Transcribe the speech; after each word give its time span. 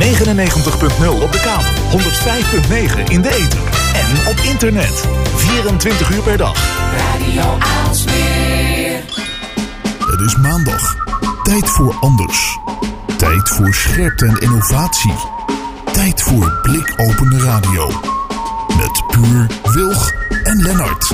99.0 0.00 1.22
op 1.22 1.32
de 1.32 1.40
kabel, 1.40 2.00
105.9 2.00 3.02
in 3.08 3.22
de 3.22 3.28
ether 3.28 3.60
en 3.94 4.26
op 4.26 4.38
internet. 4.38 5.08
24 5.34 6.10
uur 6.10 6.22
per 6.22 6.36
dag. 6.36 6.56
Radio 6.96 7.58
Aalsmeer. 7.58 9.00
Het 9.98 10.20
is 10.26 10.36
maandag. 10.36 10.96
Tijd 11.42 11.70
voor 11.70 11.94
anders. 12.00 12.58
Tijd 13.16 13.48
voor 13.48 13.74
scherpte 13.74 14.26
en 14.26 14.36
innovatie. 14.40 15.14
Tijd 15.92 16.22
voor 16.22 16.58
blikopende 16.62 17.38
radio. 17.38 17.90
Met 18.76 19.02
Puur, 19.10 19.46
Wilg 19.72 20.12
en 20.44 20.62
Lennart. 20.62 21.10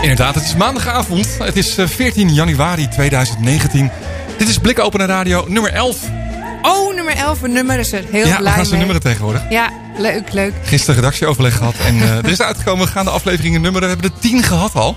Inderdaad, 0.00 0.34
het 0.34 0.44
is 0.44 0.56
maandagavond. 0.56 1.38
Het 1.38 1.56
is 1.56 1.78
eh, 1.78 1.86
14 1.86 2.34
januari 2.34 2.88
2019. 2.88 3.90
Dit 4.38 4.48
is 4.48 4.58
Blikopende 4.58 5.04
Radio 5.04 5.44
nummer 5.48 5.72
11. 5.72 6.25
Oh, 6.66 6.94
nummer 6.94 7.14
11, 7.16 7.42
een 7.42 7.52
nummer 7.52 7.78
is 7.78 7.92
er 7.92 8.04
heel 8.10 8.26
ja, 8.26 8.36
blij 8.36 8.52
gaan 8.52 8.64
ze 8.64 8.70
mee. 8.70 8.78
nummeren 8.78 9.02
tegenwoordig. 9.02 9.42
Ja, 9.50 9.70
leuk, 9.98 10.32
leuk. 10.32 10.52
Gisteren 10.62 10.94
redactieoverleg 10.94 11.56
gehad 11.56 11.74
en 11.86 11.94
eh, 11.96 12.16
er 12.16 12.28
is 12.28 12.40
uitgekomen. 12.42 12.86
We 12.86 12.92
gaan 12.92 13.04
de 13.04 13.10
afleveringen 13.10 13.60
nummeren. 13.60 13.88
We 13.88 13.94
hebben 13.94 14.12
er 14.14 14.20
10 14.30 14.42
gehad 14.42 14.74
al. 14.74 14.96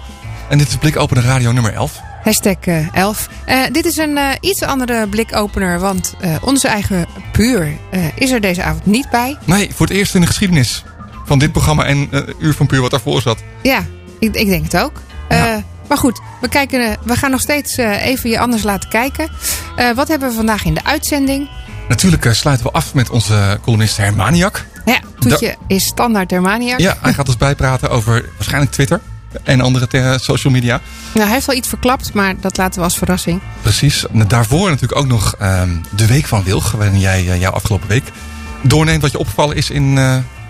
En 0.50 0.58
dit 0.58 0.68
is 0.68 0.76
Blikopende 0.76 1.22
Radio 1.22 1.52
nummer 1.52 1.74
11. 1.74 2.00
Hashtag 2.24 2.55
eh, 2.60 2.94
11. 2.96 3.30
Eh, 3.46 3.58
dit 3.72 3.86
is 3.86 3.98
een 3.98 4.18
eh, 4.18 4.26
iets 4.40 4.63
andere 4.63 5.08
blikopener, 5.08 5.80
want 5.80 6.16
eh, 6.20 6.36
onze 6.41 6.68
eigen 6.68 7.05
Puur 7.32 7.72
eh, 7.91 7.99
is 8.16 8.32
er 8.32 8.41
deze 8.41 8.63
avond 8.63 8.86
niet 8.86 9.10
bij. 9.10 9.38
Nee, 9.46 9.70
voor 9.76 9.86
het 9.88 9.96
eerst 9.96 10.16
in 10.16 10.22
de 10.22 10.27
geschiedenis 10.27 10.84
van 11.26 11.40
dit 11.40 11.52
programma 11.52 11.84
en 11.86 12.08
eh, 12.12 12.22
Uur 12.40 12.54
van 12.54 12.66
Puur 12.68 12.82
wat 12.82 12.91
daarvoor 12.91 13.22
zat. 13.22 13.38
Ja, 13.62 13.86
ik, 14.20 14.36
ik 14.36 14.48
denk 14.48 14.63
het 14.63 14.77
ook. 14.77 15.02
Ja. 15.30 15.63
Maar 15.89 15.98
goed, 15.98 16.20
we, 16.41 16.48
kijken, 16.48 16.85
eh, 16.85 16.93
we 17.03 17.16
gaan 17.16 17.31
nog 17.31 17.41
steeds 17.41 17.77
eh, 17.77 18.05
even 18.05 18.29
je 18.29 18.39
anders 18.39 18.63
laten 18.63 18.89
kijken. 18.89 19.29
Eh, 19.75 19.91
wat 19.91 20.07
hebben 20.07 20.29
we 20.29 20.35
vandaag 20.35 20.65
in 20.65 20.73
de 20.73 20.84
uitzending? 20.84 21.49
Natuurlijk 21.88 22.34
sluiten 22.34 22.65
we 22.65 22.71
af 22.71 22.93
met 22.93 23.09
onze 23.09 23.59
columnist 23.62 23.98
Hermaniak. 23.98 24.65
Ja, 24.85 24.99
Toetje 25.20 25.55
is 25.68 25.85
standaard 25.85 26.31
Hermaniak. 26.31 26.79
Ja, 26.79 26.98
hij 27.01 27.13
gaat 27.13 27.27
ons 27.27 27.37
bijpraten 27.37 27.90
over 27.90 28.29
waarschijnlijk 28.35 28.71
Twitter 28.71 29.01
en 29.43 29.62
andere 29.62 30.18
social 30.20 30.54
media. 30.54 30.81
Nou, 31.13 31.26
hij 31.26 31.34
heeft 31.34 31.48
al 31.48 31.55
iets 31.55 31.68
verklapt, 31.68 32.13
maar 32.13 32.40
dat 32.40 32.57
laten 32.57 32.79
we 32.79 32.85
als 32.85 32.98
verrassing. 32.98 33.41
Precies. 33.62 34.05
Daarvoor 34.27 34.70
natuurlijk 34.70 34.99
ook 34.99 35.07
nog 35.07 35.35
ehm, 35.40 35.70
de 35.96 36.07
Week 36.07 36.26
van 36.26 36.43
Wilg. 36.43 36.71
Waarin 36.71 36.99
jij 36.99 37.29
eh, 37.29 37.40
jouw 37.40 37.51
afgelopen 37.51 37.87
week 37.87 38.03
doorneemt 38.62 39.01
wat 39.01 39.12
je 39.12 39.20
opgevallen 39.20 39.55
is 39.55 39.70
in 39.70 39.98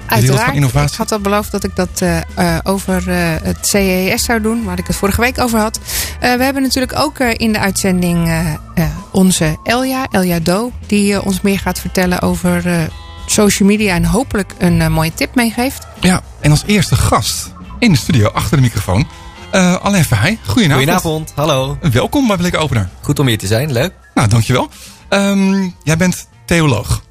van 0.10 0.18
Uiteraard. 0.18 0.56
innovatie. 0.56 0.92
Ik 0.92 0.98
had 0.98 1.12
al 1.12 1.20
beloofd 1.20 1.52
dat 1.52 1.64
ik 1.64 1.76
dat 1.76 1.90
eh, 2.02 2.18
eh, 2.18 2.58
over 2.64 3.10
eh, 3.10 3.16
het 3.44 3.68
CES 3.68 4.24
zou 4.24 4.42
doen, 4.42 4.64
waar 4.64 4.78
ik 4.80 4.88
het 4.88 4.96
vorige 4.96 5.22
week 5.22 5.40
over 5.40 5.60
had. 5.60 5.80
Eh, 6.20 6.34
we 6.36 6.44
hebben 6.44 6.62
natuurlijk 6.62 7.00
ook 7.00 7.20
eh, 7.20 7.34
in 7.38 7.54
de 7.54 7.60
uitzending 7.60 8.28
eh, 8.28 8.54
eh, 8.54 8.86
onze 9.12 9.58
Elja, 9.64 10.08
Elja 10.12 10.40
Do, 10.40 10.72
die 10.88 11.22
ons 11.22 11.42
meer 11.42 11.60
gaat 11.60 11.80
vertellen 11.80 12.22
over 12.22 12.68
eh, 12.68 12.82
social 13.26 13.68
media 13.70 13.96
en 13.96 14.06
hopelijk 14.06 14.54
een 14.58 14.92
mooie 14.92 15.14
tip 15.14 15.36
meegeeft. 15.36 15.88
Ja, 16.00 16.22
en 16.42 16.52
als 16.52 16.64
eerste 16.66 16.96
gast 16.96 17.52
in 17.80 17.92
de 17.92 17.98
studio 17.98 18.28
achter 18.30 18.58
de 18.58 18.64
microfoon. 18.64 19.08
eh 19.52 19.76
Alain 19.76 20.06
Verheij. 20.06 20.38
Goedenavond. 20.46 20.78
Goedenavond, 20.78 21.32
hallo. 21.36 21.78
Welkom 21.92 22.28
bij 22.28 22.38
Blik 22.38 22.56
Opener. 22.58 22.90
Goed 23.02 23.20
om 23.20 23.28
hier 23.28 23.38
te 23.38 23.48
zijn, 23.48 23.72
leuk. 23.72 23.94
Nou, 24.14 24.28
dankjewel. 24.28 24.70
Ehm, 25.10 25.70
jij 25.84 25.98
bent 25.98 26.28
theoloog. 26.46 27.02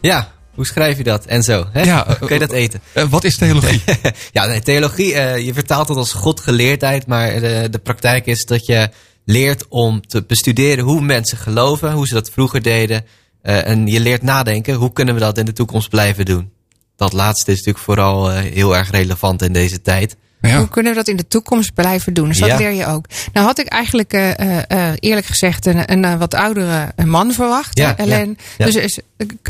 Ja, 0.00 0.28
hoe 0.56 0.66
schrijf 0.66 0.96
je 0.96 1.04
dat? 1.04 1.24
En 1.24 1.42
zo, 1.42 1.66
hè? 1.72 1.82
Ja, 1.82 2.02
Kun 2.20 2.28
je 2.34 2.38
dat 2.38 2.50
eten? 2.52 2.80
Eh, 2.92 3.04
wat 3.08 3.24
is 3.24 3.36
theologie? 3.36 3.82
ja, 4.32 4.46
nee, 4.46 4.60
theologie, 4.60 5.14
eh, 5.14 5.44
je 5.46 5.54
vertaalt 5.54 5.88
het 5.88 5.96
als 5.96 6.12
godgeleerdheid, 6.12 7.06
maar 7.06 7.40
de, 7.40 7.68
de 7.70 7.78
praktijk 7.78 8.26
is 8.26 8.44
dat 8.44 8.66
je 8.66 8.90
leert 9.24 9.64
om 9.68 10.06
te 10.06 10.22
bestuderen 10.22 10.84
hoe 10.84 11.00
mensen 11.00 11.38
geloven, 11.38 11.92
hoe 11.92 12.06
ze 12.06 12.14
dat 12.14 12.30
vroeger 12.30 12.62
deden. 12.62 13.04
eh, 13.42 13.66
en 13.68 13.86
je 13.86 14.00
leert 14.00 14.22
nadenken, 14.22 14.74
hoe 14.74 14.92
kunnen 14.92 15.14
we 15.14 15.20
dat 15.20 15.38
in 15.38 15.44
de 15.44 15.52
toekomst 15.52 15.88
blijven 15.88 16.24
doen? 16.24 16.50
Dat 16.96 17.12
laatste 17.12 17.50
is 17.50 17.56
natuurlijk 17.56 17.84
vooral 17.84 18.30
eh, 18.30 18.38
heel 18.38 18.76
erg 18.76 18.90
relevant 18.90 19.42
in 19.42 19.52
deze 19.52 19.82
tijd. 19.82 20.16
Ja. 20.40 20.58
Hoe 20.58 20.68
kunnen 20.68 20.92
we 20.92 20.98
dat 20.98 21.08
in 21.08 21.16
de 21.16 21.28
toekomst 21.28 21.74
blijven 21.74 22.14
doen? 22.14 22.28
Dus 22.28 22.38
dat 22.38 22.48
Ja. 22.48 22.56
leer 22.56 22.70
je 22.70 22.86
ook. 22.86 23.06
Nou 23.32 23.46
had 23.46 23.58
ik 23.58 23.66
eigenlijk 23.66 24.12
eh, 24.12 24.38
eh, 24.38 24.62
eh, 24.90 24.94
eerlijk 25.00 25.26
gezegd 25.26 25.66
een, 25.66 25.92
een 25.92 26.18
wat 26.18 26.34
oudere 26.34 26.92
man 27.04 27.32
verwacht. 27.32 27.78
Ja, 27.78 27.96
Ellen. 27.96 28.38
Dus 28.56 28.74
is, 28.74 28.98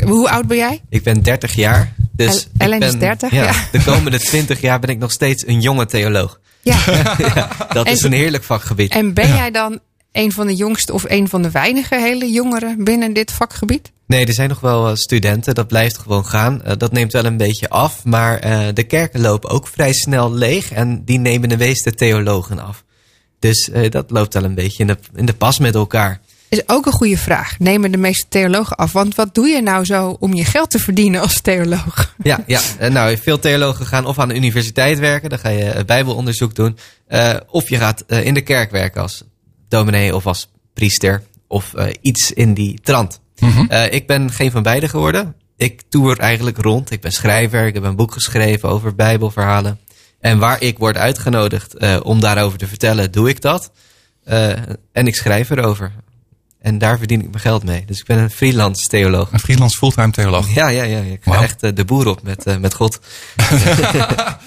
hoe 0.05 0.29
oud 0.29 0.47
ben 0.47 0.57
jij? 0.57 0.81
Ik 0.89 1.03
ben 1.03 1.21
30 1.23 1.53
jaar. 1.55 1.93
Dus 2.11 2.47
El- 2.57 2.65
Ellen 2.67 2.79
is 2.79 2.89
ben- 2.91 2.99
30, 2.99 3.31
Ja, 3.31 3.43
ja. 3.43 3.53
De 3.71 3.83
komende 3.83 4.19
20 4.19 4.61
jaar 4.61 4.79
ben 4.79 4.89
ik 4.89 4.97
nog 4.97 5.11
steeds 5.11 5.47
een 5.47 5.61
jonge 5.61 5.85
theoloog. 5.85 6.39
Ja. 6.61 6.77
Dat 7.73 7.85
En- 7.85 7.91
is 7.93 8.01
een 8.01 8.11
heerlijk 8.11 8.43
vakgebied. 8.43 8.91
En 8.91 9.13
ben 9.13 9.27
jij 9.27 9.51
dan 9.51 9.79
een 10.17 10.31
van 10.31 10.47
de 10.47 10.55
jongste 10.55 10.93
of 10.93 11.05
een 11.07 11.29
van 11.29 11.41
de 11.41 11.51
weinige 11.51 11.95
hele 11.99 12.31
jongeren 12.31 12.83
binnen 12.83 13.13
dit 13.13 13.31
vakgebied? 13.31 13.91
Nee, 14.07 14.25
er 14.25 14.33
zijn 14.33 14.49
nog 14.49 14.59
wel 14.59 14.87
eh, 14.87 14.95
studenten. 14.95 15.55
Dat 15.55 15.67
blijft 15.67 15.97
gewoon 15.97 16.25
gaan. 16.25 16.63
Eh, 16.63 16.77
dat 16.77 16.91
neemt 16.91 17.11
wel 17.11 17.25
een 17.25 17.37
beetje 17.37 17.69
af. 17.69 18.03
Maar 18.05 18.39
eh, 18.39 18.67
de 18.73 18.83
kerken 18.83 19.21
lopen 19.21 19.49
ook 19.49 19.67
vrij 19.67 19.93
snel 19.93 20.33
leeg. 20.33 20.71
En 20.71 21.05
die 21.05 21.19
nemen 21.19 21.49
de 21.49 21.57
meeste 21.57 21.93
theologen 21.93 22.59
af. 22.59 22.83
Dus 23.39 23.69
dat 23.89 24.11
loopt 24.11 24.33
wel 24.33 24.43
een 24.43 24.55
beetje 24.55 24.79
in 24.79 24.87
de, 24.87 24.97
in 25.15 25.25
de 25.25 25.33
pas 25.33 25.59
met 25.59 25.75
elkaar. 25.75 26.19
Is 26.49 26.69
ook 26.69 26.85
een 26.85 26.91
goede 26.91 27.17
vraag. 27.17 27.59
Nemen 27.59 27.91
de 27.91 27.97
meeste 27.97 28.25
theologen 28.29 28.75
af? 28.75 28.91
Want 28.91 29.15
wat 29.15 29.35
doe 29.35 29.47
je 29.47 29.61
nou 29.61 29.85
zo 29.85 30.17
om 30.19 30.33
je 30.33 30.45
geld 30.45 30.69
te 30.69 30.79
verdienen 30.79 31.21
als 31.21 31.41
theoloog? 31.41 32.15
Ja, 32.23 32.43
ja. 32.45 32.61
Nou, 32.89 33.17
veel 33.17 33.39
theologen 33.39 33.85
gaan 33.85 34.05
of 34.05 34.19
aan 34.19 34.27
de 34.27 34.35
universiteit 34.35 34.99
werken. 34.99 35.29
Dan 35.29 35.39
ga 35.39 35.49
je 35.49 35.83
bijbelonderzoek 35.85 36.55
doen. 36.55 36.77
Of 37.47 37.69
je 37.69 37.77
gaat 37.77 38.03
in 38.07 38.33
de 38.33 38.41
kerk 38.41 38.71
werken 38.71 39.01
als 39.01 39.23
dominee 39.67 40.15
of 40.15 40.27
als 40.27 40.49
priester. 40.73 41.23
Of 41.47 41.73
eh, 41.73 41.93
iets 42.01 42.31
in 42.31 42.53
die 42.53 42.79
trant. 42.81 43.19
Mhm. 43.39 43.65
Eh, 43.69 43.93
ik 43.93 44.07
ben 44.07 44.31
geen 44.31 44.51
van 44.51 44.63
beide 44.63 44.89
geworden. 44.89 45.35
Ik 45.57 45.81
toer 45.89 46.19
eigenlijk 46.19 46.57
rond. 46.57 46.91
Ik 46.91 47.01
ben 47.01 47.11
schrijver. 47.11 47.65
Ik 47.65 47.73
heb 47.73 47.83
een 47.83 47.95
boek 47.95 48.13
geschreven 48.13 48.69
over 48.69 48.95
bijbelverhalen. 48.95 49.79
En 50.19 50.39
waar 50.39 50.61
ik 50.61 50.77
word 50.77 50.97
uitgenodigd 50.97 51.73
eh, 51.73 51.99
om 52.03 52.19
daarover 52.19 52.57
te 52.57 52.67
vertellen, 52.67 53.11
doe 53.11 53.29
ik 53.29 53.41
dat. 53.41 53.71
En 54.91 55.07
ik 55.07 55.15
schrijf 55.15 55.49
erover. 55.49 55.91
En 56.59 56.77
daar 56.77 56.97
verdien 56.97 57.19
ik 57.19 57.29
mijn 57.29 57.39
geld 57.39 57.63
mee. 57.63 57.85
Dus 57.85 57.99
ik 57.99 58.05
ben 58.05 58.17
een 58.17 58.29
freelance 58.29 58.87
theoloog. 58.87 59.31
Een 59.31 59.39
freelance 59.39 59.77
fulltime 59.77 60.11
theoloog. 60.11 60.53
Ja, 60.53 60.67
ja, 60.67 60.83
ja. 60.83 60.99
Ik 60.99 61.23
ga 61.23 61.41
echt 61.41 61.75
de 61.75 61.85
boer 61.85 62.07
op 62.07 62.23
met, 62.23 62.59
met 62.59 62.73
God. 62.73 62.99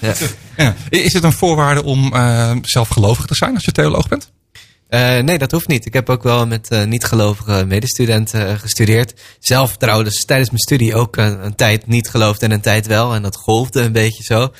ja. 0.01 0.13
Ja. 0.57 0.75
Is 0.89 1.13
het 1.13 1.23
een 1.23 1.33
voorwaarde 1.33 1.83
om 1.83 2.13
zelf 2.61 2.87
gelovig 2.87 3.25
te 3.25 3.35
zijn 3.35 3.53
als 3.53 3.65
je 3.65 3.71
theoloog 3.71 4.07
bent? 4.07 4.31
Eh, 4.91 5.19
nee, 5.19 5.37
dat 5.37 5.51
hoeft 5.51 5.67
niet. 5.67 5.85
Ik 5.85 5.93
heb 5.93 6.09
ook 6.09 6.23
wel 6.23 6.47
met 6.47 6.69
eh, 6.69 6.83
niet-gelovige 6.83 7.65
medestudenten 7.67 8.47
eh, 8.47 8.57
gestudeerd. 8.57 9.13
Zelf 9.39 9.77
trouwens 9.77 10.25
tijdens 10.25 10.49
mijn 10.49 10.61
studie 10.61 10.95
ook 10.95 11.17
een 11.17 11.55
tijd 11.55 11.87
niet 11.87 12.09
geloofd 12.09 12.43
en 12.43 12.51
een 12.51 12.61
tijd 12.61 12.87
wel. 12.87 13.13
En 13.13 13.21
dat 13.21 13.35
golfde 13.35 13.81
een 13.81 13.91
beetje 13.91 14.23
zo. 14.23 14.51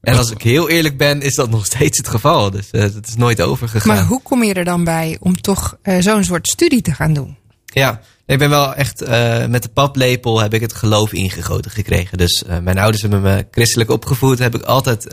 En 0.00 0.16
als 0.16 0.30
ik 0.30 0.42
heel 0.42 0.68
eerlijk 0.68 0.96
ben, 0.96 1.22
is 1.22 1.34
dat 1.34 1.50
nog 1.50 1.66
steeds 1.66 1.98
het 1.98 2.08
geval. 2.08 2.50
Dus 2.50 2.68
het 2.70 3.06
is 3.06 3.16
nooit 3.16 3.40
overgegaan. 3.40 3.96
Maar 3.96 4.04
hoe 4.04 4.22
kom 4.22 4.44
je 4.44 4.54
er 4.54 4.64
dan 4.64 4.84
bij 4.84 5.16
om 5.20 5.40
toch 5.40 5.78
zo'n 5.98 6.24
soort 6.24 6.48
studie 6.48 6.82
te 6.82 6.92
gaan 6.92 7.12
doen? 7.12 7.36
Ja, 7.64 8.00
ik 8.26 8.38
ben 8.38 8.50
wel 8.50 8.74
echt 8.74 9.00
met 9.48 9.62
de 9.62 9.70
paplepel 9.74 10.40
heb 10.40 10.54
ik 10.54 10.60
het 10.60 10.74
geloof 10.74 11.12
ingegoten 11.12 11.70
gekregen. 11.70 12.18
Dus 12.18 12.44
mijn 12.62 12.78
ouders 12.78 13.02
hebben 13.02 13.22
me 13.22 13.46
christelijk 13.50 13.90
opgevoed. 13.90 14.38
Heb 14.38 14.54
ik 14.54 14.62
altijd 14.62 15.06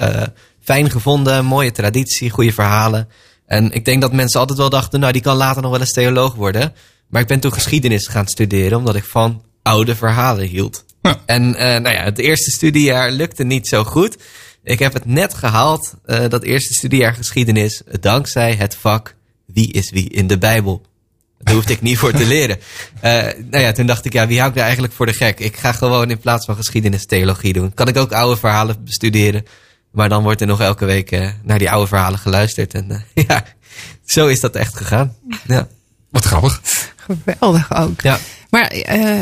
fijn 0.61 0.91
gevonden. 0.91 1.45
Mooie 1.45 1.71
traditie, 1.71 2.29
goede 2.29 2.53
verhalen. 2.53 3.07
En 3.45 3.71
ik 3.71 3.85
denk 3.85 4.01
dat 4.01 4.13
mensen 4.13 4.39
altijd 4.39 4.59
wel 4.59 4.69
dachten, 4.69 4.99
nou 4.99 5.13
die 5.13 5.21
kan 5.21 5.35
later 5.35 5.61
nog 5.61 5.71
wel 5.71 5.79
eens 5.79 5.91
theoloog 5.91 6.35
worden. 6.35 6.73
Maar 7.07 7.21
ik 7.21 7.27
ben 7.27 7.39
toen 7.39 7.53
geschiedenis 7.53 8.07
gaan 8.07 8.27
studeren 8.27 8.77
omdat 8.77 8.95
ik 8.95 9.03
van 9.03 9.43
oude 9.61 9.95
verhalen 9.95 10.47
hield. 10.47 10.85
Ja. 11.01 11.21
En 11.25 11.55
eh, 11.55 11.81
nou 11.81 11.95
ja, 11.95 12.03
het 12.03 12.17
eerste 12.17 12.51
studiejaar 12.51 13.11
lukte 13.11 13.43
niet 13.43 13.67
zo 13.67 13.83
goed. 13.83 14.17
Ik 14.63 14.79
heb 14.79 14.93
het 14.93 15.05
net 15.05 15.33
gehaald, 15.33 15.93
eh, 16.05 16.29
dat 16.29 16.43
eerste 16.43 16.73
studiejaar 16.73 17.13
geschiedenis, 17.13 17.81
dankzij 17.99 18.53
het 18.53 18.75
vak 18.75 19.15
Wie 19.45 19.71
is 19.71 19.91
wie 19.91 20.09
in 20.09 20.27
de 20.27 20.37
Bijbel. 20.37 20.81
Daar 21.39 21.53
hoefde 21.53 21.73
ik 21.73 21.81
niet 21.81 21.97
voor 21.97 22.11
te 22.11 22.25
leren. 22.25 22.57
Eh, 23.01 23.23
nou 23.49 23.63
ja, 23.63 23.71
toen 23.71 23.85
dacht 23.85 24.05
ik, 24.05 24.13
ja, 24.13 24.27
wie 24.27 24.37
hou 24.37 24.49
ik 24.49 24.55
nou 24.55 24.65
eigenlijk 24.65 24.95
voor 24.95 25.05
de 25.05 25.13
gek? 25.13 25.39
Ik 25.39 25.55
ga 25.55 25.71
gewoon 25.71 26.09
in 26.09 26.19
plaats 26.19 26.45
van 26.45 26.55
geschiedenis 26.55 27.05
theologie 27.05 27.53
doen. 27.53 27.73
Kan 27.73 27.87
ik 27.87 27.97
ook 27.97 28.11
oude 28.11 28.39
verhalen 28.39 28.83
bestuderen. 28.83 29.45
Maar 29.95 30.09
dan 30.09 30.23
wordt 30.23 30.41
er 30.41 30.47
nog 30.47 30.61
elke 30.61 30.85
week 30.85 31.11
eh, 31.11 31.29
naar 31.43 31.59
die 31.59 31.71
oude 31.71 31.87
verhalen 31.87 32.19
geluisterd. 32.19 32.73
En 32.73 32.91
eh, 32.91 33.23
ja, 33.27 33.43
zo 34.05 34.27
is 34.27 34.39
dat 34.39 34.55
echt 34.55 34.75
gegaan. 34.77 35.15
Ja. 35.47 35.67
Wat 36.09 36.23
grappig. 36.25 36.61
Geweldig 36.95 37.75
ook. 37.75 38.01
Ja. 38.01 38.19
Maar 38.49 38.67
eh, 38.67 39.21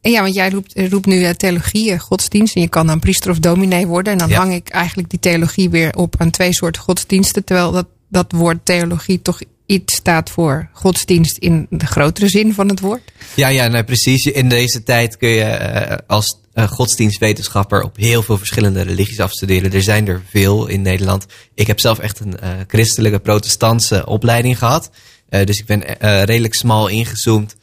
ja, 0.00 0.22
want 0.22 0.34
jij 0.34 0.50
roept, 0.50 0.72
roept 0.90 1.06
nu 1.06 1.34
theologie, 1.34 1.98
godsdienst. 1.98 2.54
En 2.54 2.60
je 2.60 2.68
kan 2.68 2.86
dan 2.86 3.00
priester 3.00 3.30
of 3.30 3.38
dominee 3.38 3.86
worden. 3.86 4.12
En 4.12 4.18
dan 4.18 4.28
Ja. 4.28 4.36
hang 4.36 4.54
ik 4.54 4.68
eigenlijk 4.68 5.10
die 5.10 5.18
theologie 5.18 5.70
weer 5.70 5.94
op 5.94 6.14
aan 6.18 6.30
twee 6.30 6.54
soorten 6.54 6.82
godsdiensten. 6.82 7.44
Terwijl 7.44 7.72
dat, 7.72 7.86
dat 8.08 8.32
woord 8.32 8.64
theologie 8.64 9.22
toch 9.22 9.40
iets 9.66 9.94
staat 9.94 10.30
voor 10.30 10.68
godsdienst 10.72 11.36
in 11.38 11.66
de 11.70 11.86
grotere 11.86 12.28
zin 12.28 12.54
van 12.54 12.68
het 12.68 12.80
woord. 12.80 13.12
Ja, 13.34 13.48
ja, 13.48 13.66
nee, 13.66 13.84
precies. 13.84 14.24
In 14.24 14.48
deze 14.48 14.82
tijd 14.82 15.16
kun 15.16 15.28
je 15.28 15.42
eh, 15.42 15.96
als 16.06 16.40
eh, 16.56 16.68
godsdienstwetenschapper 16.68 17.82
op 17.82 17.96
heel 17.96 18.22
veel 18.22 18.38
verschillende 18.38 18.82
religies 18.82 19.20
afstuderen. 19.20 19.72
Er 19.72 19.82
zijn 19.82 20.08
er 20.08 20.22
veel 20.30 20.66
in 20.66 20.82
Nederland. 20.82 21.26
Ik 21.54 21.66
heb 21.66 21.80
zelf 21.80 21.98
echt 21.98 22.20
een 22.20 22.38
eh, 22.38 22.50
christelijke 22.66 23.18
protestantse 23.18 24.06
opleiding 24.06 24.58
gehad. 24.58 24.90
Eh, 25.28 25.46
dus 25.46 25.58
ik 25.58 25.66
ben 25.66 25.82
redelijk 26.24 26.54
smal 26.54 26.88
ingezoomd. 26.88 27.56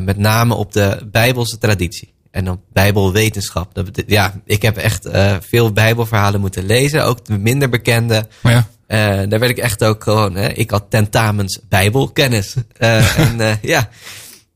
Met 0.00 0.18
name 0.18 0.54
op 0.54 0.72
de 0.72 1.08
Bijbelse 1.10 1.58
traditie. 1.58 2.12
En 2.30 2.50
op 2.50 2.60
Bijbelwetenschap. 2.72 3.74
Dat 3.74 4.02
ja, 4.06 4.40
ik 4.44 4.62
heb 4.62 4.76
echt 4.76 5.08
veel 5.40 5.72
Bijbelverhalen 5.72 6.40
moeten 6.40 6.66
lezen. 6.66 7.04
Ook 7.04 7.24
de 7.24 7.38
minder 7.38 7.68
bekende. 7.68 8.26
Maar 8.40 8.52
ja, 8.52 8.68
Eh, 8.86 9.28
daar 9.28 9.38
werd 9.38 9.50
ik 9.50 9.58
echt 9.58 9.84
ook 9.84 10.02
gewoon. 10.02 10.34
Hè, 10.34 10.48
ik 10.48 10.70
had 10.70 10.84
tentamens 10.88 11.60
Bijbelkennis. 11.68 12.54
En 13.16 13.58
ja. 13.62 13.88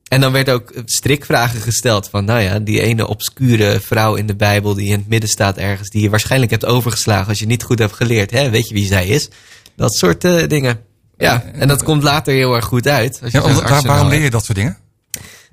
En 0.09 0.21
dan 0.21 0.33
werd 0.33 0.51
ook 0.51 0.73
strikvragen 0.85 1.61
gesteld 1.61 2.09
van, 2.09 2.25
nou 2.25 2.41
ja, 2.41 2.59
die 2.59 2.81
ene 2.81 3.07
obscure 3.07 3.81
vrouw 3.81 4.15
in 4.15 4.27
de 4.27 4.37
Bijbel 4.37 4.75
die 4.75 4.87
in 4.87 4.99
het 4.99 5.09
midden 5.09 5.29
staat 5.31 5.57
ergens, 5.57 5.89
die 5.91 6.03
je 6.03 6.11
waarschijnlijk 6.11 6.51
hebt 6.51 6.65
overgeslagen 6.65 7.29
als 7.29 7.39
je 7.39 7.47
niet 7.47 7.63
goed 7.63 7.79
hebt 7.79 7.93
geleerd. 7.93 8.31
Hè? 8.31 8.51
Weet 8.51 8.69
je 8.69 8.75
wie 8.75 8.87
zij 8.87 9.07
is? 9.07 9.29
Dat 9.77 9.95
soort 9.95 10.25
eh, 10.25 10.49
dingen. 10.49 10.81
Ja, 11.19 11.45
en 11.53 11.69
dat 11.69 11.83
komt 11.83 12.03
later 12.03 12.35
heel 12.35 12.55
erg 12.55 12.65
goed 12.65 12.89
uit. 12.89 13.19
Als 13.23 13.33
je 13.33 13.39
ja 13.39 13.45
waar- 13.55 13.83
waarom 13.83 14.09
leer 14.09 14.23
je 14.23 14.31
dat 14.31 14.45
soort 14.45 14.59
dingen? 14.59 14.79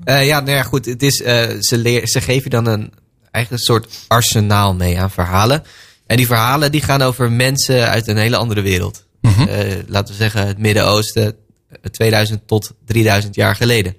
Eh, 0.03 0.25
ja, 0.25 0.39
nou 0.39 0.57
ja, 0.57 0.63
goed. 0.63 0.85
Het 0.85 1.03
is, 1.03 1.21
eh, 1.21 1.43
ze, 1.59 1.77
leer, 1.77 2.07
ze 2.07 2.21
geven 2.21 2.43
je 2.43 2.49
dan 2.49 2.65
een 2.65 2.91
eigen 3.31 3.59
soort 3.59 3.87
arsenaal 4.07 4.73
mee 4.73 4.99
aan 4.99 5.11
verhalen. 5.11 5.63
En 6.07 6.17
die 6.17 6.25
verhalen 6.27 6.71
die 6.71 6.81
gaan 6.81 7.01
over 7.01 7.31
mensen 7.31 7.89
uit 7.89 8.07
een 8.07 8.17
hele 8.17 8.37
andere 8.37 8.61
wereld. 8.61 9.05
Eh, 9.21 9.65
laten 9.87 10.13
we 10.13 10.19
zeggen 10.19 10.47
het 10.47 10.57
Midden-Oosten, 10.57 11.35
eh, 11.69 11.77
2000 11.91 12.47
tot 12.47 12.71
3000 12.85 13.35
jaar 13.35 13.55
geleden. 13.55 13.95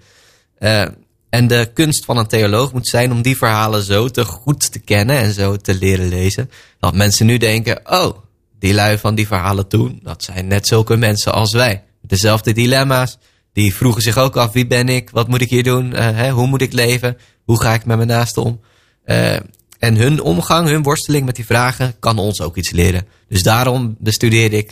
Eh, 0.65 0.83
en 1.31 1.47
de 1.47 1.71
kunst 1.75 2.05
van 2.05 2.17
een 2.17 2.27
theoloog 2.27 2.73
moet 2.73 2.89
zijn 2.89 3.13
om 3.13 3.23
die 3.23 3.37
verhalen 3.37 3.83
zo 3.83 4.09
te 4.09 4.25
goed 4.25 4.73
te 4.73 4.79
kennen 4.79 5.17
en 5.17 5.33
zo 5.33 5.57
te 5.57 5.75
leren 5.75 6.09
lezen. 6.09 6.51
Dat 6.79 6.95
mensen 6.95 7.27
nu 7.27 7.39
denken, 7.39 7.81
oh, 7.85 8.19
die 8.59 8.75
lui 8.75 8.99
van 8.99 9.15
die 9.15 9.27
verhalen 9.27 9.69
toen, 9.69 10.01
dat 10.03 10.23
zijn 10.23 10.47
net 10.47 10.67
zulke 10.67 10.97
mensen 10.97 11.33
als 11.33 11.53
wij. 11.53 11.83
Dezelfde 12.03 12.53
dilemma's. 12.53 13.19
Die 13.53 13.75
vroegen 13.75 14.03
zich 14.03 14.19
ook 14.19 14.37
af, 14.37 14.53
wie 14.53 14.67
ben 14.67 14.89
ik? 14.89 15.11
Wat 15.11 15.29
moet 15.29 15.41
ik 15.41 15.51
hier 15.51 15.63
doen? 15.63 15.95
Eh, 15.95 16.11
hè, 16.11 16.31
hoe 16.31 16.47
moet 16.47 16.63
ik 16.63 16.73
leven? 16.73 17.17
Hoe 17.45 17.61
ga 17.61 17.75
ik 17.75 17.85
met 17.85 17.97
mijn 17.97 18.09
naasten 18.09 18.43
om? 18.43 18.61
Eh, 19.05 19.37
en 19.79 19.97
hun 19.97 20.21
omgang, 20.21 20.69
hun 20.69 20.83
worsteling 20.83 21.25
met 21.27 21.37
die 21.37 21.47
vragen 21.47 21.95
kan 21.99 22.19
ons 22.19 22.41
ook 22.41 22.57
iets 22.57 22.71
leren. 22.71 23.07
Dus 23.29 23.43
daarom 23.43 23.97
bestudeer 23.99 24.53
ik 24.53 24.71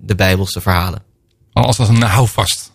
de 0.00 0.14
Bijbelse 0.16 0.60
verhalen. 0.60 1.02
Als 1.52 1.78
als 1.78 1.88
een 1.88 2.02
houvast. 2.02 2.69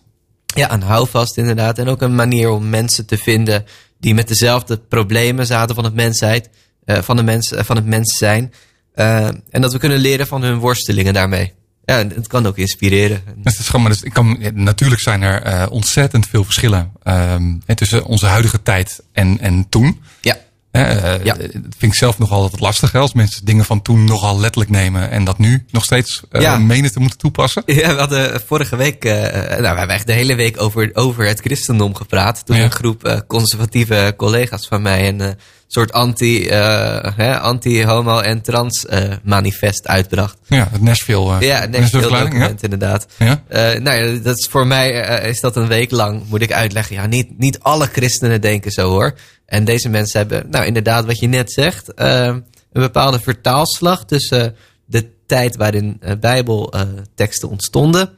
Ja, 0.56 0.72
een 0.72 0.82
houvast 0.82 1.36
inderdaad. 1.36 1.78
En 1.78 1.88
ook 1.88 2.02
een 2.02 2.14
manier 2.14 2.50
om 2.50 2.68
mensen 2.68 3.06
te 3.06 3.18
vinden 3.18 3.64
die 4.00 4.14
met 4.14 4.28
dezelfde 4.28 4.78
problemen 4.78 5.46
zaten 5.46 5.74
van 5.74 5.84
het 5.84 5.94
mensheid, 5.94 6.50
eh, 6.84 6.98
van, 7.02 7.16
de 7.16 7.22
mens, 7.22 7.52
eh, 7.52 7.64
van 7.64 7.76
het 7.76 7.86
mens 7.86 8.16
zijn. 8.18 8.52
Eh, 8.94 9.26
en 9.26 9.60
dat 9.60 9.72
we 9.72 9.78
kunnen 9.78 9.98
leren 9.98 10.26
van 10.26 10.42
hun 10.42 10.58
worstelingen 10.58 11.14
daarmee. 11.14 11.52
Ja, 11.84 11.96
het 11.96 12.26
kan 12.26 12.46
ook 12.46 12.58
inspireren. 12.58 13.22
Het 13.42 13.58
is 13.58 13.66
gewoon, 13.66 13.82
maar 13.82 13.90
dus 13.90 14.02
ik 14.02 14.12
kan, 14.12 14.38
natuurlijk 14.54 15.00
zijn 15.00 15.22
er 15.22 15.70
ontzettend 15.70 16.26
veel 16.26 16.44
verschillen 16.44 16.92
ehm, 17.02 17.58
tussen 17.74 18.04
onze 18.04 18.26
huidige 18.26 18.62
tijd 18.62 19.02
en, 19.12 19.40
en 19.40 19.68
toen. 19.68 20.00
Ja, 20.20 20.36
Hè, 20.76 21.14
eh, 21.14 21.24
Ja. 21.24 21.34
Dat 21.34 21.50
vind 21.78 21.92
ik 21.92 21.94
zelf 21.94 22.18
nog 22.18 22.30
altijd 22.30 22.60
lastig. 22.60 22.92
hè, 22.92 22.98
Als 22.98 23.12
mensen 23.14 23.44
dingen 23.44 23.64
van 23.64 23.82
toen 23.82 24.04
nogal 24.04 24.40
letterlijk 24.40 24.70
nemen 24.70 25.10
en 25.10 25.24
dat 25.24 25.38
nu 25.38 25.64
nog 25.70 25.84
steeds 25.84 26.22
Ja. 26.32 26.58
menen 26.58 26.92
te 26.92 27.00
moeten 27.00 27.18
toepassen. 27.18 27.62
Ja, 27.76 27.92
we 27.94 27.98
hadden 27.98 28.40
vorige 28.46 28.76
week, 28.76 29.04
eh, 29.04 29.12
nou, 29.48 29.60
we 29.72 29.78
hebben 29.78 29.88
echt 29.96 30.06
de 30.06 30.12
hele 30.12 30.34
week 30.34 30.60
over, 30.62 30.90
over 30.94 31.26
het 31.26 31.40
christendom 31.40 31.94
gepraat. 31.94 32.46
Toen 32.46 32.56
Ja. 32.56 32.62
een 32.64 32.70
groep 32.72 33.24
conservatieve 33.26 34.14
collega's 34.16 34.66
van 34.66 34.82
mij 34.82 35.16
eh, 35.18 35.28
soort 35.66 35.92
anti, 35.92 36.46
eh, 36.48 37.16
hè, 37.16 37.38
anti-homo 37.38 38.18
en 38.20 38.40
trans 38.42 38.86
eh, 38.86 39.12
manifest 39.22 39.86
uitbracht. 39.86 40.36
Ja, 40.46 40.68
het 40.70 40.82
Nashville. 40.82 41.34
eh, 41.34 41.40
Ja, 41.40 41.58
Nashville 41.58 41.80
heel 41.80 41.88
verklaring, 42.00 42.30
document 42.30 42.62
inderdaad. 42.62 43.06
Ja? 43.18 43.42
Nou 43.78 43.90
ja, 44.04 44.18
dat 44.18 44.38
is 44.38 44.46
voor 44.50 44.66
mij 44.66 44.90
is 45.28 45.40
dat 45.40 45.56
een 45.56 45.66
week 45.68 45.90
lang, 45.90 46.22
moet 46.28 46.42
ik 46.42 46.52
uitleggen. 46.52 46.96
Ja, 46.96 47.06
niet, 47.06 47.38
niet 47.38 47.58
alle 47.60 47.86
christenen 47.86 48.40
denken 48.40 48.70
zo 48.70 48.88
hoor. 48.90 49.14
En 49.46 49.64
deze 49.64 49.88
mensen 49.88 50.18
hebben, 50.18 50.50
nou 50.50 50.64
inderdaad 50.66 51.04
wat 51.04 51.18
je 51.18 51.26
net 51.26 51.52
zegt, 51.52 51.92
een 51.94 52.44
bepaalde 52.72 53.20
vertaalslag 53.20 54.04
tussen 54.04 54.54
de 54.86 55.08
tijd 55.26 55.56
waarin 55.56 56.00
bijbelteksten 56.20 57.48
ontstonden. 57.48 58.10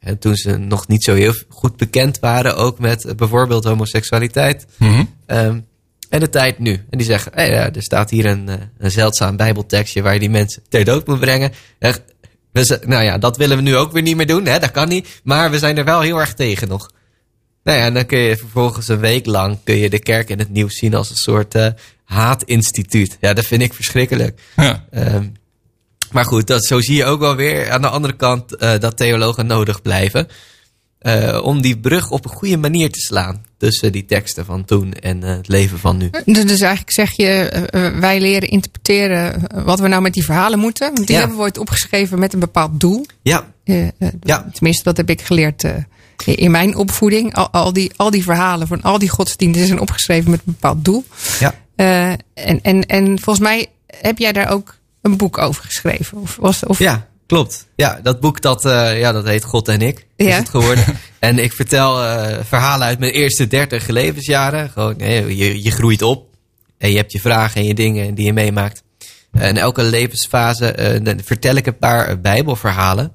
En 0.00 0.18
toen 0.18 0.34
ze 0.36 0.56
nog 0.56 0.88
niet 0.88 1.04
zo 1.04 1.14
heel 1.14 1.34
goed 1.48 1.76
bekend 1.76 2.18
waren, 2.18 2.56
ook 2.56 2.78
met 2.78 3.12
bijvoorbeeld 3.16 3.64
homoseksualiteit. 3.64 4.66
Mhm. 4.78 5.04
Ehm, 5.26 5.60
en 6.08 6.20
de 6.20 6.28
tijd 6.28 6.58
nu. 6.58 6.72
En 6.72 6.98
die 6.98 7.06
zeggen, 7.06 7.32
hey, 7.34 7.50
ja, 7.50 7.72
er 7.72 7.82
staat 7.82 8.10
hier 8.10 8.26
een, 8.26 8.48
eh, 8.48 8.54
een 8.78 8.90
zeldzaam 8.90 9.36
bijbeltekstje 9.36 10.02
waar 10.02 10.12
je 10.12 10.20
die 10.20 10.30
mensen 10.30 10.62
ter 10.68 10.84
dood 10.84 11.06
moet 11.06 11.20
brengen. 11.20 11.52
Echt, 11.78 12.02
we, 12.52 12.80
nou 12.86 13.04
ja, 13.04 13.18
dat 13.18 13.36
willen 13.36 13.56
we 13.56 13.62
nu 13.62 13.76
ook 13.76 13.92
weer 13.92 14.02
niet 14.02 14.16
meer 14.16 14.26
doen. 14.26 14.46
Hè? 14.46 14.58
Dat 14.58 14.70
kan 14.70 14.88
niet. 14.88 15.20
Maar 15.22 15.50
we 15.50 15.58
zijn 15.58 15.78
er 15.78 15.84
wel 15.84 16.00
heel 16.00 16.20
erg 16.20 16.34
tegen 16.34 16.68
nog. 16.68 16.90
Nou 17.62 17.78
ja, 17.78 17.84
en 17.84 17.94
dan 17.94 18.06
kun 18.06 18.18
je 18.18 18.36
vervolgens 18.36 18.88
een 18.88 18.98
week 18.98 19.26
lang 19.26 19.58
kun 19.64 19.76
je 19.76 19.90
de 19.90 19.98
kerk 19.98 20.28
in 20.28 20.38
het 20.38 20.50
nieuws 20.50 20.78
zien 20.78 20.94
als 20.94 21.10
een 21.10 21.16
soort 21.16 21.54
eh, 21.54 21.66
haatinstituut. 22.04 23.16
Ja, 23.20 23.32
dat 23.32 23.44
vind 23.44 23.62
ik 23.62 23.74
verschrikkelijk. 23.74 24.40
ja. 24.56 24.84
Ehm, 24.90 25.28
maar 26.10 26.24
goed, 26.24 26.46
dat, 26.46 26.64
zo 26.64 26.80
zie 26.80 26.96
je 26.96 27.04
ook 27.04 27.20
wel 27.20 27.36
weer 27.36 27.70
aan 27.70 27.82
de 27.82 27.88
andere 27.88 28.16
kant 28.16 28.56
eh, 28.56 28.78
dat 28.78 28.96
theologen 28.96 29.46
nodig 29.46 29.82
blijven. 29.82 30.28
Eh, 30.98 31.40
om 31.44 31.60
die 31.62 31.78
brug 31.78 32.10
op 32.10 32.24
een 32.24 32.30
goede 32.30 32.56
manier 32.56 32.90
te 32.90 33.00
slaan 33.00 33.44
tussen 33.58 33.92
die 33.92 34.04
teksten 34.04 34.44
van 34.44 34.64
toen 34.64 34.92
en 34.92 35.22
eh, 35.22 35.30
het 35.36 35.48
leven 35.48 35.78
van 35.78 35.96
nu. 35.96 36.10
Dus 36.24 36.60
eigenlijk 36.60 36.92
zeg 36.92 37.12
je, 37.12 37.28
eh, 37.30 37.98
wij 37.98 38.20
leren 38.20 38.48
interpreteren 38.48 39.42
wat 39.64 39.80
we 39.80 39.88
nou 39.88 40.02
met 40.02 40.14
die 40.14 40.24
verhalen 40.24 40.58
moeten. 40.58 40.86
Want 40.94 41.06
die 41.06 41.14
Ja. 41.14 41.18
hebben 41.18 41.36
we 41.38 41.42
ooit 41.44 41.58
opgeschreven 41.58 42.18
met 42.18 42.32
een 42.32 42.40
bepaald 42.40 42.80
doel. 42.80 43.06
Ja, 43.22 43.46
Ja. 44.22 44.48
Tenminste, 44.52 44.82
dat 44.84 44.96
heb 44.96 45.10
ik 45.10 45.20
geleerd 45.22 45.64
in 46.24 46.50
mijn 46.50 46.76
opvoeding. 46.76 47.34
Al, 47.34 47.50
al, 47.50 47.72
die, 47.72 47.92
al 47.96 48.10
die 48.10 48.22
verhalen 48.22 48.66
van 48.66 48.82
al 48.82 48.98
die 48.98 49.08
godsdiensten 49.08 49.66
zijn 49.66 49.80
opgeschreven 49.80 50.30
met 50.30 50.38
een 50.46 50.52
bepaald 50.52 50.84
doel. 50.84 51.04
ja. 51.38 51.54
En, 51.76 52.60
en, 52.62 52.86
en 52.86 53.04
volgens 53.20 53.46
mij 53.46 53.66
heb 53.86 54.18
jij 54.18 54.32
daar 54.32 54.50
ook 54.50 54.76
een 55.02 55.16
boek 55.16 55.38
over 55.38 55.64
geschreven. 55.64 56.18
Of, 56.18 56.36
was, 56.40 56.64
of, 56.64 56.78
Ja, 56.78 57.06
klopt. 57.26 57.66
Ja, 57.76 58.00
dat 58.02 58.20
boek 58.20 58.40
dat, 58.40 58.64
eh, 58.64 58.98
ja, 58.98 59.12
dat 59.12 59.24
heet 59.26 59.44
God 59.44 59.68
en 59.68 59.80
ik. 59.80 60.06
Is 60.16 60.26
Ja. 60.26 60.36
het 60.36 60.48
geworden. 60.48 60.84
en 61.18 61.38
ik 61.38 61.52
vertel 61.52 62.02
eh, 62.04 62.38
verhalen 62.44 62.86
uit 62.86 62.98
mijn 62.98 63.12
eerste 63.12 63.46
30 63.46 63.86
levensjaren. 63.86 64.70
Gewoon, 64.70 64.94
je, 64.98 65.62
je 65.62 65.70
groeit 65.70 66.02
op. 66.02 66.26
En 66.78 66.90
je 66.90 66.96
hebt 66.96 67.12
je 67.12 67.20
vragen 67.20 67.60
en 67.60 67.66
je 67.66 67.74
dingen 67.74 68.14
die 68.14 68.24
je 68.26 68.32
meemaakt. 68.32 68.82
En 69.32 69.56
elke 69.56 69.82
levensfase 69.82 70.72
eh, 70.72 71.04
dan 71.04 71.20
vertel 71.24 71.54
ik 71.54 71.66
een 71.66 71.78
paar 71.78 72.08
eh, 72.08 72.16
bijbelverhalen. 72.20 73.12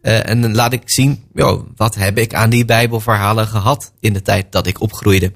Eh, 0.00 0.28
en 0.28 0.40
dan 0.40 0.54
laat 0.54 0.72
ik 0.72 0.82
zien, 0.84 1.24
wat 1.76 1.94
heb 1.94 2.18
ik 2.18 2.34
aan 2.34 2.50
die 2.50 2.64
bijbelverhalen 2.64 3.46
gehad 3.46 3.92
in 4.00 4.12
de 4.12 4.22
tijd 4.22 4.52
dat 4.52 4.66
ik 4.66 4.80
opgroeide. 4.80 5.32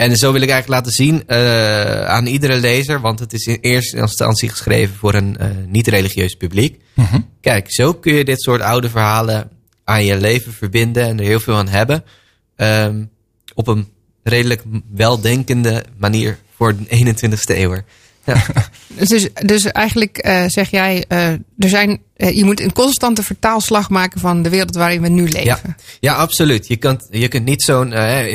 En 0.00 0.16
zo 0.16 0.32
wil 0.32 0.42
ik 0.42 0.50
eigenlijk 0.50 0.80
laten 0.80 1.04
zien 1.04 1.26
eh, 1.26 2.04
aan 2.04 2.26
iedere 2.26 2.56
lezer, 2.56 3.00
want 3.00 3.18
het 3.18 3.32
is 3.32 3.46
in 3.46 3.58
eerste 3.60 3.96
instantie 3.96 4.48
geschreven 4.48 4.96
voor 4.96 5.14
een 5.14 5.36
eh, 5.36 5.48
niet-religieus 5.66 6.34
publiek. 6.34 6.80
Kijk, 7.40 7.72
zo 7.72 7.94
kun 7.94 8.14
je 8.14 8.24
dit 8.24 8.42
soort 8.42 8.60
oude 8.60 8.90
verhalen 8.90 9.50
aan 9.84 10.04
je 10.04 10.16
leven 10.16 10.52
verbinden 10.52 11.02
en 11.02 11.18
er 11.18 11.24
heel 11.24 11.40
veel 11.40 11.56
aan 11.56 11.68
hebben. 11.68 12.04
Ehm, 12.56 13.04
op 13.54 13.66
een 13.66 13.88
redelijk 14.22 14.62
weldenkende 14.92 15.84
manier 15.96 16.38
voor 16.56 16.76
de 16.76 16.84
21ste 16.88 17.58
eeuw. 17.58 17.76
Ja. 18.34 18.42
Dus, 19.08 19.28
dus 19.32 19.64
eigenlijk 19.64 20.18
eh, 20.18 20.44
zeg 20.46 20.70
jij, 20.70 21.04
eh, 21.08 21.28
er 21.32 21.68
zijn, 21.68 22.00
eh, 22.16 22.36
je 22.36 22.44
moet 22.44 22.60
een 22.60 22.72
constante 22.72 23.22
vertaalslag 23.22 23.90
maken 23.90 24.20
van 24.20 24.42
de 24.42 24.48
wereld 24.48 24.74
waarin 24.74 25.02
we 25.02 25.08
nu 25.08 25.22
leven. 25.28 25.44
Ja, 25.44 25.60
ja 26.00 26.14
absoluut. 26.14 26.68
Je 26.68 26.76
kunt, 26.76 27.06
je 27.10 27.28
kunt 27.28 27.44
niet 27.44 27.62
zo'n. 27.62 27.92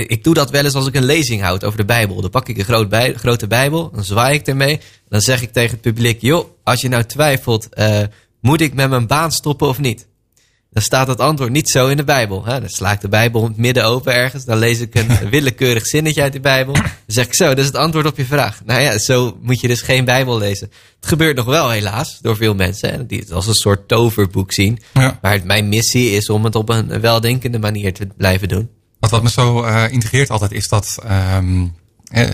ik 0.07 0.23
doe 0.23 0.33
dat 0.33 0.49
wel 0.49 0.63
eens 0.63 0.73
als 0.73 0.87
ik 0.87 0.95
een 0.95 1.05
lezing 1.05 1.41
houd 1.41 1.63
over 1.63 1.77
de 1.77 1.85
Bijbel. 1.85 2.21
Dan 2.21 2.29
pak 2.29 2.49
ik 2.49 2.57
een 2.57 2.63
groot 2.63 2.89
bij, 2.89 3.13
grote 3.13 3.47
Bijbel, 3.47 3.91
dan 3.91 4.03
zwaai 4.03 4.35
ik 4.35 4.47
ermee. 4.47 4.79
Dan 5.09 5.21
zeg 5.21 5.41
ik 5.41 5.53
tegen 5.53 5.71
het 5.71 5.81
publiek: 5.81 6.21
joh, 6.21 6.49
als 6.63 6.81
je 6.81 6.89
nou 6.89 7.03
twijfelt, 7.03 7.69
moet 8.41 8.61
ik 8.61 8.73
met 8.73 8.89
mijn 8.89 9.07
baan 9.07 9.31
stoppen 9.31 9.67
of 9.67 9.79
niet? 9.79 10.07
Dan 10.75 10.83
staat 10.83 11.07
het 11.07 11.19
antwoord 11.19 11.51
niet 11.51 11.69
zo 11.69 11.87
in 11.87 11.97
de 11.97 12.03
Bijbel. 12.03 12.45
Hè? 12.45 12.59
Dan 12.59 12.69
sla 12.69 12.91
ik 12.91 13.01
de 13.01 13.07
Bijbel 13.07 13.41
in 13.41 13.47
het 13.47 13.57
midden 13.57 13.85
open 13.85 14.13
ergens. 14.13 14.45
Dan 14.45 14.57
lees 14.57 14.79
ik 14.79 14.95
een 14.95 15.29
willekeurig 15.29 15.85
zinnetje 15.85 16.21
uit 16.21 16.33
de 16.33 16.39
Bijbel. 16.39 16.73
Dan 16.73 16.83
zeg 17.07 17.25
ik 17.25 17.35
zo, 17.35 17.47
dat 17.47 17.57
is 17.57 17.65
het 17.65 17.75
antwoord 17.75 18.05
op 18.05 18.17
je 18.17 18.25
vraag. 18.25 18.61
Nou 18.65 18.81
ja, 18.81 18.97
zo 18.97 19.37
moet 19.41 19.59
je 19.59 19.67
dus 19.67 19.81
geen 19.81 20.05
Bijbel 20.05 20.37
lezen. 20.37 20.71
Het 20.99 21.09
gebeurt 21.09 21.35
nog 21.35 21.45
wel 21.45 21.69
helaas 21.69 22.19
door 22.21 22.35
veel 22.35 22.55
mensen. 22.55 22.89
Hè, 22.89 23.05
die 23.05 23.19
het 23.19 23.31
als 23.31 23.47
een 23.47 23.53
soort 23.53 23.87
toverboek 23.87 24.51
zien. 24.53 24.79
Ja. 24.93 25.19
Maar 25.21 25.39
mijn 25.43 25.69
missie 25.69 26.11
is 26.11 26.29
om 26.29 26.43
het 26.43 26.55
op 26.55 26.69
een 26.69 27.01
weldenkende 27.01 27.59
manier 27.59 27.93
te 27.93 28.07
blijven 28.17 28.47
doen. 28.47 28.69
Wat, 28.99 29.09
wat 29.11 29.23
me 29.23 29.29
zo 29.29 29.63
eh 29.63 29.83
integreert 29.91 30.29
altijd 30.29 30.51
is 30.51 30.67
dat 30.67 30.97
ehm, 31.03 31.65
eh, 32.03 32.29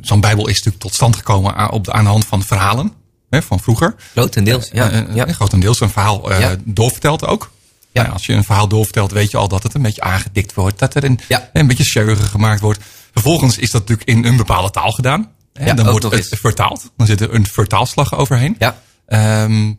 zo'n 0.00 0.20
Bijbel 0.20 0.48
is 0.48 0.56
natuurlijk 0.56 0.82
tot 0.82 0.94
stand 0.94 1.16
gekomen 1.16 1.54
aan, 1.54 1.70
op 1.70 1.84
de, 1.84 1.92
aan 1.92 2.04
de 2.04 2.10
hand 2.10 2.24
van 2.24 2.42
verhalen 2.42 2.92
hè, 3.30 3.42
van 3.42 3.60
vroeger. 3.60 3.94
Grotendeels, 4.12 4.68
ja. 4.72 4.90
Eh, 4.90 5.14
ja. 5.14 5.26
Grotendeels 5.32 5.80
een 5.80 5.90
verhaal 5.90 6.32
Ja. 6.40 6.56
doorverteld 6.64 7.26
ook. 7.26 7.50
Ja. 7.92 8.02
Nou, 8.02 8.12
als 8.14 8.26
je 8.26 8.32
een 8.32 8.44
verhaal 8.44 8.68
doorvertelt, 8.68 9.10
weet 9.12 9.30
je 9.30 9.36
al 9.36 9.48
dat 9.48 9.62
het 9.62 9.74
een 9.74 9.82
beetje 9.82 10.00
aangedikt 10.02 10.54
wordt. 10.54 10.78
Dat 10.78 10.94
er 10.94 11.04
een, 11.04 11.20
Ja. 11.28 11.50
een 11.52 11.66
beetje 11.66 11.84
sjeurig 11.84 12.30
gemaakt 12.30 12.60
wordt. 12.60 12.80
Vervolgens 13.12 13.58
is 13.58 13.70
dat 13.70 13.80
natuurlijk 13.80 14.08
in 14.08 14.24
een 14.24 14.36
bepaalde 14.36 14.70
taal 14.70 14.90
gedaan. 14.92 15.30
En 15.52 15.66
Ja, 15.66 15.74
dan 15.74 15.90
wordt 15.90 16.04
het 16.04 16.12
eens. 16.12 16.28
vertaald. 16.28 16.90
Dan 16.96 17.06
zit 17.06 17.20
er 17.20 17.34
een 17.34 17.46
vertaalslag 17.46 18.14
overheen. 18.14 18.56
Ja. 18.58 18.78
Ehm, 19.06 19.72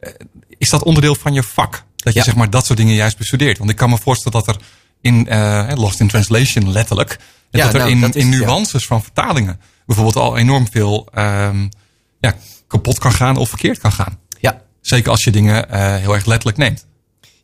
eh, 0.00 0.10
is 0.58 0.68
dat 0.70 0.82
onderdeel 0.82 1.14
van 1.14 1.32
je 1.34 1.42
vak? 1.42 1.84
Dat 1.96 2.12
je 2.12 2.18
Ja. 2.18 2.24
zeg 2.24 2.34
maar 2.36 2.50
dat 2.50 2.66
soort 2.66 2.78
dingen 2.78 2.94
juist 2.94 3.18
bestudeert? 3.18 3.58
Want 3.58 3.70
ik 3.70 3.76
kan 3.76 3.90
me 3.90 3.98
voorstellen 3.98 4.44
dat 4.44 4.56
er 4.56 4.62
in 5.00 5.28
eh, 5.28 5.68
Lost 5.74 6.00
in 6.00 6.08
Translation 6.08 6.70
letterlijk 6.72 7.18
Ja, 7.50 7.64
dat 7.64 7.72
er 7.72 7.78
nou, 7.78 7.90
in, 7.90 8.00
dat 8.00 8.14
is- 8.14 8.22
in 8.22 8.30
ja. 8.30 8.36
nuances 8.38 8.86
van 8.86 9.02
vertalingen 9.02 9.60
bijvoorbeeld 9.86 10.16
al 10.16 10.36
enorm 10.36 10.68
veel 10.70 11.08
ehm, 11.14 11.68
ja, 12.20 12.34
kapot 12.66 12.98
kan 12.98 13.12
gaan 13.12 13.36
of 13.36 13.48
verkeerd 13.48 13.78
kan 13.78 13.92
gaan. 13.92 14.18
Ja, 14.40 14.62
Zeker 14.80 15.10
als 15.10 15.24
je 15.24 15.30
dingen 15.30 15.70
eh, 15.70 15.96
heel 15.96 16.14
erg 16.14 16.24
letterlijk 16.26 16.58
neemt. 16.58 16.86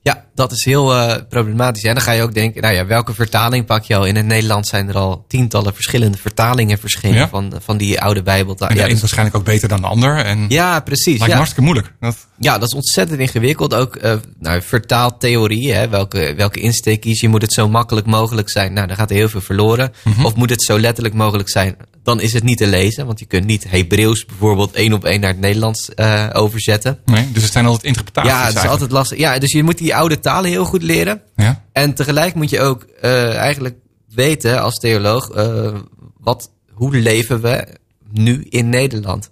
Ja, 0.05 0.25
dat 0.35 0.53
is 0.53 0.65
heel 0.65 0.95
eh, 0.95 1.17
problematisch. 1.29 1.83
En 1.83 1.95
dan 1.95 2.03
ga 2.03 2.13
je 2.13 2.23
ook 2.23 2.35
denken, 2.35 2.63
nou 2.63 2.75
ja, 2.75 2.87
welke 2.87 3.15
vertaling 3.15 3.67
pak 3.67 3.85
je 3.85 3.97
al? 3.97 4.05
In 4.05 4.17
het 4.17 4.27
Nederlands 4.27 4.71
zijn 4.71 4.89
er 4.89 4.97
al 4.97 5.25
tientallen 5.29 5.75
verschillende 5.75 6.19
vertalingen 6.19 6.79
verschenen 6.79 7.17
Ja. 7.17 7.29
van, 7.29 7.53
van 7.65 7.77
die 7.77 8.01
oude 8.01 8.23
Bijbel. 8.23 8.57
En 8.59 8.69
de 8.69 8.75
ja, 8.75 8.81
een 8.81 8.87
is 8.87 8.91
dus- 8.91 9.01
waarschijnlijk 9.01 9.37
ook 9.37 9.45
beter 9.45 9.69
dan 9.69 9.81
de 9.81 9.87
ander. 9.87 10.17
En 10.17 10.45
ja, 10.49 10.81
precies. 10.81 11.07
lijkt 11.19 11.27
Ja. 11.27 11.35
hartstikke 11.35 11.65
moeilijk. 11.65 11.93
Dat, 12.01 12.17
ja, 12.39 12.59
dat 12.59 12.69
is 12.69 12.75
ontzettend 12.75 13.21
ingewikkeld. 13.21 13.75
Ook 13.75 13.97
eh 13.97 14.15
nou, 14.39 14.63
vertaaltheorie, 14.63 15.73
hè, 15.73 15.89
welke, 15.89 16.35
welke 16.37 16.61
insteek 16.61 17.01
kies 17.01 17.21
je? 17.21 17.29
Moet 17.29 17.43
het 17.43 17.53
zo 17.53 17.69
makkelijk 17.69 18.07
mogelijk 18.07 18.51
zijn? 18.51 18.73
Nou, 18.73 18.87
dan 18.87 18.97
gaat 18.97 19.11
er 19.11 19.17
heel 19.17 19.29
veel 19.29 19.41
verloren. 19.41 19.93
Mhm. 20.05 20.25
Of 20.25 20.35
moet 20.35 20.51
het 20.51 20.63
zo 20.63 20.79
letterlijk 20.79 21.15
mogelijk 21.15 21.49
zijn? 21.51 21.77
Dan 22.03 22.21
is 22.21 22.33
het 22.33 22.43
niet 22.43 22.59
te 22.59 22.67
lezen, 22.67 23.07
want 23.07 23.19
je 23.19 23.25
kunt 23.25 23.47
niet 23.47 23.71
Hebreeuws 23.71 24.25
bijvoorbeeld 24.25 24.75
één 24.75 24.93
op 24.93 25.05
één 25.05 25.21
naar 25.21 25.31
het 25.31 25.41
Nederlands 25.41 25.95
eh, 25.95 26.29
overzetten. 26.33 26.99
nee, 27.05 27.33
dus 27.33 27.43
het 27.43 27.53
zijn 27.53 27.67
altijd 27.67 27.85
interpretaties 27.85 28.31
Ja, 28.31 28.39
het 28.39 28.49
is 28.49 28.55
eigenlijk. 28.55 28.83
altijd 28.83 28.99
lastig. 28.99 29.19
Ja, 29.19 29.39
dus 29.39 29.53
je 29.53 29.63
moet 29.63 29.79
die 29.79 29.95
oude 29.95 30.21
talen 30.21 30.51
heel 30.51 30.65
goed 30.65 30.83
leren. 30.83 31.23
Ja? 31.37 31.65
En 31.73 31.95
tegelijk 31.95 32.35
moet 32.35 32.51
je 32.51 32.61
ook 32.61 32.83
eh, 32.83 33.35
eigenlijk 33.35 33.77
weten 34.15 34.63
als 34.63 34.79
theoloog, 34.79 35.31
eh, 35.31 35.75
wat, 36.19 36.51
hoe 36.73 36.97
leven 36.97 37.41
we 37.41 37.67
nu 38.11 38.47
in 38.49 38.69
Nederland? 38.69 39.31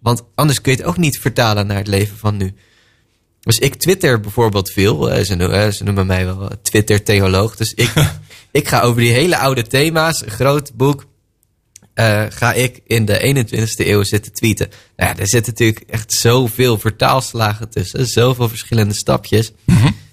Want 0.00 0.22
anders 0.34 0.60
kun 0.60 0.72
je 0.72 0.78
het 0.78 0.86
ook 0.86 0.96
niet 0.96 1.18
vertalen 1.18 1.66
naar 1.66 1.76
het 1.76 1.86
leven 1.86 2.16
van 2.16 2.36
nu. 2.36 2.54
Dus 3.40 3.58
ik 3.58 3.74
twitter 3.74 4.20
bijvoorbeeld 4.20 4.70
veel. 4.70 5.24
ze, 5.24 5.34
noemen, 5.34 5.74
ze 5.74 5.84
noemen 5.84 6.06
mij 6.06 6.24
wel 6.24 6.50
Twitter-theoloog. 6.62 7.56
Dus 7.56 7.74
ik, 7.74 7.92
ik 8.50 8.68
ga 8.68 8.80
over 8.80 9.00
die 9.00 9.12
hele 9.12 9.38
oude 9.38 9.62
thema's, 9.62 10.22
groot 10.26 10.74
boek, 10.74 11.06
eh, 11.96 12.24
ga 12.28 12.52
ik 12.52 12.80
in 12.86 13.04
de 13.04 13.46
21ste 13.46 13.86
eeuw 13.86 14.02
zitten 14.02 14.32
tweeten. 14.32 14.68
Nou 14.96 15.10
ja, 15.10 15.18
er 15.18 15.28
zitten 15.28 15.52
natuurlijk 15.52 15.90
echt 15.90 16.12
zoveel 16.12 16.78
vertaalslagen 16.78 17.68
tussen, 17.68 18.06
zoveel 18.06 18.48
verschillende 18.48 18.94
stapjes. 18.94 19.52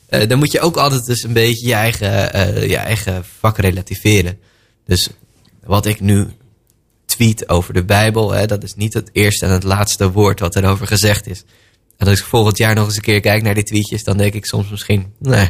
Eh, 0.07 0.27
dan 0.27 0.37
moet 0.37 0.51
je 0.51 0.59
ook 0.59 0.77
altijd 0.77 1.05
dus 1.05 1.23
een 1.23 1.33
beetje 1.33 1.67
je 1.67 1.73
eigen, 1.73 2.33
eh, 2.33 2.69
je 2.69 2.77
eigen 2.77 3.25
vak 3.39 3.57
relativeren. 3.57 4.39
Dus 4.85 5.09
wat 5.63 5.85
ik 5.85 5.99
nu 5.99 6.27
tweet 7.05 7.49
over 7.49 7.73
de 7.73 7.85
Bijbel, 7.85 8.31
hè, 8.31 8.45
dat 8.45 8.63
is 8.63 8.75
niet 8.75 8.93
het 8.93 9.09
eerste 9.13 9.45
en 9.45 9.51
het 9.51 9.63
laatste 9.63 10.11
woord 10.11 10.39
wat 10.39 10.55
erover 10.55 10.87
gezegd 10.87 11.27
is. 11.27 11.43
En 11.97 12.07
als 12.07 12.19
ik 12.19 12.25
volgend 12.25 12.57
jaar 12.57 12.75
nog 12.75 12.85
eens 12.85 12.95
een 12.95 13.01
keer 13.01 13.19
kijk 13.19 13.43
naar 13.43 13.55
die 13.55 13.63
tweetjes, 13.63 14.03
dan 14.03 14.17
denk 14.17 14.33
ik 14.33 14.45
soms 14.45 14.69
misschien, 14.69 15.13
nee. 15.19 15.49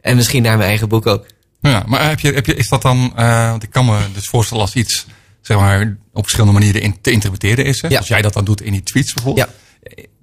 En 0.00 0.16
misschien 0.16 0.42
naar 0.42 0.56
mijn 0.56 0.68
eigen 0.68 0.88
boek 0.88 1.06
ook. 1.06 1.26
Ja, 1.60 1.84
maar 1.86 2.08
heb 2.08 2.20
je, 2.20 2.32
heb 2.32 2.46
je, 2.46 2.54
is 2.54 2.68
dat 2.68 2.82
dan, 2.82 3.12
want 3.50 3.62
ik 3.62 3.70
kan 3.70 3.84
me 3.84 3.98
dus 4.14 4.28
voorstellen 4.28 4.62
als 4.62 4.74
iets, 4.74 5.06
zeg 5.40 5.56
maar, 5.56 5.96
op 6.12 6.22
verschillende 6.22 6.58
manieren 6.58 6.82
in, 6.82 7.00
te 7.00 7.10
interpreteren 7.10 7.64
is. 7.64 7.82
Hè? 7.82 7.88
Ja. 7.88 7.98
Als 7.98 8.08
jij 8.08 8.22
dat 8.22 8.32
dan 8.32 8.44
doet 8.44 8.62
in 8.62 8.72
die 8.72 8.82
tweets 8.82 9.14
bijvoorbeeld. 9.14 9.48
Ja. 9.48 9.54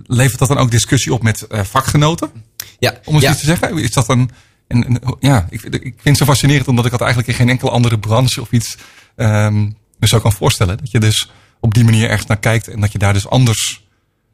Levert 0.05 0.39
dat 0.39 0.47
dan 0.47 0.57
ook 0.57 0.71
discussie 0.71 1.13
op 1.13 1.23
met 1.23 1.41
eh, 1.41 1.63
vakgenoten? 1.63 2.31
Ja, 2.79 2.99
Om 3.05 3.13
eens 3.13 3.23
ja. 3.23 3.29
iets 3.31 3.39
te 3.39 3.45
zeggen? 3.45 3.77
Is 3.77 3.91
dat 3.91 4.09
een- 4.09 4.29
ja, 5.19 5.47
ik, 5.49 5.59
vind- 5.59 5.73
ik 5.75 5.81
vind 5.81 6.03
het 6.03 6.17
zo 6.17 6.25
fascinerend 6.25 6.67
omdat 6.67 6.85
ik 6.85 6.91
dat 6.91 6.99
eigenlijk 7.01 7.29
in 7.31 7.35
geen 7.35 7.49
enkele 7.49 7.71
andere 7.71 7.99
branche 7.99 8.41
of 8.41 8.51
iets 8.51 8.77
ehm 9.15 9.61
me 9.99 10.07
zo 10.07 10.19
kan 10.19 10.33
voorstellen. 10.33 10.77
Dat 10.77 10.91
je 10.91 10.99
dus 10.99 11.29
op 11.59 11.73
die 11.73 11.83
manier 11.83 12.09
ergens 12.09 12.27
naar 12.27 12.39
kijkt 12.39 12.67
en 12.67 12.79
dat 12.79 12.91
je 12.91 12.97
daar 12.97 13.13
dus 13.13 13.27
anders, 13.27 13.86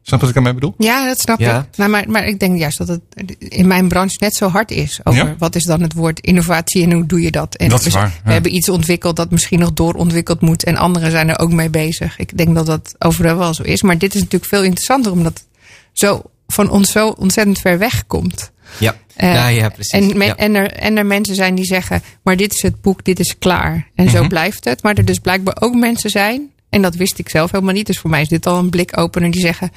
snap 0.06 0.20
je 0.20 0.26
wat 0.26 0.28
ik 0.28 0.34
daarmee 0.34 0.54
bedoel? 0.54 0.74
Ja, 0.78 1.06
dat 1.06 1.20
snap 1.20 1.38
Ja. 1.40 1.58
ik. 1.70 1.76
Nou, 1.76 1.90
maar, 1.90 2.04
maar 2.08 2.26
ik 2.26 2.40
denk 2.40 2.58
juist 2.58 2.78
dat 2.78 2.88
het 2.88 3.00
in 3.38 3.66
mijn 3.66 3.88
branche 3.88 4.16
net 4.20 4.34
zo 4.34 4.48
hard 4.48 4.70
is. 4.70 5.00
Over 5.04 5.24
Ja. 5.26 5.34
wat 5.38 5.54
is 5.54 5.64
dan 5.64 5.80
het 5.82 5.92
woord 5.92 6.20
innovatie 6.20 6.82
en 6.82 6.92
hoe 6.92 7.06
doe 7.06 7.20
je 7.22 7.30
dat? 7.30 7.54
En 7.54 7.68
Dat 7.68 7.84
is 7.86 7.92
we, 7.92 7.98
waar, 7.98 8.20
we 8.24 8.32
hebben 8.32 8.54
iets 8.54 8.68
ontwikkeld 8.68 9.16
dat 9.16 9.30
misschien 9.30 9.58
nog 9.58 9.72
doorontwikkeld 9.72 10.40
moet. 10.40 10.64
En 10.64 10.76
anderen 10.76 11.10
zijn 11.10 11.28
er 11.28 11.38
ook 11.38 11.52
mee 11.52 11.70
bezig. 11.70 12.18
Ik 12.18 12.36
denk 12.38 12.54
dat 12.54 12.66
dat 12.66 12.94
overal 12.98 13.36
wel 13.36 13.54
zo 13.54 13.62
is. 13.62 13.82
Maar 13.82 13.98
dit 13.98 14.14
is 14.14 14.20
natuurlijk 14.20 14.50
veel 14.50 14.62
interessanter 14.62 15.12
omdat 15.12 15.32
het 15.32 15.46
zo 15.92 16.22
van 16.46 16.70
ons 16.70 16.90
zo 16.92 17.08
ontzettend 17.08 17.58
ver 17.58 17.78
weg 17.78 18.06
komt. 18.06 18.50
Ja, 18.78 18.94
nou, 19.16 19.50
ja 19.50 19.68
precies. 19.68 19.92
En, 19.92 20.36
en, 20.36 20.54
er, 20.54 20.72
en 20.72 20.96
er 20.96 21.06
mensen 21.06 21.34
zijn 21.34 21.54
die 21.54 21.64
zeggen, 21.64 22.02
maar 22.22 22.36
dit 22.36 22.52
is 22.52 22.62
het 22.62 22.80
boek, 22.80 23.04
dit 23.04 23.18
is 23.20 23.38
klaar. 23.38 23.88
En 23.94 24.10
zo 24.10 24.26
blijft 24.26 24.64
het. 24.64 24.82
Maar 24.82 24.94
er 24.94 25.04
dus 25.04 25.18
blijkbaar 25.18 25.56
ook 25.60 25.74
mensen 25.74 26.10
zijn, 26.10 26.50
en 26.74 26.82
dat 26.82 26.94
wist 26.94 27.18
ik 27.18 27.28
zelf 27.28 27.50
helemaal 27.50 27.74
niet. 27.74 27.86
Dus 27.86 27.98
voor 27.98 28.10
mij 28.10 28.20
is 28.20 28.28
dit 28.28 28.46
al 28.46 28.58
een 28.58 28.70
blikopener 28.70 29.30
die 29.30 29.40
zeggen, 29.40 29.70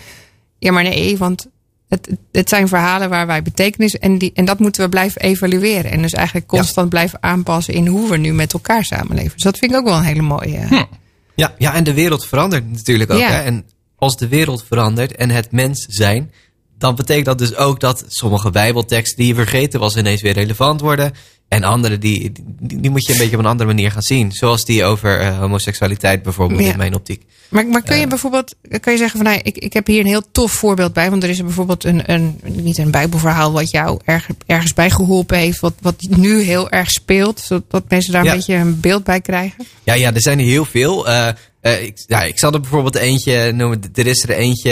ja 0.60 0.72
maar 0.72 0.84
nee, 0.84 1.18
want 1.18 1.48
het, 1.90 2.10
het 2.32 2.50
zijn 2.50 2.68
verhalen 2.68 3.10
waar 3.10 3.28
wij 3.28 3.42
betekenis 3.42 3.98
en, 3.98 4.18
die, 4.18 4.32
en 4.34 4.46
dat 4.46 4.60
moeten 4.60 4.84
we 4.84 4.90
blijven 4.90 5.22
evalueren. 5.22 5.92
En 5.92 6.02
dus 6.02 6.14
eigenlijk 6.14 6.48
constant 6.48 6.90
blijven 6.90 7.24
aanpassen 7.24 7.74
in 7.74 7.88
hoe 7.88 8.10
we 8.10 8.18
nu 8.18 8.34
met 8.34 8.54
elkaar 8.54 8.84
samenleven. 8.84 9.32
Dus 9.32 9.44
dat 9.44 9.58
vind 9.58 9.72
ik 9.72 9.78
ook 9.78 9.86
wel 9.86 9.98
een 9.98 10.04
hele 10.04 10.22
mooie. 10.22 10.88
Ja, 11.36 11.54
ja, 11.58 11.74
en 11.74 11.84
de 11.84 11.94
wereld 11.94 12.26
verandert 12.26 12.72
natuurlijk 12.72 13.12
ook. 13.12 13.20
Ja. 13.20 13.30
Hè? 13.30 13.42
En 13.42 13.66
als 13.96 14.18
de 14.18 14.28
wereld 14.28 14.64
verandert 14.68 15.16
en 15.16 15.30
het 15.30 15.52
mens 15.52 15.86
zijn, 15.90 16.32
dan 16.78 16.96
betekent 16.96 17.26
dat 17.26 17.38
dus 17.38 17.56
ook 17.56 17.80
dat 17.80 18.06
sommige 18.08 18.50
Bijbelteksten 18.50 19.18
die 19.18 19.28
je 19.28 19.36
vergeten 19.36 19.80
was 19.80 19.96
ineens 19.96 20.22
weer 20.22 20.34
relevant 20.34 20.82
worden. 20.82 21.14
En 21.48 21.64
andere 21.64 21.98
die, 21.98 22.32
die, 22.60 22.80
die 22.82 22.90
moet 22.92 23.06
je 23.06 23.12
een 23.14 23.20
beetje 23.20 23.36
op 23.38 23.44
een 23.44 23.50
andere 23.50 23.70
manier 23.70 23.92
gaan 23.92 24.02
zien. 24.02 24.32
Zoals 24.32 24.66
die 24.66 24.84
over 24.84 25.20
eh, 25.20 25.40
homoseksualiteit 25.40 26.24
bijvoorbeeld 26.24 26.62
Ja. 26.62 26.72
in 26.72 26.78
mijn 26.78 26.96
optiek. 26.96 27.22
Maar, 27.50 27.68
maar 27.68 27.82
kun 27.82 27.98
je 27.98 28.08
bijvoorbeeld 28.08 28.56
kun 28.82 28.92
je 28.92 28.98
zeggen 28.98 29.18
van 29.20 29.28
nou, 29.32 29.40
ik, 29.44 29.58
ik 29.58 29.74
heb 29.74 29.88
hier 29.88 30.00
een 30.00 30.06
heel 30.06 30.32
tof 30.32 30.52
voorbeeld 30.52 30.94
bij. 30.94 31.10
Want 31.10 31.24
er 31.24 31.30
is 31.30 31.38
er 31.38 31.44
bijvoorbeeld 31.46 31.84
een, 31.84 32.12
een 32.12 32.40
niet 32.44 32.78
een 32.78 32.92
bijbelverhaal 32.92 33.52
wat 33.52 33.72
jou 33.72 34.00
erg, 34.06 34.28
ergens 34.46 34.74
bij 34.74 34.90
geholpen 34.90 35.38
heeft. 35.38 35.60
Wat, 35.60 35.74
wat 35.82 36.02
nu 36.10 36.42
heel 36.42 36.70
erg 36.70 36.92
speelt. 36.92 37.40
Zodat 37.40 37.84
mensen 37.90 38.12
daar 38.14 38.24
Ja. 38.24 38.30
een 38.32 38.38
beetje 38.38 38.56
een 38.56 38.80
beeld 38.80 39.04
bij 39.04 39.22
krijgen. 39.22 39.66
Ja, 39.84 39.94
ja, 39.94 40.14
er 40.14 40.22
zijn 40.22 40.40
er 40.40 40.46
heel 40.46 40.66
veel. 40.66 41.08
Eh, 41.08 41.28
eh, 41.62 41.84
ik, 41.84 42.04
ja, 42.08 42.24
ik 42.24 42.40
zal 42.40 42.54
er 42.54 42.60
bijvoorbeeld 42.60 42.96
eentje 42.96 43.52
noemen. 43.52 43.82
Er 43.94 44.08
is 44.08 44.24
er 44.24 44.30
eentje. 44.30 44.72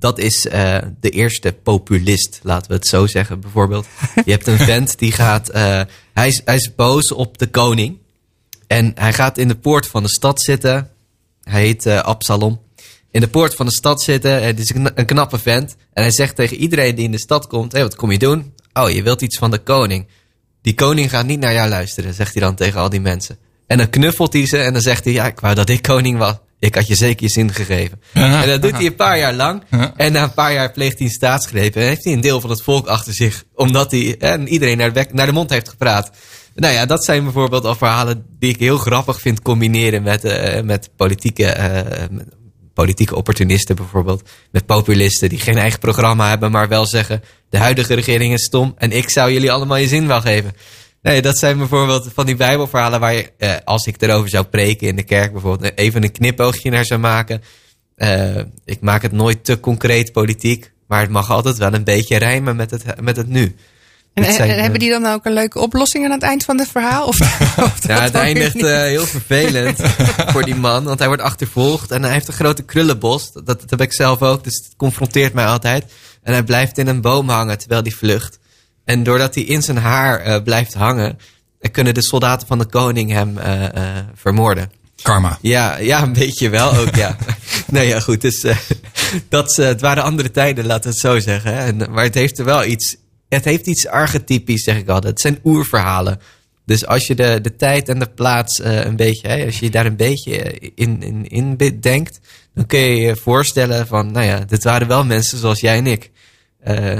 Dat 0.00 0.18
is 0.18 0.46
eh, 0.46 0.78
de 1.00 1.10
eerste 1.10 1.52
populist, 1.52 2.40
laten 2.42 2.70
we 2.70 2.76
het 2.76 2.86
zo 2.86 3.06
zeggen, 3.06 3.40
bijvoorbeeld. 3.40 3.86
Je 4.24 4.30
hebt 4.30 4.46
een 4.46 4.58
vent 4.58 4.98
die 4.98 5.12
gaat. 5.12 5.48
eh, 5.48 5.80
hij, 6.12 6.28
is, 6.28 6.42
hij 6.44 6.56
is 6.56 6.74
boos 6.74 7.12
op 7.12 7.38
de 7.38 7.46
koning. 7.46 7.98
En 8.66 8.92
hij 8.94 9.12
gaat 9.12 9.38
in 9.38 9.48
de 9.48 9.54
poort 9.56 9.86
van 9.86 10.02
de 10.02 10.08
stad 10.08 10.42
zitten. 10.42 10.90
Hij 11.42 11.60
heet 11.60 11.86
eh, 11.86 11.98
Absalom. 11.98 12.60
In 13.10 13.20
de 13.20 13.28
poort 13.28 13.54
van 13.54 13.66
de 13.66 13.72
stad 13.72 14.02
zitten. 14.02 14.42
Het 14.42 14.58
is 14.58 14.74
een, 14.74 14.90
een 14.94 15.06
knappe 15.06 15.38
vent. 15.38 15.76
En 15.92 16.02
hij 16.02 16.12
zegt 16.12 16.36
tegen 16.36 16.56
iedereen 16.56 16.94
die 16.94 17.04
in 17.04 17.12
de 17.12 17.18
stad 17.18 17.46
komt: 17.46 17.72
Hé, 17.72 17.82
wat 17.82 17.94
kom 17.96 18.10
je 18.10 18.18
doen? 18.18 18.54
Oh, 18.72 18.90
je 18.90 19.02
wilt 19.02 19.22
iets 19.22 19.38
van 19.38 19.50
de 19.50 19.58
koning. 19.58 20.06
Die 20.62 20.74
koning 20.74 21.10
gaat 21.10 21.26
niet 21.26 21.40
naar 21.40 21.52
jou 21.52 21.68
luisteren, 21.68 22.14
zegt 22.14 22.32
hij 22.32 22.42
dan 22.42 22.54
tegen 22.54 22.80
al 22.80 22.88
die 22.88 23.00
mensen. 23.00 23.38
En 23.70 23.76
dan 23.76 23.90
knuffelt 23.90 24.32
hij 24.32 24.46
ze 24.46 24.58
en 24.58 24.72
dan 24.72 24.82
zegt 24.82 25.04
hij: 25.04 25.12
Ja, 25.12 25.26
ik 25.26 25.40
wou 25.40 25.54
dat 25.54 25.68
ik 25.68 25.82
koning 25.82 26.18
was. 26.18 26.34
Ik 26.58 26.74
had 26.74 26.86
je 26.86 26.94
zeker 26.94 27.22
je 27.22 27.28
zin 27.28 27.52
gegeven. 27.52 28.00
En 28.12 28.48
dat 28.48 28.62
doet 28.62 28.72
hij 28.72 28.86
een 28.86 28.94
paar 28.94 29.18
jaar 29.18 29.32
lang. 29.32 29.62
En 29.96 30.12
na 30.12 30.22
een 30.22 30.34
paar 30.34 30.52
jaar 30.52 30.72
pleegt 30.72 30.98
hij 30.98 31.06
een 31.06 31.12
staatsgreep. 31.12 31.76
En 31.76 31.82
heeft 31.82 32.04
hij 32.04 32.12
een 32.12 32.20
deel 32.20 32.40
van 32.40 32.50
het 32.50 32.62
volk 32.62 32.86
achter 32.86 33.14
zich. 33.14 33.44
Omdat 33.54 33.90
hij 33.90 34.16
en 34.18 34.48
iedereen 34.48 34.76
naar 34.76 34.92
de, 34.92 35.06
naar 35.12 35.26
de 35.26 35.32
mond 35.32 35.50
heeft 35.50 35.68
gepraat. 35.68 36.10
Nou 36.54 36.74
ja, 36.74 36.86
dat 36.86 37.04
zijn 37.04 37.22
bijvoorbeeld 37.22 37.64
al 37.64 37.74
verhalen 37.74 38.26
die 38.38 38.50
ik 38.50 38.60
heel 38.60 38.78
grappig 38.78 39.20
vind 39.20 39.42
combineren 39.42 40.02
met, 40.02 40.24
eh, 40.24 40.62
met 40.62 40.90
politieke, 40.96 41.46
eh, 41.46 42.08
met 42.10 42.28
politieke 42.74 43.16
opportunisten 43.16 43.76
bijvoorbeeld. 43.76 44.28
Met 44.50 44.66
populisten 44.66 45.28
die 45.28 45.40
geen 45.40 45.58
eigen 45.58 45.78
programma 45.78 46.28
hebben, 46.28 46.50
maar 46.50 46.68
wel 46.68 46.86
zeggen: 46.86 47.22
de 47.50 47.58
huidige 47.58 47.94
regering 47.94 48.32
is 48.32 48.44
stom 48.44 48.74
en 48.78 48.92
ik 48.92 49.10
zou 49.10 49.32
jullie 49.32 49.52
allemaal 49.52 49.76
je 49.76 49.88
zin 49.88 50.06
wel 50.06 50.20
geven. 50.20 50.52
Nee, 51.02 51.22
dat 51.22 51.38
zijn 51.38 51.58
bijvoorbeeld 51.58 52.08
van 52.14 52.26
die 52.26 52.36
Bijbelverhalen 52.36 53.00
waar 53.00 53.14
je, 53.14 53.32
eh, 53.38 53.54
als 53.64 53.86
ik 53.86 54.02
erover 54.02 54.28
zou 54.28 54.44
preken 54.44 54.88
in 54.88 54.96
de 54.96 55.02
kerk 55.02 55.32
bijvoorbeeld, 55.32 55.72
eh, 55.74 55.84
even 55.84 56.02
een 56.02 56.12
knipoogje 56.12 56.70
naar 56.70 56.84
zou 56.84 57.00
maken. 57.00 57.42
Eh, 57.96 58.36
ik 58.64 58.80
maak 58.80 59.02
het 59.02 59.12
nooit 59.12 59.44
te 59.44 59.60
concreet 59.60 60.12
politiek, 60.12 60.72
maar 60.86 61.00
het 61.00 61.10
mag 61.10 61.30
altijd 61.30 61.58
wel 61.58 61.74
een 61.74 61.84
beetje 61.84 62.18
rijmen 62.18 62.56
met 62.56 62.70
het, 62.70 63.00
met 63.00 63.16
het 63.16 63.28
nu. 63.28 63.56
En, 64.14 64.22
Het 64.22 64.34
zijn, 64.34 64.48
en 64.48 64.56
eh, 64.56 64.62
hebben 64.62 64.80
die 64.80 64.90
dan 64.90 65.06
ook 65.06 65.24
een 65.24 65.32
leuke 65.32 65.58
oplossing 65.58 66.04
aan 66.04 66.10
het 66.10 66.22
eind 66.22 66.44
van 66.44 66.58
het 66.58 66.68
verhaal? 66.68 67.06
Of, 67.06 67.20
of 67.66 67.86
Ja, 67.86 68.00
het 68.00 68.14
eindigt 68.14 68.60
heel 68.60 69.06
vervelend 69.06 69.78
voor 70.32 70.44
die 70.44 70.54
man. 70.54 70.84
Want 70.84 70.98
hij 70.98 71.08
wordt 71.08 71.22
achtervolgd 71.22 71.90
en 71.90 72.02
hij 72.02 72.12
heeft 72.12 72.28
een 72.28 72.34
grote 72.34 72.62
krullenbos. 72.62 73.32
Dat, 73.32 73.44
dat 73.44 73.70
heb 73.70 73.80
ik 73.80 73.92
zelf 73.92 74.22
ook, 74.22 74.44
dus 74.44 74.54
het 74.54 74.76
confronteert 74.76 75.32
mij 75.32 75.46
altijd. 75.46 75.84
En 76.22 76.32
hij 76.32 76.42
blijft 76.42 76.78
in 76.78 76.86
een 76.86 77.00
boom 77.00 77.28
hangen 77.28 77.58
terwijl 77.58 77.82
hij 77.82 77.92
vlucht. 77.92 78.38
En 78.90 79.02
doordat 79.02 79.34
hij 79.34 79.44
in 79.44 79.62
zijn 79.62 79.76
haar 79.76 80.20
eh, 80.20 80.42
blijft 80.42 80.74
hangen... 80.74 81.18
kunnen 81.70 81.94
de 81.94 82.02
soldaten 82.02 82.46
van 82.46 82.58
de 82.58 82.66
koning 82.66 83.10
hem 83.10 83.38
eh, 83.38 83.64
eh, 83.64 84.04
vermoorden. 84.14 84.72
Karma. 85.02 85.38
Ja, 85.40 85.78
ja, 85.78 86.02
een 86.02 86.12
beetje 86.12 86.48
wel 86.48 86.76
ook, 86.76 86.94
ja. 86.94 87.16
nou 87.66 87.86
ja, 87.86 88.00
goed. 88.00 88.20
Dus 88.20 88.46
dat, 89.28 89.56
het 89.56 89.80
waren 89.80 90.02
andere 90.02 90.30
tijden, 90.30 90.66
laten 90.66 90.82
we 90.82 90.88
het 90.88 90.98
zo 90.98 91.18
zeggen. 91.18 91.54
En, 91.54 91.76
maar 91.90 92.04
het 92.04 92.14
heeft 92.14 92.38
er 92.38 92.44
wel 92.44 92.64
iets... 92.64 92.96
Het 93.28 93.44
heeft 93.44 93.66
iets 93.66 93.86
archetypisch, 93.86 94.62
zeg 94.62 94.76
ik 94.76 94.88
altijd. 94.88 95.12
Het 95.12 95.20
zijn 95.20 95.38
oerverhalen. 95.44 96.20
Dus 96.66 96.86
als 96.86 97.06
je 97.06 97.14
de, 97.14 97.38
de 97.42 97.56
tijd 97.56 97.88
en 97.88 97.98
de 97.98 98.10
plaats 98.14 98.60
een 98.62 98.96
beetje... 98.96 99.28
Hè, 99.28 99.44
als 99.44 99.58
je 99.58 99.70
daar 99.70 99.86
een 99.86 99.96
beetje 99.96 100.58
in, 100.74 101.02
in, 101.02 101.26
in 101.28 101.56
denkt... 101.80 102.20
dan 102.54 102.66
kun 102.66 102.78
je 102.78 102.96
je 102.96 103.16
voorstellen 103.16 103.86
van... 103.86 104.12
Nou 104.12 104.26
ja, 104.26 104.38
dit 104.38 104.64
waren 104.64 104.88
wel 104.88 105.04
mensen 105.04 105.38
zoals 105.38 105.60
jij 105.60 105.76
en 105.76 105.86
ik. 105.86 106.10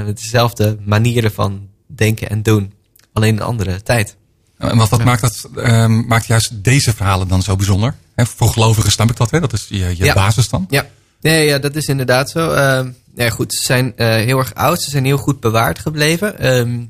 Met 0.05 0.17
dezelfde 0.17 0.77
manieren 0.85 1.31
van 1.31 1.69
denken 2.01 2.29
en 2.29 2.43
doen. 2.43 2.73
Alleen 3.13 3.35
een 3.35 3.41
andere 3.41 3.81
tijd. 3.81 4.15
En 4.57 4.77
wat, 4.77 4.89
wat 4.89 5.03
maakt, 5.03 5.21
dat, 5.21 5.49
ehm, 5.55 6.07
maakt 6.07 6.25
juist 6.25 6.63
deze 6.63 6.93
verhalen 6.93 7.27
dan 7.27 7.41
zo 7.41 7.55
bijzonder? 7.55 7.95
Hè, 8.15 8.25
voor 8.25 8.49
gelovigen 8.49 8.91
snap 8.91 9.09
ik 9.09 9.17
dat, 9.17 9.31
hè? 9.31 9.39
dat 9.39 9.53
is 9.53 9.65
je, 9.69 9.77
je 9.77 10.05
Ja. 10.05 10.13
basis 10.13 10.49
dan. 10.49 10.65
Ja, 10.69 10.87
nee, 11.21 11.45
ja 11.45 11.59
dat 11.59 11.75
is 11.75 11.85
inderdaad 11.85 12.29
zo. 12.29 12.51
Ehm 12.51 12.89
ja, 13.15 13.29
goed, 13.29 13.53
ze 13.53 13.65
zijn 13.65 13.97
eh, 13.97 14.07
heel 14.07 14.37
erg 14.37 14.53
oud, 14.53 14.81
ze 14.81 14.89
zijn 14.89 15.05
heel 15.05 15.17
goed 15.17 15.39
bewaard 15.39 15.79
gebleven. 15.79 16.39
Ehm, 16.39 16.85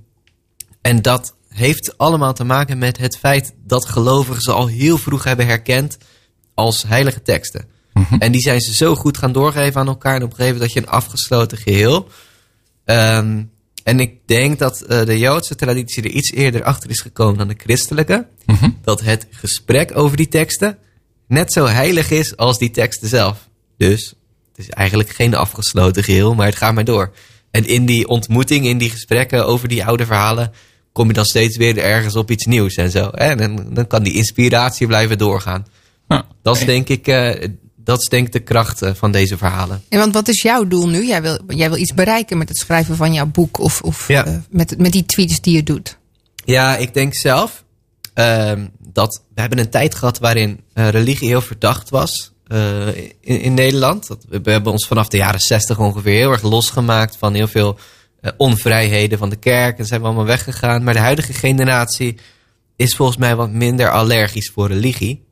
en 0.81 1.01
dat 1.01 1.33
heeft 1.47 1.97
allemaal 1.97 2.33
te 2.33 2.43
maken 2.43 2.77
met 2.77 2.97
het 2.97 3.17
feit 3.17 3.53
dat 3.65 3.85
gelovigen 3.85 4.41
ze 4.41 4.51
al 4.51 4.67
heel 4.67 4.97
vroeg 4.97 5.23
hebben 5.23 5.45
herkend 5.45 5.97
als 6.53 6.83
heilige 6.83 7.21
teksten. 7.21 7.69
En 8.19 8.31
die 8.31 8.41
zijn 8.41 8.61
ze 8.61 8.73
zo 8.73 8.95
goed 8.95 9.17
gaan 9.17 9.31
doorgeven 9.31 9.81
aan 9.81 9.87
elkaar 9.87 10.15
en 10.15 10.23
op 10.23 10.29
een 10.29 10.35
gegeven 10.35 10.53
moment 10.53 10.73
dat 10.73 10.83
je 10.83 10.89
een 10.89 10.95
afgesloten 10.95 11.57
geheel. 11.57 12.09
Ehm, 12.85 13.43
en 13.83 13.99
ik 13.99 14.13
denk 14.25 14.59
dat 14.59 14.81
eh, 14.81 15.05
de 15.05 15.19
Joodse 15.19 15.55
traditie 15.55 16.03
er 16.03 16.09
iets 16.09 16.31
eerder 16.31 16.63
achter 16.63 16.89
is 16.89 16.99
gekomen 16.99 17.37
dan 17.37 17.47
de 17.47 17.55
christelijke. 17.57 18.27
Mhm. 18.45 18.69
Dat 18.81 19.01
het 19.01 19.27
gesprek 19.29 19.97
over 19.97 20.17
die 20.17 20.27
teksten 20.27 20.77
net 21.27 21.53
zo 21.53 21.65
heilig 21.65 22.11
is 22.11 22.37
als 22.37 22.57
die 22.57 22.71
teksten 22.71 23.07
zelf. 23.07 23.49
Dus 23.77 24.13
het 24.49 24.65
is 24.65 24.69
eigenlijk 24.69 25.09
geen 25.09 25.35
afgesloten 25.35 26.03
geheel, 26.03 26.35
maar 26.35 26.45
het 26.45 26.55
gaat 26.55 26.73
maar 26.73 26.85
door. 26.85 27.11
En 27.51 27.67
in 27.67 27.85
die 27.85 28.07
ontmoeting, 28.07 28.65
in 28.65 28.77
die 28.77 28.89
gesprekken 28.89 29.45
over 29.45 29.67
die 29.67 29.85
oude 29.85 30.05
verhalen, 30.05 30.51
kom 30.91 31.07
je 31.07 31.13
dan 31.13 31.25
steeds 31.25 31.57
weer 31.57 31.77
ergens 31.77 32.15
op 32.15 32.31
iets 32.31 32.45
nieuws 32.45 32.75
en 32.75 32.91
zo. 32.91 33.09
En 33.09 33.37
dan, 33.37 33.73
dan 33.73 33.87
kan 33.87 34.03
die 34.03 34.13
inspiratie 34.13 34.87
blijven 34.87 35.17
doorgaan. 35.17 35.65
Dat 36.41 36.55
is 36.55 36.65
denk 36.65 36.89
ik, 36.89 37.07
eh, 37.07 37.49
dat 37.83 38.01
is 38.01 38.07
denk 38.07 38.25
ik 38.27 38.33
de 38.33 38.39
kracht 38.39 38.81
eh, 38.81 38.93
van 38.93 39.11
deze 39.11 39.37
verhalen. 39.37 39.83
En 39.89 39.99
want 39.99 40.13
wat 40.13 40.27
is 40.27 40.41
jouw 40.41 40.67
doel 40.67 40.87
nu? 40.89 41.05
Jij 41.05 41.21
wil, 41.21 41.39
jij 41.47 41.69
wil 41.69 41.79
iets 41.79 41.93
bereiken 41.93 42.37
met 42.37 42.49
het 42.49 42.57
schrijven 42.57 42.95
van 42.95 43.13
jouw 43.13 43.25
boek 43.25 43.59
of, 43.59 43.81
of 43.81 44.07
Ja. 44.07 44.25
eh, 44.25 44.37
met, 44.49 44.77
met 44.77 44.91
die 44.91 45.05
tweets 45.05 45.41
die 45.41 45.55
je 45.55 45.63
doet. 45.63 45.97
Ja, 46.45 46.77
ik 46.77 46.93
denk 46.93 47.15
zelf 47.15 47.63
ehm, 48.13 48.67
dat 48.79 49.23
we 49.33 49.41
hebben 49.41 49.59
een 49.59 49.69
tijd 49.69 49.95
gehad 49.95 50.19
waarin 50.19 50.59
eh, 50.73 50.89
religie 50.89 51.27
heel 51.27 51.41
verdacht 51.41 51.89
was 51.89 52.31
in, 53.21 53.41
in 53.41 53.53
Nederland. 53.53 54.07
Dat, 54.07 54.25
we, 54.29 54.51
hebben 54.51 54.71
ons 54.71 54.87
vanaf 54.87 55.07
de 55.07 55.17
jaren 55.17 55.39
zestig 55.39 55.79
ongeveer 55.79 56.15
heel 56.15 56.31
erg 56.31 56.41
losgemaakt 56.41 57.15
van 57.17 57.33
heel 57.33 57.47
veel 57.47 57.77
onvrijheden 58.37 59.17
van 59.17 59.29
de 59.29 59.35
kerk 59.35 59.79
en 59.79 59.85
zijn 59.85 59.99
we 60.01 60.05
allemaal 60.05 60.25
weggegaan. 60.25 60.83
Maar 60.83 60.93
de 60.93 60.99
huidige 60.99 61.33
generatie 61.33 62.17
is 62.75 62.95
volgens 62.95 63.17
mij 63.17 63.35
wat 63.35 63.51
minder 63.51 63.89
allergisch 63.89 64.51
voor 64.53 64.67
religie. 64.67 65.23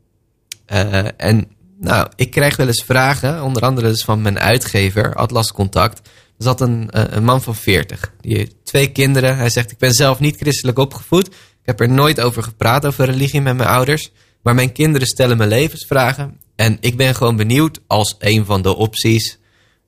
En 1.18 1.48
nou, 1.80 2.08
ik 2.16 2.32
krijg 2.32 2.56
wel 2.56 2.68
eens 2.68 2.84
vragen, 2.86 3.44
onder 3.44 3.62
andere 3.62 3.88
dus 3.88 4.04
van 4.04 4.22
mijn 4.22 4.40
uitgever, 4.40 5.16
Atlas 5.16 5.52
Contact. 5.52 5.98
Er 6.08 6.46
zat 6.46 6.62
een, 6.62 6.90
eh, 6.90 7.04
een 7.10 7.24
man 7.24 7.42
van 7.42 7.56
40, 7.56 8.14
die 8.22 8.38
heeft 8.38 8.56
twee 8.64 8.92
kinderen. 8.92 9.38
Hij 9.38 9.50
zegt, 9.50 9.72
ik 9.72 9.78
ben 9.78 9.94
zelf 9.94 10.20
niet 10.20 10.38
christelijk 10.38 10.80
opgevoed. 10.80 11.28
Ik 11.28 11.66
heb 11.66 11.80
er 11.80 11.90
nooit 11.90 12.22
over 12.22 12.44
gepraat, 12.44 12.86
over 12.86 13.06
religie 13.06 13.42
met 13.42 13.58
mijn 13.58 13.70
ouders. 13.70 14.12
Maar 14.44 14.56
mijn 14.56 14.72
kinderen 14.72 15.08
stellen 15.08 15.38
me 15.38 15.48
levensvragen. 15.48 16.38
En 16.56 16.78
ik 16.80 16.98
ben 16.98 17.16
gewoon 17.16 17.36
benieuwd 17.36 17.80
als 17.88 18.16
een 18.20 18.46
van 18.46 18.62
de 18.62 18.76
opties, 18.76 19.38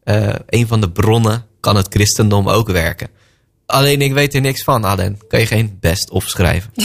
eh, 0.04 0.34
een 0.48 0.68
van 0.68 0.82
de 0.82 0.92
bronnen, 0.92 1.46
kan 1.60 1.76
het 1.76 1.88
christendom 1.90 2.50
ook 2.50 2.70
werken. 2.70 3.08
Alleen 3.66 4.02
ik 4.02 4.14
weet 4.14 4.34
er 4.34 4.42
niks 4.42 4.64
van, 4.64 4.86
Alain. 4.86 5.20
Kan 5.28 5.40
je 5.40 5.46
geen 5.46 5.78
best 5.80 6.10
of 6.10 6.24
schrijven? 6.24 6.72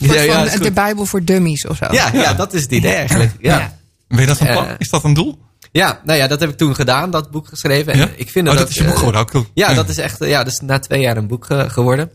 Een 0.00 0.08
soort 0.08 0.24
Ja, 0.24 0.56
de 0.56 0.72
Bijbel 0.72 1.06
voor 1.06 1.24
dummies 1.24 1.66
of 1.66 1.76
zo. 1.76 1.86
ja, 1.90 2.10
ja, 2.12 2.34
dat 2.34 2.54
is 2.54 2.62
het 2.62 2.72
idee 2.72 2.94
eigenlijk. 2.94 3.32
Ja. 3.40 3.77
Weet 4.08 4.20
je 4.20 4.26
dat 4.26 4.38
plan? 4.38 4.66
Eh, 4.66 4.74
Is 4.78 4.88
dat 4.90 5.04
een 5.04 5.14
doel? 5.14 5.38
Ja, 5.72 6.00
nou 6.04 6.18
ja, 6.18 6.26
dat 6.26 6.40
heb 6.40 6.50
ik 6.50 6.56
toen 6.56 6.74
gedaan, 6.74 7.10
dat 7.10 7.30
boek 7.30 7.48
geschreven. 7.48 7.92
En 7.92 7.98
Ja? 7.98 8.08
ik 8.16 8.30
vind 8.30 8.46
Oh, 8.48 8.52
dat, 8.54 8.62
dat 8.62 8.68
is 8.70 8.74
je 8.76 8.82
boek 8.82 8.92
eh, 8.92 8.98
geworden, 8.98 9.20
ook 9.20 9.30
cool. 9.30 9.46
Ja, 9.54 9.68
Ja. 9.68 9.74
dat 9.74 9.88
is 9.88 9.98
echt, 9.98 10.20
eh, 10.20 10.28
ja, 10.28 10.44
dat 10.44 10.52
is 10.52 10.60
na 10.60 10.78
twee 10.78 11.00
jaar 11.00 11.16
een 11.16 11.26
boek 11.26 11.46
geworden. 11.48 12.10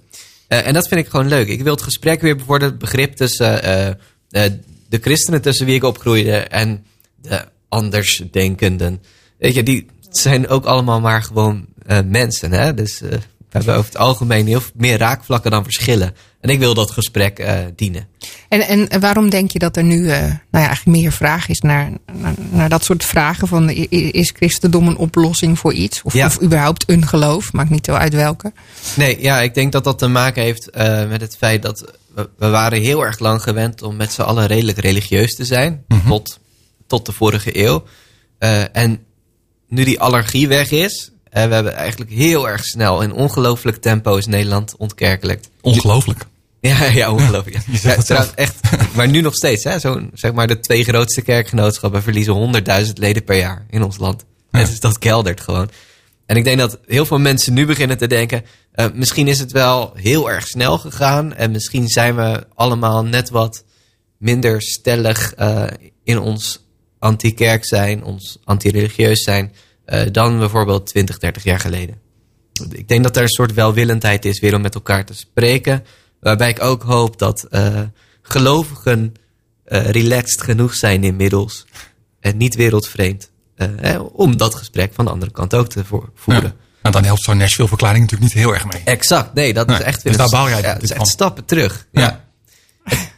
En 0.47 0.73
dat 0.73 0.88
vind 0.88 1.00
ik 1.05 1.07
gewoon 1.09 1.27
leuk. 1.27 1.47
Ik 1.47 1.62
wil 1.63 1.73
het 1.73 1.81
gesprek 1.81 2.21
weer 2.21 2.35
bevorderen, 2.35 2.69
het 2.73 2.79
begrip 2.81 3.15
tussen 3.15 3.62
de 4.89 5.00
christenen 5.01 5.41
tussen 5.41 5.65
wie 5.65 5.75
ik 5.75 5.83
opgroeide 5.83 6.38
en 6.38 6.85
de 7.21 7.45
andersdenkenden. 7.69 9.01
Weet 9.38 9.53
je, 9.56 9.63
die 9.63 9.86
zijn 10.10 10.47
ook 10.47 10.65
allemaal 10.65 10.99
maar 10.99 11.23
gewoon 11.23 11.65
mensen. 12.06 12.51
Hè? 12.51 12.73
Dus 12.73 12.99
we 12.99 13.19
hebben 13.49 13.73
over 13.75 13.91
het 13.91 13.97
algemeen 13.97 14.47
heel 14.47 14.62
veel 14.62 14.71
meer 14.75 14.97
raakvlakken 14.97 15.51
dan 15.51 15.63
verschillen. 15.63 16.15
En 16.43 16.49
ik 16.49 16.60
wil 16.60 16.73
dat 16.73 16.91
gesprek 16.91 17.39
eh, 17.39 17.58
dienen. 17.75 18.08
En, 18.49 18.62
en 18.89 18.99
waarom 18.99 19.29
denk 19.29 19.51
je 19.51 19.60
dat 19.60 19.77
er 19.77 19.84
nu 19.84 20.10
eh, 20.10 20.19
nou 20.19 20.32
ja, 20.51 20.65
eigenlijk 20.67 20.97
meer 20.97 21.12
vraag 21.12 21.47
is 21.47 21.60
naar, 21.60 21.91
naar, 22.13 22.34
naar 22.51 22.69
dat 22.69 22.84
soort 22.84 23.06
vragen? 23.06 23.47
Van, 23.47 23.69
is 23.69 24.34
christendom 24.36 24.88
een 24.88 24.97
oplossing 24.97 25.60
voor 25.60 25.73
iets? 25.73 26.01
Of, 26.01 26.13
Ja. 26.13 26.25
of 26.25 26.41
überhaupt 26.41 26.84
een 26.89 27.08
geloof? 27.08 27.53
Maakt 27.53 27.69
niet 27.69 27.86
zo 27.86 27.93
uit 27.93 28.13
welke. 28.13 28.51
Nee, 28.95 29.21
ja, 29.21 29.41
ik 29.41 29.53
denk 29.53 29.71
dat 29.71 29.84
dat 29.84 29.97
te 29.99 30.08
maken 30.08 30.43
heeft 30.43 30.69
eh, 30.69 31.08
met 31.08 31.21
het 31.21 31.38
feit 31.38 31.62
dat 31.62 31.91
we, 32.15 32.29
we 32.38 32.49
waren 32.49 32.82
heel 32.82 33.06
erg 33.06 33.19
lang 33.19 33.41
gewend 33.41 33.82
om 33.82 33.95
met 33.95 34.12
z'n 34.13 34.21
allen 34.21 34.47
redelijk 34.47 34.77
religieus 34.77 35.36
te 35.36 35.45
zijn. 35.45 35.84
Tot, 36.08 36.39
tot 36.88 37.06
de 37.06 37.12
vorige 37.12 37.63
eeuw. 37.65 37.84
Eh, 38.38 38.75
en 38.75 38.99
nu 39.67 39.84
die 39.84 39.99
allergie 39.99 40.47
weg 40.47 40.71
is, 40.71 41.12
eh, 41.29 41.45
we 41.45 41.53
hebben 41.53 41.75
eigenlijk 41.75 42.12
heel 42.12 42.49
erg 42.49 42.65
snel 42.65 43.01
in 43.01 43.13
ongelooflijk 43.13 43.77
tempo 43.77 44.15
is 44.15 44.25
Nederland 44.25 44.75
ontkerkelijkt. 44.77 45.49
Ongelooflijk. 45.62 46.25
Ja, 46.69 46.86
ja, 46.86 47.12
ongelooflijk. 47.12 47.58
Ja. 47.82 47.95
trouwens, 47.95 48.34
echt, 48.36 48.56
maar 48.95 49.08
nu 49.08 49.21
nog 49.21 49.34
steeds. 49.36 49.63
Hè, 49.63 49.80
zo, 49.80 50.02
zeg 50.13 50.34
maar 50.34 50.47
de 50.47 50.60
twee 50.60 50.84
grootste 50.84 51.21
kerkgenootschappen 51.21 52.04
verliezen 52.04 52.63
100.000 52.86 52.93
leden 52.93 53.23
per 53.23 53.38
jaar 53.38 53.65
in 53.69 53.84
ons 53.84 53.97
land. 53.97 54.26
Ja. 54.52 54.60
Dus 54.60 54.80
dat 54.80 54.99
keldert 54.99 55.41
gewoon. 55.41 55.69
En 56.26 56.36
ik 56.38 56.43
denk 56.43 56.58
dat 56.58 56.80
heel 56.86 57.06
veel 57.06 57.19
mensen 57.19 57.54
nu 57.54 57.65
beginnen 57.65 57.97
te 57.97 58.08
denken... 58.08 58.43
eh, 58.71 58.86
misschien 58.93 59.28
is 59.28 59.39
het 59.39 59.52
wel 59.52 59.91
heel 59.95 60.32
erg 60.32 60.47
snel 60.47 60.78
gegaan... 60.78 61.34
en 61.34 61.52
misschien 61.52 61.88
zijn 61.88 62.15
we 62.15 62.47
allemaal 62.56 63.06
net 63.06 63.30
wat 63.30 63.63
minder 64.17 64.62
stellig 64.62 65.34
eh, 65.34 65.63
in 66.04 66.19
ons 66.19 66.65
anti-kerk 66.99 67.65
zijn... 67.65 68.04
ons 68.04 68.39
anti-religieus 68.43 69.23
zijn... 69.23 69.54
eh, 69.86 70.02
dan 70.12 70.39
bijvoorbeeld 70.39 70.86
20, 70.86 71.17
30 71.17 71.43
jaar 71.43 71.60
geleden. 71.60 72.02
Ik 72.71 72.88
denk 72.88 73.04
dat 73.04 73.15
er 73.15 73.21
een 73.23 73.28
soort 73.30 73.54
welwillendheid 73.54 74.26
is 74.26 74.39
weer 74.39 74.56
om 74.56 74.62
met 74.62 74.76
elkaar 74.76 75.06
te 75.06 75.13
spreken. 75.13 75.84
Waarbij 76.23 76.49
ik 76.49 76.62
ook 76.62 76.83
hoop 76.83 77.19
dat 77.19 77.43
eh, 77.43 77.81
gelovigen 78.21 79.13
eh, 79.63 79.86
relaxed 79.89 80.41
genoeg 80.41 80.73
zijn 80.73 81.03
inmiddels. 81.03 81.65
En 82.19 82.38
niet 82.38 82.55
wereldvreemd. 82.55 83.31
eh, 83.55 83.67
hè, 83.75 83.97
om 83.99 84.38
dat 84.38 84.55
gesprek 84.55 84.93
van 84.93 85.05
de 85.05 85.12
andere 85.12 85.31
kant 85.31 85.53
ook 85.55 85.67
te 85.69 85.86
vo- 85.86 86.09
voeren. 86.15 86.43
Ja. 86.43 86.53
Nou, 86.81 86.95
dan 86.95 87.03
helpt 87.03 87.21
zo'n 87.23 87.38
Nashville-verklaring 87.38 88.01
natuurlijk 88.03 88.33
niet 88.33 88.43
heel 88.43 88.53
erg 88.53 88.65
mee. 88.71 88.81
Exact, 88.86 89.33
nee, 89.33 89.53
dat 89.53 89.67
Nee, 89.67 89.77
is 89.77 89.83
echt 89.83 90.03
dus 90.03 90.12
daar 90.15 90.21
het- 90.25 90.31
baal 90.31 90.49
jij 90.49 90.62
ja, 90.62 90.77
is 90.79 90.91
echt 90.91 91.07
stappen 91.07 91.45
terug. 91.45 91.88
Ja. 91.91 92.25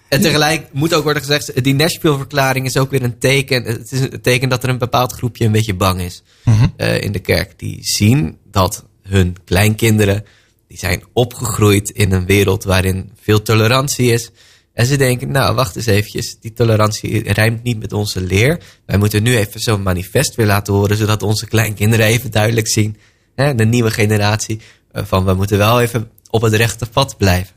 En 0.09 0.21
tegelijk 0.21 0.67
moet 0.73 0.93
ook 0.93 1.03
worden 1.03 1.21
gezegd, 1.21 1.63
die 1.63 1.73
Nashville-verklaring 1.75 2.65
is 2.65 2.77
ook 2.77 2.89
weer 2.91 3.03
een 3.03 3.17
teken. 3.19 3.63
Het 3.63 3.91
is 3.91 3.99
een 3.99 4.21
teken 4.21 4.49
dat 4.49 4.63
er 4.63 4.69
een 4.69 4.77
bepaald 4.77 5.11
groepje 5.13 5.45
een 5.45 5.51
beetje 5.51 5.73
bang 5.75 6.01
is 6.01 6.23
Mhm. 6.43 6.65
in 6.77 7.11
de 7.11 7.19
kerk. 7.19 7.59
Die 7.59 7.77
zien 7.81 8.37
dat 8.51 8.85
hun 9.01 9.35
kleinkinderen, 9.45 10.23
die 10.67 10.77
zijn 10.77 11.03
opgegroeid 11.13 11.89
in 11.89 12.11
een 12.11 12.25
wereld 12.25 12.63
waarin 12.63 13.11
veel 13.21 13.41
tolerantie 13.41 14.11
is. 14.11 14.31
En 14.73 14.85
ze 14.85 14.97
denken, 14.97 15.31
nou 15.31 15.55
wacht 15.55 15.75
eens 15.75 15.85
eventjes, 15.85 16.39
die 16.39 16.53
tolerantie 16.53 17.33
rijmt 17.33 17.63
niet 17.63 17.79
met 17.79 17.93
onze 17.93 18.21
leer. 18.21 18.59
Wij 18.85 18.97
moeten 18.97 19.23
nu 19.23 19.37
even 19.37 19.59
zo'n 19.59 19.83
manifest 19.83 20.35
weer 20.35 20.45
laten 20.45 20.73
horen, 20.73 20.97
zodat 20.97 21.23
onze 21.23 21.47
kleinkinderen 21.47 22.05
even 22.05 22.31
duidelijk 22.31 22.67
zien, 22.67 22.97
hè, 23.35 23.55
de 23.55 23.65
nieuwe 23.65 23.91
generatie, 23.91 24.59
eh, 24.91 25.03
van 25.05 25.25
we 25.25 25.33
moeten 25.33 25.57
wel 25.57 25.81
even 25.81 26.09
op 26.29 26.41
het 26.41 26.53
rechte 26.53 26.85
pad 26.85 27.17
blijven. 27.17 27.54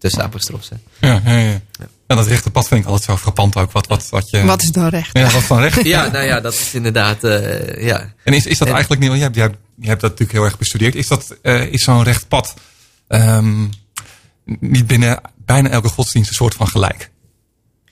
Tussen 0.00 0.22
apostrofs. 0.22 0.68
hè. 0.68 1.08
Ja, 1.08 1.20
ja, 1.24 1.38
ja. 1.38 1.60
En 2.06 2.16
dat 2.16 2.26
rechte 2.26 2.50
pad 2.50 2.68
vind 2.68 2.80
ik 2.80 2.86
altijd 2.86 3.04
zo 3.04 3.16
frappant 3.16 3.56
ook. 3.56 3.72
Wat, 3.72 3.86
wat, 3.86 4.08
wat 4.08 4.30
je, 4.30 4.42
Wat 4.44 4.62
is 4.62 4.72
dan 4.72 4.88
recht? 4.88 5.10
Ja, 5.18 5.30
wat 5.30 5.42
van 5.42 5.60
recht. 5.60 5.84
Ja, 5.94 6.06
nou 6.10 6.24
ja, 6.26 6.40
dat 6.40 6.52
is 6.52 6.74
inderdaad, 6.74 7.24
eh, 7.24 7.84
ja. 7.86 8.12
En 8.24 8.32
is, 8.32 8.46
is 8.46 8.58
dat 8.58 8.66
En- 8.68 8.74
eigenlijk 8.74 9.02
niet, 9.02 9.10
want 9.10 9.20
jij, 9.22 9.30
hebt- 9.32 9.36
jij, 9.36 9.58
jij 9.76 9.88
hebt 9.88 10.00
dat 10.00 10.10
natuurlijk 10.10 10.38
heel 10.38 10.46
erg 10.46 10.58
bestudeerd. 10.58 10.94
Is, 10.94 11.08
dat, 11.08 11.36
eh, 11.42 11.62
is 11.72 11.84
zo'n 11.84 12.02
recht 12.02 12.28
pad 12.28 12.54
ehm, 13.08 13.66
niet 14.44 14.86
binnen 14.86 15.20
bijna 15.44 15.68
elke 15.68 15.88
godsdienst 15.88 16.28
een 16.30 16.34
soort 16.36 16.54
van 16.54 16.68
gelijk? 16.68 17.10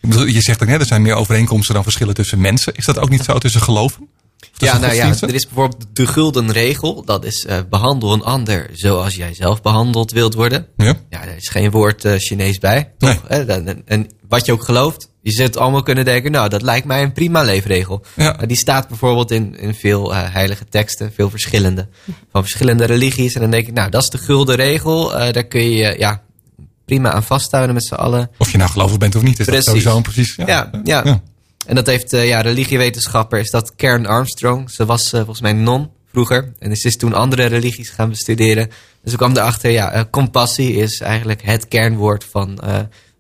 Ik 0.00 0.08
bedoel, 0.08 0.24
je 0.24 0.40
zegt 0.40 0.62
ook 0.62 0.68
net, 0.68 0.80
er 0.80 0.86
zijn 0.86 1.02
meer 1.02 1.14
overeenkomsten 1.14 1.74
dan 1.74 1.82
verschillen 1.82 2.14
tussen 2.14 2.40
mensen. 2.40 2.74
Is 2.74 2.84
dat 2.84 2.98
ook 2.98 3.08
niet 3.08 3.24
zo 3.24 3.38
tussen 3.38 3.62
geloven? 3.62 4.08
Ja, 4.56 4.78
nou 4.78 4.94
ja, 4.94 5.14
er 5.20 5.34
is 5.34 5.44
bijvoorbeeld 5.46 5.86
de 5.92 6.06
gulden 6.06 6.52
regel. 6.52 7.04
Dat 7.04 7.24
is 7.24 7.44
eh, 7.46 7.58
behandel 7.70 8.12
een 8.12 8.22
ander 8.22 8.70
zoals 8.72 9.14
jij 9.14 9.34
zelf 9.34 9.62
behandeld 9.62 10.10
wilt 10.12 10.34
worden. 10.34 10.66
Ja? 10.76 10.94
Ja, 11.10 11.22
er 11.22 11.36
is 11.36 11.48
geen 11.48 11.70
woord 11.70 12.04
eh, 12.04 12.12
Chinees 12.18 12.58
bij. 12.58 12.92
Toch? 12.98 13.28
Nee. 13.28 13.44
Dan- 13.44 13.66
En, 13.66 13.82
en 13.84 14.06
wat 14.28 14.46
je 14.46 14.52
ook 14.52 14.62
gelooft, 14.64 15.10
je 15.22 15.30
zult 15.32 15.56
allemaal 15.56 15.82
kunnen 15.82 16.04
denken, 16.04 16.30
nou, 16.32 16.48
dat 16.48 16.62
lijkt 16.62 16.86
mij 16.86 17.02
een 17.02 17.12
prima 17.12 17.42
leefregel. 17.42 18.04
Ja. 18.16 18.34
Maar 18.36 18.46
die 18.46 18.56
staat 18.56 18.88
bijvoorbeeld 18.88 19.30
in, 19.30 19.58
in 19.58 19.74
veel 19.74 20.14
eh, 20.14 20.32
heilige 20.32 20.64
teksten, 20.68 21.12
veel 21.14 21.30
verschillende, 21.30 21.88
van 22.32 22.42
verschillende 22.42 22.84
religies. 22.84 23.34
En 23.34 23.40
dan 23.40 23.50
denk 23.50 23.66
ik, 23.66 23.74
nou, 23.74 23.90
dat 23.90 24.02
is 24.02 24.08
de 24.10 24.18
gulden 24.18 24.56
regel. 24.56 25.16
Eh, 25.16 25.32
daar 25.32 25.44
kun 25.46 25.70
je 25.70 25.84
eh, 25.86 25.98
ja, 25.98 26.22
prima 26.84 27.12
aan 27.12 27.24
vasthouden 27.24 27.74
met 27.74 27.84
z'n 27.84 27.94
allen. 27.94 28.30
Of 28.38 28.50
je 28.50 28.58
nou 28.58 28.70
gelovig 28.70 28.98
bent 28.98 29.16
of 29.16 29.22
niet, 29.22 29.38
is 29.38 29.44
Precies. 29.46 29.64
dat 29.64 29.74
sowieso 29.74 29.96
een 29.96 30.02
precies. 30.02 30.34
Ja, 30.36 30.46
Ja, 30.46 30.70
ja. 31.04 31.20
En 31.68 31.74
dat 31.74 31.86
heeft, 31.86 32.12
eh, 32.12 32.26
ja, 32.26 32.40
religiewetenschapper 32.40 33.38
is 33.38 33.50
dat 33.50 33.74
Karen 33.76 34.06
Armstrong. 34.06 34.70
Ze 34.70 34.84
was 34.84 35.04
eh, 35.04 35.18
volgens 35.18 35.40
mij 35.40 35.52
non 35.52 35.90
vroeger. 36.10 36.52
En 36.58 36.76
ze 36.76 36.88
is 36.88 36.96
toen 36.96 37.14
andere 37.14 37.46
religies 37.46 37.90
gaan 37.90 38.08
bestuderen. 38.08 38.70
Dus 39.02 39.10
ze 39.10 39.16
kwam 39.16 39.36
erachter, 39.36 39.70
ja, 39.70 39.92
eh, 39.92 40.02
compassie 40.10 40.74
is 40.74 41.00
eigenlijk 41.00 41.42
het 41.42 41.68
kernwoord 41.68 42.24
van, 42.24 42.58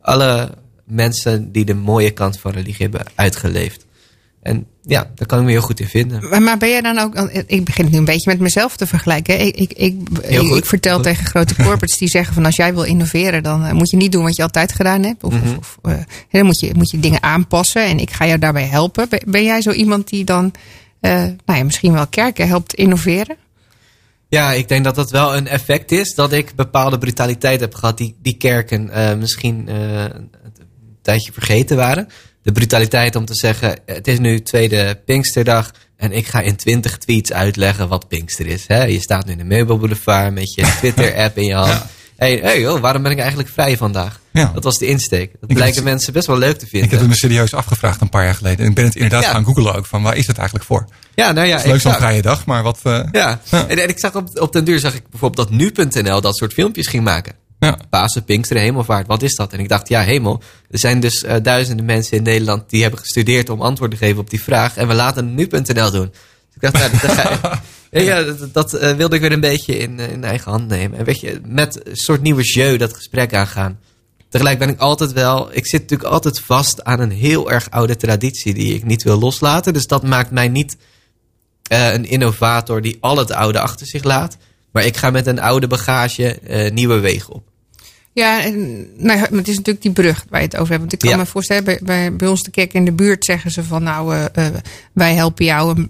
alle 0.00 0.50
mensen 0.84 1.52
die 1.52 1.64
de 1.64 1.74
mooie 1.74 2.10
kant 2.10 2.40
van 2.40 2.52
religie 2.52 2.82
hebben 2.82 3.06
uitgeleefd. 3.14 3.86
En 4.48 4.66
ja, 4.82 5.10
daar 5.14 5.26
kan 5.26 5.38
ik 5.38 5.44
me 5.44 5.50
heel 5.50 5.60
goed 5.60 5.80
in 5.80 5.86
vinden. 5.86 6.28
Maar, 6.28 6.42
maar 6.42 6.58
ben 6.58 6.68
jij 6.68 6.80
dan 6.80 6.98
ook, 6.98 7.14
ik 7.46 7.64
begin 7.64 7.84
het 7.84 7.92
nu 7.92 7.98
een 7.98 8.04
beetje 8.04 8.30
met 8.30 8.40
mezelf 8.40 8.76
te 8.76 8.86
vergelijken. 8.86 9.40
Ik, 9.40 9.56
ik, 9.56 9.72
ik, 9.72 9.96
ik, 10.22 10.38
goed. 10.38 10.56
ik 10.56 10.64
vertel 10.66 10.94
Goed. 10.94 11.02
tegen 11.02 11.26
grote 11.26 11.54
corporates 11.62 11.98
die 11.98 12.08
zeggen 12.08 12.34
van 12.34 12.44
als 12.44 12.56
jij 12.56 12.74
wil 12.74 12.82
innoveren, 12.82 13.42
dan 13.42 13.64
eh, 13.64 13.72
moet 13.72 13.90
je 13.90 13.96
niet 13.96 14.12
doen 14.12 14.22
wat 14.22 14.36
je 14.36 14.42
altijd 14.42 14.72
gedaan 14.72 15.02
hebt. 15.02 15.24
Of, 15.24 15.34
Mhm. 15.34 15.48
of, 15.48 15.78
of, 15.82 15.92
eh, 15.92 15.98
dan 16.30 16.44
moet 16.46 16.60
je, 16.60 16.70
moet 16.74 16.90
je 16.90 17.00
dingen 17.00 17.22
aanpassen 17.22 17.84
en 17.84 17.98
ik 17.98 18.10
ga 18.10 18.26
jou 18.26 18.38
daarbij 18.38 18.66
helpen. 18.66 19.08
Ben, 19.08 19.20
ben 19.26 19.44
jij 19.44 19.62
zo 19.62 19.70
iemand 19.70 20.08
die 20.08 20.24
dan 20.24 20.52
eh, 21.00 21.12
nou 21.12 21.58
ja, 21.58 21.64
misschien 21.64 21.92
wel 21.92 22.06
kerken 22.06 22.48
helpt 22.48 22.74
innoveren? 22.74 23.36
Ja, 24.28 24.52
ik 24.52 24.68
denk 24.68 24.84
dat 24.84 24.94
dat 24.94 25.10
wel 25.10 25.36
een 25.36 25.46
effect 25.46 25.92
is. 25.92 26.14
Dat 26.14 26.32
ik 26.32 26.54
bepaalde 26.54 26.98
brutaliteit 26.98 27.60
heb 27.60 27.74
gehad 27.74 27.98
die, 27.98 28.16
die 28.22 28.36
kerken 28.36 28.90
misschien 29.18 29.68
eh, 29.68 30.02
een 30.02 30.30
tijdje 31.02 31.32
vergeten 31.32 31.76
waren. 31.76 32.08
De 32.48 32.54
brutaliteit 32.54 33.16
om 33.16 33.24
te 33.24 33.34
zeggen, 33.34 33.78
het 33.86 34.08
is 34.08 34.18
nu 34.18 34.42
tweede 34.42 35.00
Pinksterdag 35.06 35.70
en 35.96 36.12
ik 36.12 36.26
ga 36.26 36.40
in 36.40 36.56
20 36.56 36.98
tweets 36.98 37.32
uitleggen 37.32 37.88
wat 37.88 38.08
Pinkster 38.08 38.46
is. 38.46 38.64
Hè? 38.66 38.84
Je 38.84 39.00
staat 39.00 39.26
nu 39.26 39.32
in 39.32 39.38
de 39.38 39.44
meubelboulevard 39.44 40.34
met 40.34 40.54
je 40.54 40.62
Twitter-app 40.78 41.36
in 41.38 41.44
je 41.44 41.54
hand. 41.54 41.82
Hey, 42.16 42.38
hey 42.42 42.60
joh, 42.60 42.80
waarom 42.80 43.02
ben 43.02 43.12
ik 43.12 43.18
eigenlijk 43.18 43.48
vrij 43.48 43.76
vandaag? 43.76 44.20
Ja. 44.32 44.50
Dat 44.54 44.64
was 44.64 44.78
de 44.78 44.86
insteek. 44.86 45.30
Dat 45.32 45.40
heb 45.40 45.54
blijken 45.54 45.74
het- 45.76 45.84
mensen 45.84 46.12
best 46.12 46.26
wel 46.26 46.38
leuk 46.38 46.58
te 46.58 46.64
Ik 46.66 46.70
heb 46.72 46.80
vinden. 46.80 46.98
het 46.98 47.08
me 47.08 47.14
serieus 47.14 47.54
afgevraagd 47.54 48.00
een 48.00 48.08
paar 48.08 48.24
jaar 48.24 48.34
geleden. 48.34 48.58
En 48.64 48.68
ik 48.68 48.74
ben 48.74 48.84
het 48.84 48.94
inderdaad 48.94 49.22
Ja. 49.22 49.30
gaan 49.30 49.44
googlen 49.44 49.74
ook. 49.74 49.86
Van 49.86 50.02
waar 50.02 50.16
is 50.16 50.26
het 50.26 50.36
eigenlijk 50.36 50.66
voor? 50.66 50.80
Het 50.80 50.90
Ja, 51.14 51.32
nou 51.32 51.46
ja, 51.46 51.56
is 51.56 51.64
leuk 51.64 51.80
zo'n 51.80 51.92
vrije 51.92 52.22
dag, 52.22 52.46
maar 52.46 52.62
wat... 52.62 52.78
eh, 52.82 53.00
Ja, 53.12 53.40
Ja. 53.50 53.66
En, 53.68 53.78
en 53.78 53.88
ik 53.88 53.98
zag 53.98 54.14
op, 54.14 54.40
op 54.40 54.52
den 54.52 54.64
duur 54.64 54.78
zag 54.78 54.94
ik 54.94 55.02
bijvoorbeeld 55.10 55.48
dat 55.48 55.58
nu.nl 55.58 56.20
dat 56.20 56.36
soort 56.36 56.52
filmpjes 56.52 56.86
ging 56.86 57.04
maken. 57.04 57.32
Ja. 57.58 57.78
Pasen, 57.90 58.24
Pinksteren, 58.24 58.62
Hemelvaart, 58.62 59.06
wat 59.06 59.22
is 59.22 59.34
dat? 59.34 59.52
En 59.52 59.58
ik 59.58 59.68
dacht, 59.68 59.88
ja, 59.88 60.02
hemel. 60.02 60.42
Er 60.70 60.78
zijn 60.78 61.00
dus 61.00 61.22
eh, 61.22 61.36
duizenden 61.42 61.84
mensen 61.84 62.16
in 62.16 62.22
Nederland 62.22 62.70
die 62.70 62.82
hebben 62.82 63.00
gestudeerd 63.00 63.50
om 63.50 63.62
antwoord 63.62 63.90
te 63.90 63.96
geven 63.96 64.18
op 64.18 64.30
die 64.30 64.42
vraag. 64.42 64.76
En 64.76 64.88
we 64.88 64.94
laten 64.94 65.34
nu.nl 65.34 65.90
doen. 65.90 66.10
Dus 66.10 66.54
ik 66.54 66.60
dacht, 66.60 66.78
ja, 66.78 66.88
dat, 66.88 67.10
ga 67.10 67.62
ja, 68.00 68.22
dat, 68.22 68.54
dat, 68.54 68.74
eh, 68.74 68.96
wilde 68.96 69.14
ik 69.14 69.20
weer 69.20 69.32
een 69.32 69.40
beetje 69.40 69.78
in, 69.78 70.00
eh, 70.00 70.12
in 70.12 70.24
eigen 70.24 70.50
hand 70.50 70.68
nemen. 70.68 70.98
En 70.98 71.04
weet 71.04 71.20
je, 71.20 71.40
met 71.44 71.86
een 71.86 71.96
soort 71.96 72.22
nieuwe 72.22 72.42
jeu 72.42 72.76
dat 72.76 72.94
gesprek 72.94 73.34
aangaan. 73.34 73.78
Tegelijk 74.28 74.58
ben 74.58 74.68
ik 74.68 74.78
altijd 74.78 75.12
wel, 75.12 75.48
ik 75.52 75.66
zit 75.66 75.80
natuurlijk 75.80 76.10
altijd 76.10 76.40
vast 76.40 76.84
aan 76.84 77.00
een 77.00 77.10
heel 77.10 77.50
erg 77.50 77.70
oude 77.70 77.96
traditie 77.96 78.54
die 78.54 78.74
ik 78.74 78.84
niet 78.84 79.02
wil 79.02 79.18
loslaten. 79.18 79.72
Dus 79.72 79.86
dat 79.86 80.02
maakt 80.02 80.30
mij 80.30 80.48
niet 80.48 80.76
een 81.68 82.04
innovator 82.04 82.82
die 82.82 82.96
al 83.00 83.16
het 83.16 83.32
oude 83.32 83.60
achter 83.60 83.86
zich 83.86 84.04
laat. 84.04 84.36
Maar 84.72 84.84
ik 84.84 84.96
ga 84.96 85.10
met 85.10 85.26
een 85.26 85.40
oude 85.40 85.66
bagage 85.66 86.38
eh, 86.40 86.70
nieuwe 86.70 86.98
wegen 86.98 87.34
op. 87.34 87.42
Ja, 88.12 88.42
en, 88.44 88.78
nou 88.96 89.18
maar 89.18 89.28
het 89.30 89.48
is 89.48 89.56
natuurlijk 89.56 89.82
die 89.82 89.92
brug 89.92 90.24
waar 90.30 90.40
je 90.40 90.46
het 90.46 90.56
over 90.56 90.68
hebt. 90.68 90.80
Want 90.80 90.92
ik 90.92 90.98
kan 90.98 91.10
Ja. 91.10 91.16
me 91.16 91.26
voorstellen, 91.26 91.64
bij, 91.64 91.78
bij, 91.82 92.16
bij 92.16 92.28
ons 92.28 92.42
de 92.42 92.50
kerk 92.50 92.72
in 92.72 92.84
de 92.84 92.92
buurt 92.92 93.24
zeggen 93.24 93.50
ze 93.50 93.64
van 93.64 93.82
nou, 93.82 94.14
eh, 94.14 94.46
eh, 94.46 94.54
wij 94.92 95.14
helpen 95.14 95.44
jou 95.44 95.86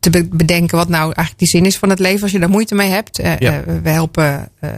te 0.00 0.10
be- 0.10 0.28
bedenken 0.30 0.76
wat 0.78 0.88
nou 0.88 1.02
eigenlijk 1.04 1.38
die 1.38 1.48
zin 1.48 1.64
is 1.64 1.78
van 1.78 1.90
het 1.90 1.98
leven 1.98 2.22
als 2.22 2.30
je 2.32 2.38
daar 2.38 2.48
moeite 2.50 2.74
mee 2.74 2.90
hebt. 2.90 3.16
Ja. 3.38 3.62
we 3.82 3.88
helpen 3.90 4.48
eh 4.60 4.70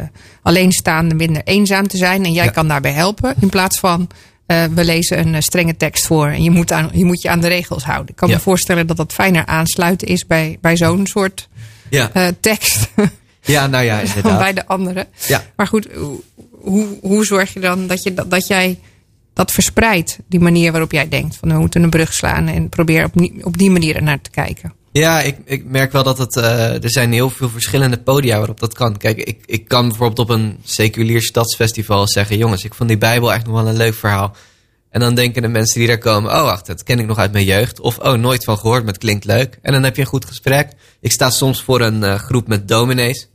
alleenstaande 0.42 1.14
minder 1.14 1.42
eenzaam 1.44 1.88
te 1.88 1.96
zijn 1.96 2.24
en 2.24 2.32
jij 2.32 2.44
Ja. 2.44 2.50
kan 2.50 2.68
daarbij 2.68 2.92
helpen. 2.92 3.34
In 3.40 3.48
plaats 3.48 3.78
van 3.78 4.08
we 4.46 4.84
lezen 4.84 5.34
een 5.34 5.42
strenge 5.42 5.76
tekst 5.76 6.06
voor 6.06 6.26
en 6.26 6.42
je 6.42 6.50
moet, 6.50 6.72
aan, 6.72 6.90
je 6.92 7.04
moet 7.04 7.22
je 7.22 7.28
aan 7.28 7.40
de 7.40 7.48
regels 7.48 7.84
houden. 7.84 8.08
Ik 8.08 8.16
kan 8.16 8.28
Ja. 8.28 8.34
me 8.34 8.40
voorstellen 8.40 8.86
dat 8.86 8.96
dat 8.96 9.12
fijner 9.12 9.46
aansluiten 9.46 10.08
is 10.08 10.26
bij, 10.26 10.58
bij 10.60 10.76
zo'n 10.76 11.06
soort 11.06 11.48
Ja, 11.90 12.10
eh, 12.12 12.28
tekst 12.40 12.88
ja 13.42 13.66
nou 13.66 13.84
ja, 13.84 13.96
dan 13.98 14.06
inderdaad. 14.14 14.38
bij 14.38 14.52
de 14.52 14.66
andere. 14.66 15.06
Ja. 15.26 15.44
Maar 15.56 15.66
goed, 15.66 15.88
hoe- 15.94 16.20
hoe, 17.00 17.24
zorg 17.26 17.52
je 17.52 17.60
dan 17.60 17.86
dat, 17.86 18.02
je, 18.02 18.14
dat, 18.14 18.30
dat 18.30 18.46
jij 18.46 18.78
dat 19.32 19.50
verspreidt, 19.52 20.18
die 20.28 20.40
manier 20.40 20.70
waarop 20.72 20.92
jij 20.92 21.08
denkt? 21.08 21.36
Van 21.36 21.48
we 21.48 21.58
moeten 21.58 21.82
een 21.82 21.90
brug 21.90 22.12
slaan 22.12 22.46
en 22.48 22.68
probeer 22.68 23.04
op, 23.04 23.12
die- 23.14 23.44
op 23.44 23.58
die 23.58 23.70
manier 23.70 23.96
ernaar 23.96 24.20
te 24.20 24.30
kijken. 24.30 24.72
Ja, 24.92 25.20
ik, 25.20 25.36
ik 25.44 25.64
merk 25.64 25.92
wel 25.92 26.02
dat 26.02 26.18
het. 26.18 26.36
eh, 26.36 26.82
er 26.84 26.90
zijn 26.90 27.12
heel 27.12 27.30
veel 27.30 27.48
verschillende 27.48 27.96
podia 27.98 28.38
waarop 28.38 28.60
dat 28.60 28.74
kan. 28.74 28.96
Kijk, 28.96 29.16
ik, 29.18 29.38
ik 29.46 29.68
kan 29.68 29.88
bijvoorbeeld 29.88 30.18
op 30.18 30.28
een 30.30 30.58
seculier 30.64 31.22
stadsfestival 31.22 32.08
zeggen: 32.08 32.36
jongens, 32.36 32.64
ik 32.64 32.74
vond 32.74 32.88
die 32.88 32.98
Bijbel 32.98 33.32
echt 33.32 33.46
nog 33.46 33.54
wel 33.54 33.68
een 33.68 33.76
leuk 33.76 33.94
verhaal. 33.94 34.36
En 34.90 35.00
dan 35.00 35.14
denken 35.14 35.42
de 35.42 35.48
mensen 35.48 35.78
die 35.78 35.88
daar 35.88 35.98
komen: 35.98 36.30
oh, 36.30 36.42
wacht, 36.42 36.66
dat 36.66 36.82
ken 36.82 36.98
ik 36.98 37.06
nog 37.06 37.18
uit 37.18 37.32
mijn 37.32 37.44
jeugd. 37.44 37.80
Of 37.80 37.98
oh, 37.98 38.12
nooit 38.12 38.44
van 38.44 38.58
gehoord, 38.58 38.82
maar 38.84 38.92
het 38.92 39.02
klinkt 39.02 39.24
leuk. 39.24 39.58
En 39.62 39.72
dan 39.72 39.82
heb 39.82 39.96
je 39.96 40.02
een 40.02 40.08
goed 40.08 40.24
gesprek. 40.24 40.72
Ik 41.00 41.12
sta 41.12 41.30
soms 41.30 41.62
voor 41.62 41.80
een 41.80 42.04
eh, 42.04 42.14
groep 42.14 42.48
met 42.48 42.68
dominees. 42.68 43.28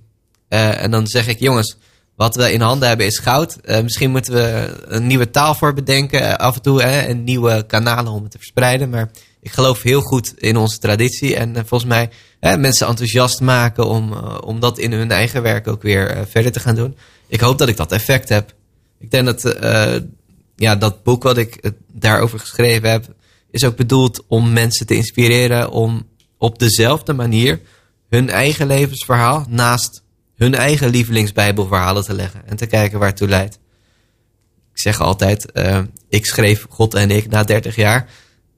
Eh, 0.47 0.81
en 0.81 0.91
dan 0.91 1.07
zeg 1.07 1.27
ik: 1.27 1.39
jongens, 1.39 1.77
wat 2.15 2.35
we 2.35 2.51
in 2.51 2.61
handen 2.61 2.87
hebben 2.87 3.05
is 3.05 3.19
goud. 3.19 3.55
Eh, 3.55 3.81
misschien 3.81 4.11
moeten 4.11 4.33
we 4.33 4.77
een 4.87 5.07
nieuwe 5.07 5.29
taal 5.29 5.55
voor 5.55 5.73
bedenken 5.73 6.37
af 6.37 6.55
en 6.55 6.61
toe. 6.61 6.81
Hè, 6.81 6.99
en 6.99 7.23
nieuwe 7.23 7.65
kanalen 7.67 8.11
om 8.11 8.21
het 8.21 8.31
te 8.31 8.37
verspreiden. 8.37 8.89
Maar 8.89 9.11
ik 9.41 9.51
geloof 9.51 9.81
heel 9.81 10.01
goed 10.01 10.33
in 10.37 10.57
onze 10.57 10.77
traditie. 10.77 11.35
En 11.35 11.53
volgens 11.53 11.85
mij 11.85 12.09
mensen 12.57 12.87
enthousiast 12.87 13.41
maken 13.41 13.87
om, 13.87 14.13
om 14.39 14.59
dat 14.59 14.77
in 14.77 14.91
hun 14.91 15.11
eigen 15.11 15.41
werk 15.41 15.67
ook 15.67 15.81
weer 15.81 16.25
verder 16.29 16.51
te 16.51 16.59
gaan 16.59 16.75
doen. 16.75 16.97
Ik 17.27 17.39
hoop 17.39 17.57
dat 17.57 17.67
ik 17.67 17.77
dat 17.77 17.91
effect 17.91 18.29
heb. 18.29 18.53
Ik 18.99 19.11
denk 19.11 19.25
dat 19.25 19.43
ja, 20.55 20.75
dat 20.75 21.03
boek 21.03 21.23
wat 21.23 21.37
ik 21.37 21.55
eh, 21.55 21.71
daarover 21.87 22.39
geschreven 22.39 22.89
heb, 22.89 23.15
is 23.51 23.63
ook 23.63 23.75
bedoeld 23.75 24.23
om 24.27 24.53
mensen 24.53 24.85
te 24.85 24.95
inspireren 24.95 25.69
om 25.69 26.07
op 26.37 26.59
dezelfde 26.59 27.13
manier 27.13 27.59
hun 28.09 28.29
eigen 28.29 28.67
levensverhaal 28.67 29.45
naast 29.49 30.03
hun 30.35 30.55
eigen 30.55 30.89
lievelingsbijbelverhalen 30.89 32.03
te 32.03 32.13
leggen. 32.13 32.47
En 32.47 32.55
te 32.55 32.65
kijken 32.65 32.99
waar 32.99 33.07
het 33.07 33.17
toe 33.17 33.27
leidt. 33.27 33.59
Ik 34.71 34.79
zeg 34.79 35.01
altijd, 35.01 35.51
eh, 35.51 35.79
ik 36.09 36.25
schreef 36.25 36.65
God 36.69 36.93
en 36.93 37.11
ik 37.11 37.29
na 37.29 37.43
30 37.43 37.75
jaar. 37.75 38.09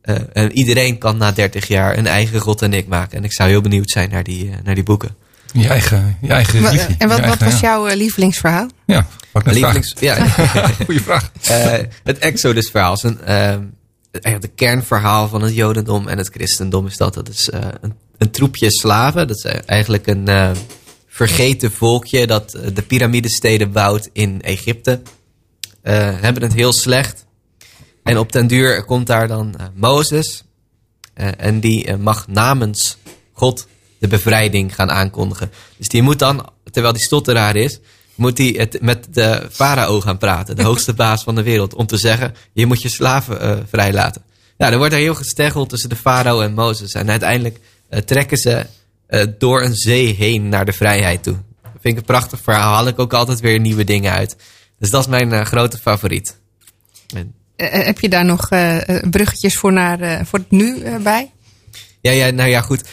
Eh, 0.01 0.15
en 0.33 0.51
iedereen 0.51 0.97
kan 0.97 1.17
na 1.17 1.31
30 1.31 1.67
jaar 1.67 1.97
een 1.97 2.07
eigen 2.07 2.39
God 2.39 2.61
en 2.61 2.73
ik 2.73 2.87
maken. 2.87 3.17
En 3.17 3.23
ik 3.23 3.33
zou 3.33 3.49
heel 3.49 3.61
benieuwd 3.61 3.89
zijn 3.89 4.09
naar 4.09 4.23
die, 4.23 4.51
naar 4.63 4.75
die 4.75 4.83
boeken. 4.83 5.15
Je 5.61 5.67
eigen, 5.67 6.17
je 6.21 6.27
eigen 6.27 6.59
religie. 6.59 6.95
en 6.97 7.07
wat, 7.07 7.19
wat 7.19 7.27
eigen- 7.27 7.45
was 7.45 7.59
ja. 7.59 7.67
jouw 7.67 7.87
eh, 7.87 7.95
lievelingsverhaal? 7.95 8.67
Ja, 8.85 9.07
wat 9.31 9.45
Lievelings, 9.45 9.93
ja. 9.99 10.27
Goeie 10.85 11.01
vraag. 11.01 11.31
Eh, 11.49 11.73
het 12.03 12.17
Exodus-verhaal 12.17 12.93
is 12.93 13.03
een, 13.03 13.21
eh, 13.21 13.37
eigenlijk 14.11 14.41
de 14.41 14.47
kernverhaal 14.55 15.27
van 15.27 15.41
het 15.41 15.55
Jodendom 15.55 16.07
en 16.07 16.17
het 16.17 16.29
Christendom 16.29 16.85
is 16.85 16.97
dat. 16.97 17.13
Dat 17.13 17.29
is 17.29 17.49
eh, 17.49 17.61
een, 17.81 17.93
een 18.17 18.31
troepje 18.31 18.71
slaven. 18.71 19.27
Dat 19.27 19.37
is 19.37 19.43
eigenlijk 19.65 20.07
een 20.07 20.27
eh, 20.27 20.51
vergeten 21.07 21.71
volkje 21.71 22.27
dat 22.27 22.51
de 22.73 22.81
piramidesteden 22.81 23.71
bouwt 23.71 24.09
in 24.13 24.41
Egypte. 24.41 25.01
Eh, 25.81 25.93
hebben 26.21 26.43
het 26.43 26.53
heel 26.53 26.73
slecht. 26.73 27.25
En 28.03 28.17
op 28.17 28.31
den 28.31 28.47
duur 28.47 28.83
komt 28.85 29.07
daar 29.07 29.27
dan 29.27 29.55
Mozes. 29.73 30.43
Eh, 31.13 31.27
en 31.37 31.59
die 31.59 31.95
mag 31.97 32.27
namens 32.27 32.97
God 33.31 33.67
de 33.99 34.07
bevrijding 34.07 34.75
gaan 34.75 34.91
aankondigen. 34.91 35.51
Dus 35.77 35.87
die 35.87 36.01
moet 36.01 36.19
dan, 36.19 36.49
terwijl 36.71 36.93
die 36.93 37.03
stotteraar 37.03 37.55
is, 37.55 37.79
moet 38.15 38.37
hij 38.37 38.55
het 38.57 38.81
met 38.81 39.07
de 39.11 39.47
farao 39.51 40.01
gaan 40.01 40.17
praten, 40.17 40.55
de 40.55 40.63
hoogste 40.69 40.93
baas 40.93 41.23
van 41.23 41.35
de 41.35 41.43
wereld, 41.43 41.73
om 41.73 41.85
te 41.85 41.97
zeggen: 41.97 42.35
je 42.53 42.65
moet 42.65 42.81
je 42.81 42.89
slaven 42.89 43.41
eh, 43.41 43.57
vrijlaten. 43.69 44.23
Ja, 44.57 44.69
dan 44.69 44.77
wordt 44.77 44.93
er 44.93 44.99
heel 44.99 45.15
gesteggeld 45.15 45.69
tussen 45.69 45.89
de 45.89 45.95
farao 45.95 46.41
en 46.41 46.53
Mozes. 46.53 46.93
En 46.93 47.09
uiteindelijk 47.09 47.59
eh, 47.89 47.99
trekken 47.99 48.37
ze 48.37 48.65
eh, 49.07 49.25
door 49.37 49.63
een 49.63 49.75
zee 49.75 50.13
heen 50.13 50.49
naar 50.49 50.65
de 50.65 50.73
vrijheid 50.73 51.23
toe. 51.23 51.37
Dat 51.61 51.71
vind 51.81 51.93
ik 51.93 51.99
een 51.99 52.05
prachtig 52.05 52.39
verhaal. 52.43 52.73
Haal 52.73 52.87
ik 52.87 52.99
ook 52.99 53.13
altijd 53.13 53.39
weer 53.39 53.59
nieuwe 53.59 53.83
dingen 53.83 54.11
uit. 54.11 54.35
Dus 54.79 54.89
dat 54.89 55.01
is 55.01 55.07
mijn 55.07 55.45
grote 55.45 55.77
favoriet. 55.77 56.37
En 57.13 57.33
heb 57.55 57.99
je 57.99 58.09
daar 58.09 58.25
nog 58.25 58.49
bruggetjes 59.09 59.57
voor, 59.57 59.73
naar, 59.73 60.25
voor 60.25 60.39
het 60.39 60.51
nu 60.51 60.99
bij? 60.99 61.31
Ja, 62.01 62.11
ja, 62.11 62.29
nou 62.29 62.49
ja, 62.49 62.61
goed. 62.61 62.89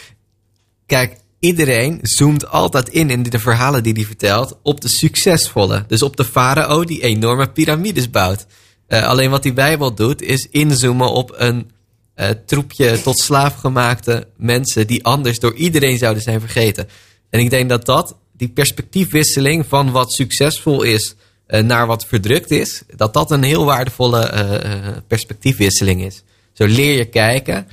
Kijk, 0.93 1.17
iedereen 1.39 1.99
zoomt 2.03 2.49
altijd 2.49 2.89
in 2.89 3.11
in 3.11 3.23
de 3.23 3.39
verhalen 3.39 3.83
die 3.83 3.93
hij 3.93 4.05
vertelt 4.05 4.59
op 4.63 4.81
de 4.81 4.89
succesvolle. 4.89 5.85
Dus 5.87 6.03
op 6.03 6.17
de 6.17 6.25
farao 6.25 6.85
die 6.85 7.03
enorme 7.03 7.51
piramides 7.51 8.11
bouwt. 8.11 8.47
Eh, 8.87 9.07
alleen 9.07 9.31
wat 9.31 9.43
die 9.43 9.53
Bijbel 9.53 9.95
doet, 9.95 10.23
is 10.23 10.47
inzoomen 10.51 11.11
op 11.11 11.35
een 11.37 11.71
eh, 12.15 12.29
troepje 12.47 13.03
tot 13.03 13.19
slaaf 13.19 13.55
gemaakte 13.55 14.29
mensen 14.37 14.87
die 14.87 15.05
anders 15.05 15.39
door 15.39 15.55
iedereen 15.55 15.99
zouden 15.99 16.23
zijn 16.23 16.41
vergeten. 16.41 16.89
En 17.31 17.41
ik 17.41 17.51
denk 17.51 17.69
dat 17.69 17.87
dat, 17.87 18.17
die 18.37 18.49
perspectiefwisseling 18.49 19.67
van 19.69 19.91
wat 19.91 20.13
succesvol 20.13 20.83
is 20.83 21.15
eh, 21.47 21.63
naar 21.63 21.87
wat 21.87 22.07
verdrukt 22.07 22.51
is, 22.51 22.83
dat 22.97 23.13
dat 23.13 23.31
een 23.31 23.43
heel 23.43 23.65
waardevolle 23.65 25.03
perspectiefwisseling 25.07 26.05
is. 26.05 26.23
Zo 26.53 26.65
leer 26.65 26.97
je 26.97 27.05
kijken 27.05 27.67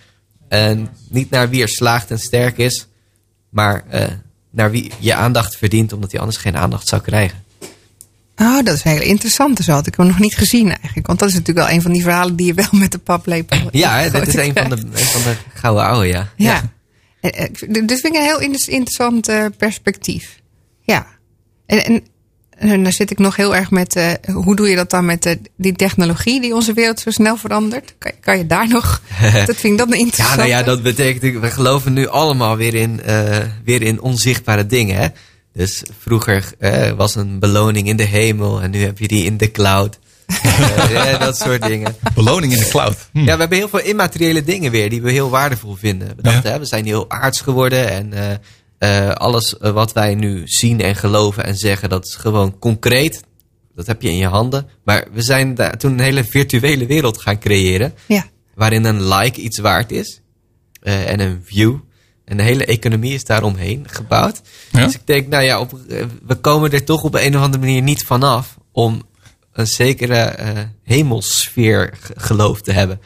en 0.47 0.89
niet 1.09 1.29
naar 1.29 1.49
wie 1.49 1.61
er 1.61 1.69
slaagt 1.69 2.11
en 2.11 2.19
sterk 2.19 2.57
is, 2.57 2.87
maar 3.49 3.83
eh, 3.89 4.07
naar 4.49 4.71
wie 4.71 4.91
je 4.99 5.13
aandacht 5.13 5.57
verdient, 5.57 5.93
omdat 5.93 6.11
hij 6.11 6.19
anders 6.19 6.37
geen 6.39 6.57
aandacht 6.57 6.87
zou 6.87 7.01
krijgen. 7.01 7.43
Oh, 8.35 8.63
dat 8.63 8.75
is 8.75 8.83
een 8.83 8.91
hele 8.91 9.05
interessante. 9.05 9.63
Zo 9.63 9.71
had 9.71 9.87
ik 9.87 9.95
hem 9.95 10.07
nog 10.07 10.19
niet 10.19 10.35
gezien 10.35 10.67
eigenlijk. 10.69 11.07
Want 11.07 11.19
dat 11.19 11.29
is 11.29 11.33
natuurlijk 11.35 11.67
wel 11.67 11.75
een 11.75 11.81
van 11.81 11.91
die 11.91 12.01
verhalen 12.01 12.35
die 12.35 12.45
je 12.45 12.53
wel 12.53 12.69
met 12.71 12.91
de 12.91 12.97
paplepel... 12.97 13.57
Ja, 13.71 13.99
hè, 13.99 14.11
dit 14.11 14.27
is 14.27 14.35
een 14.35 14.53
van, 14.53 14.69
de, 14.69 14.75
een 14.91 14.97
van 14.97 15.21
de 15.21 15.35
gouden 15.53 15.83
oude, 15.83 16.07
ja. 16.07 16.29
Ja. 16.35 16.71
Eh, 17.21 17.45
Dit 17.67 17.99
vind 17.99 18.05
ik 18.05 18.15
een 18.15 18.21
heel 18.21 18.39
inter- 18.39 18.69
interessant 18.69 19.29
perspectief. 19.57 20.41
Ja. 20.81 21.07
En, 21.65 21.85
en 21.85 22.03
en 22.59 22.83
daar 22.83 22.93
zit 22.93 23.11
ik 23.11 23.19
nog 23.19 23.35
heel 23.35 23.55
erg 23.55 23.71
met. 23.71 23.95
eh, 23.95 24.11
hoe 24.33 24.55
doe 24.55 24.69
je 24.69 24.75
dat 24.75 24.89
dan 24.89 25.05
met 25.05 25.25
eh, 25.25 25.35
die 25.57 25.73
technologie 25.75 26.41
die 26.41 26.55
onze 26.55 26.73
wereld 26.73 26.99
zo 26.99 27.09
snel 27.11 27.37
verandert? 27.37 27.93
Kan, 27.97 28.11
kan 28.21 28.37
je 28.37 28.45
daar 28.47 28.67
nog. 28.67 29.01
dat 29.45 29.55
vind 29.55 29.63
ik 29.73 29.77
dat 29.77 29.87
een 29.91 29.97
Ja, 29.97 30.03
interessant. 30.03 30.37
nou 30.37 30.49
ja, 30.49 30.63
dat 30.63 30.81
betekent, 30.83 31.41
we 31.41 31.51
geloven 31.51 31.93
nu 31.93 32.07
allemaal 32.07 32.57
weer 32.57 32.73
in, 32.75 33.01
eh, 33.03 33.37
weer 33.65 33.81
in 33.81 34.01
onzichtbare 34.01 34.65
dingen. 34.65 34.95
Hè? 34.97 35.07
Dus 35.53 35.83
vroeger 35.99 36.45
eh, 36.59 36.91
was 36.91 37.15
een 37.15 37.39
beloning 37.39 37.87
in 37.87 37.97
de 37.97 38.03
hemel 38.03 38.61
en 38.61 38.71
nu 38.71 38.83
heb 38.83 38.97
je 38.99 39.07
die 39.07 39.23
in 39.25 39.37
de 39.37 39.51
cloud. 39.51 39.99
Ja, 40.91 41.17
dat 41.17 41.37
soort 41.37 41.61
dingen. 41.65 41.95
Beloning 42.15 42.53
in 42.53 42.59
de 42.59 42.67
cloud. 42.67 42.97
Hm. 43.11 43.19
Ja, 43.19 43.33
we 43.33 43.39
hebben 43.39 43.57
heel 43.57 43.69
veel 43.69 43.79
immateriële 43.81 44.43
dingen 44.43 44.71
weer 44.71 44.89
die 44.89 45.01
we 45.01 45.11
heel 45.11 45.29
waardevol 45.29 45.75
vinden. 45.75 46.07
We 46.15 46.21
dachten, 46.21 46.43
Ja. 46.49 46.51
hè, 46.55 46.59
we 46.59 46.65
zijn 46.65 46.85
heel 46.85 47.05
aards 47.09 47.41
geworden 47.41 47.89
en 47.89 48.13
eh, 48.79 49.09
alles 49.09 49.57
eh, 49.57 49.71
wat 49.71 49.93
wij 49.93 50.15
nu 50.15 50.41
zien 50.45 50.81
en 50.81 50.95
geloven 50.95 51.43
en 51.43 51.55
zeggen, 51.55 51.89
dat 51.89 52.05
is 52.05 52.15
gewoon 52.15 52.59
concreet. 52.59 53.23
Dat 53.75 53.87
heb 53.87 54.01
je 54.01 54.09
in 54.09 54.17
je 54.17 54.27
handen. 54.27 54.67
Maar 54.83 55.07
we 55.13 55.21
zijn 55.21 55.55
daar 55.55 55.77
toen 55.77 55.91
een 55.91 55.99
hele 55.99 56.23
virtuele 56.23 56.85
wereld 56.85 57.21
gaan 57.21 57.39
creëren 57.39 57.93
Ja. 58.07 58.25
waarin 58.55 58.85
een 58.85 59.07
like 59.07 59.41
iets 59.41 59.57
waard 59.59 59.91
is. 59.91 60.21
eh, 60.81 61.09
en 61.11 61.19
een 61.19 61.41
view. 61.45 61.75
En 62.25 62.37
de 62.37 62.43
hele 62.43 62.65
economie 62.65 63.13
is 63.13 63.23
daaromheen 63.23 63.83
gebouwd. 63.89 64.41
Ja? 64.71 64.85
Dus 64.85 64.93
ik 64.95 65.01
denk, 65.07 65.27
nou 65.27 65.43
ja, 65.43 65.59
op, 65.59 65.79
we 66.25 66.35
komen 66.35 66.71
er 66.71 66.83
toch 66.83 67.03
op 67.03 67.15
een 67.15 67.35
of 67.37 67.41
andere 67.41 67.63
manier 67.63 67.81
niet 67.81 68.03
vanaf 68.05 68.57
om 68.71 69.01
een 69.53 69.67
zekere 69.67 70.15
eh, 70.17 70.63
hemelsfeer 70.83 71.93
ge- 71.99 72.13
geloof 72.17 72.61
te 72.61 72.71
hebben. 72.71 72.99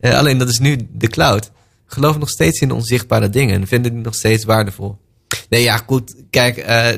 Eh, 0.00 0.18
alleen 0.18 0.38
dat 0.38 0.48
is 0.48 0.58
nu 0.58 0.76
de 0.92 1.08
cloud. 1.08 1.50
Geloven 1.86 2.20
nog 2.20 2.28
steeds 2.30 2.60
in 2.60 2.70
onzichtbare 2.72 3.30
dingen 3.30 3.54
en 3.54 3.66
vinden 3.66 3.92
die 3.94 4.02
nog 4.02 4.14
steeds 4.14 4.44
waardevol. 4.44 4.98
Nee, 5.48 5.62
ja, 5.62 5.76
goed. 5.76 6.14
Kijk, 6.30 6.56
eh, 6.56 6.88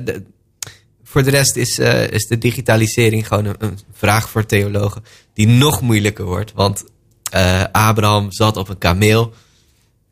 voor 1.03 1.23
de 1.23 1.31
rest 1.31 1.57
is, 1.57 1.79
eh, 1.79 2.11
is 2.11 2.27
de 2.27 2.39
digitalisering 2.39 3.27
gewoon 3.27 3.55
een, 3.59 3.79
vraag 3.93 4.31
voor 4.31 4.47
theologen 4.47 5.05
die 5.35 5.47
nog 5.47 5.81
moeilijker 5.81 6.25
wordt. 6.25 6.53
Want 6.53 6.85
eh, 7.31 7.65
Abraham 7.73 8.33
zat 8.33 8.57
op 8.57 8.69
een 8.69 8.79
kameel. 8.79 9.33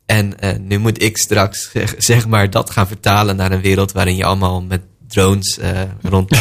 En 0.05 0.35
nu 0.61 0.77
moet 0.77 1.03
ik 1.03 1.17
straks 1.17 1.71
zeg, 1.71 1.95
zeg 1.97 2.27
maar 2.27 2.49
dat 2.49 2.69
gaan 2.69 2.87
vertalen 2.87 3.35
naar 3.35 3.51
een 3.51 3.61
wereld 3.61 3.91
waarin 3.91 4.15
je 4.15 4.25
allemaal 4.25 4.61
met 4.61 4.81
drones 5.09 5.57
eh 5.59 5.81
rond. 6.01 6.29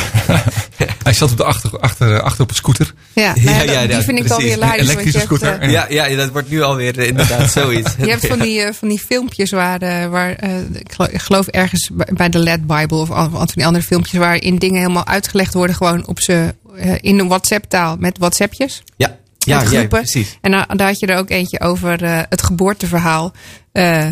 Hij 1.02 1.12
zat 1.12 1.31
op 1.31 1.37
de 1.37 1.44
achter, 1.44 1.78
achter, 1.81 2.20
achter 2.22 2.42
op 2.42 2.48
een 2.50 2.57
scooter. 2.57 2.94
Ja, 3.12 3.35
nou 3.35 3.40
Ja, 3.48 3.62
ja, 3.62 3.72
ja, 3.72 3.81
dat- 3.81 3.90
die 3.90 4.02
vind 4.02 4.18
ik 4.18 4.24
precies. 4.24 4.44
weer 4.44 4.59
je 4.74 4.78
elektrische 4.81 5.18
hebt, 5.18 5.24
scooter. 5.31 5.61
eh, 5.61 5.70
ja, 5.70 5.87
ja, 5.88 6.16
dat 6.16 6.31
wordt 6.31 6.50
nu 6.50 6.62
alweer 6.62 6.98
eh, 6.98 7.07
inderdaad 7.07 7.50
zoiets. 7.61 7.94
Je 7.98 8.09
hebt 8.11 8.26
van 8.26 8.38
die, 8.38 8.72
van 8.78 8.88
die 8.88 8.98
filmpjes 8.98 9.50
waar, 9.50 10.11
waar 10.11 10.31
ik 10.72 10.92
gelo- 10.92 11.09
ik 11.12 11.20
geloof 11.20 11.46
ergens 11.46 11.90
bij- 12.14 12.28
de 12.28 12.38
LED 12.38 12.66
Bible 12.66 12.96
of 12.98 13.11
an- 13.11 13.31
van 13.31 13.48
die 13.54 13.66
andere 13.66 13.85
filmpjes 13.85 14.18
waarin 14.20 14.57
dingen 14.57 14.81
helemaal 14.81 15.07
uitgelegd 15.07 15.54
worden 15.54 15.76
gewoon 15.76 16.07
op 16.07 16.20
ze 16.20 16.54
in 17.00 17.18
een 17.18 17.28
WhatsApp 17.28 17.64
taal 17.64 17.96
met 17.98 18.18
WhatsAppjes. 18.18 18.83
Ja, 18.96 19.16
ja, 19.38 19.59
met 19.61 19.70
ja, 19.70 19.76
groepen. 19.78 19.98
precies. 19.98 20.38
En 20.40 20.50
daar, 20.50 20.76
daar 20.76 20.87
had 20.88 20.98
je 20.98 21.07
er 21.07 21.18
ook 21.18 21.31
eentje 21.31 21.61
over 21.61 22.02
eh, 22.04 22.20
het 22.28 22.42
geboorteverhaal. 22.42 23.33
Eh, 23.72 24.07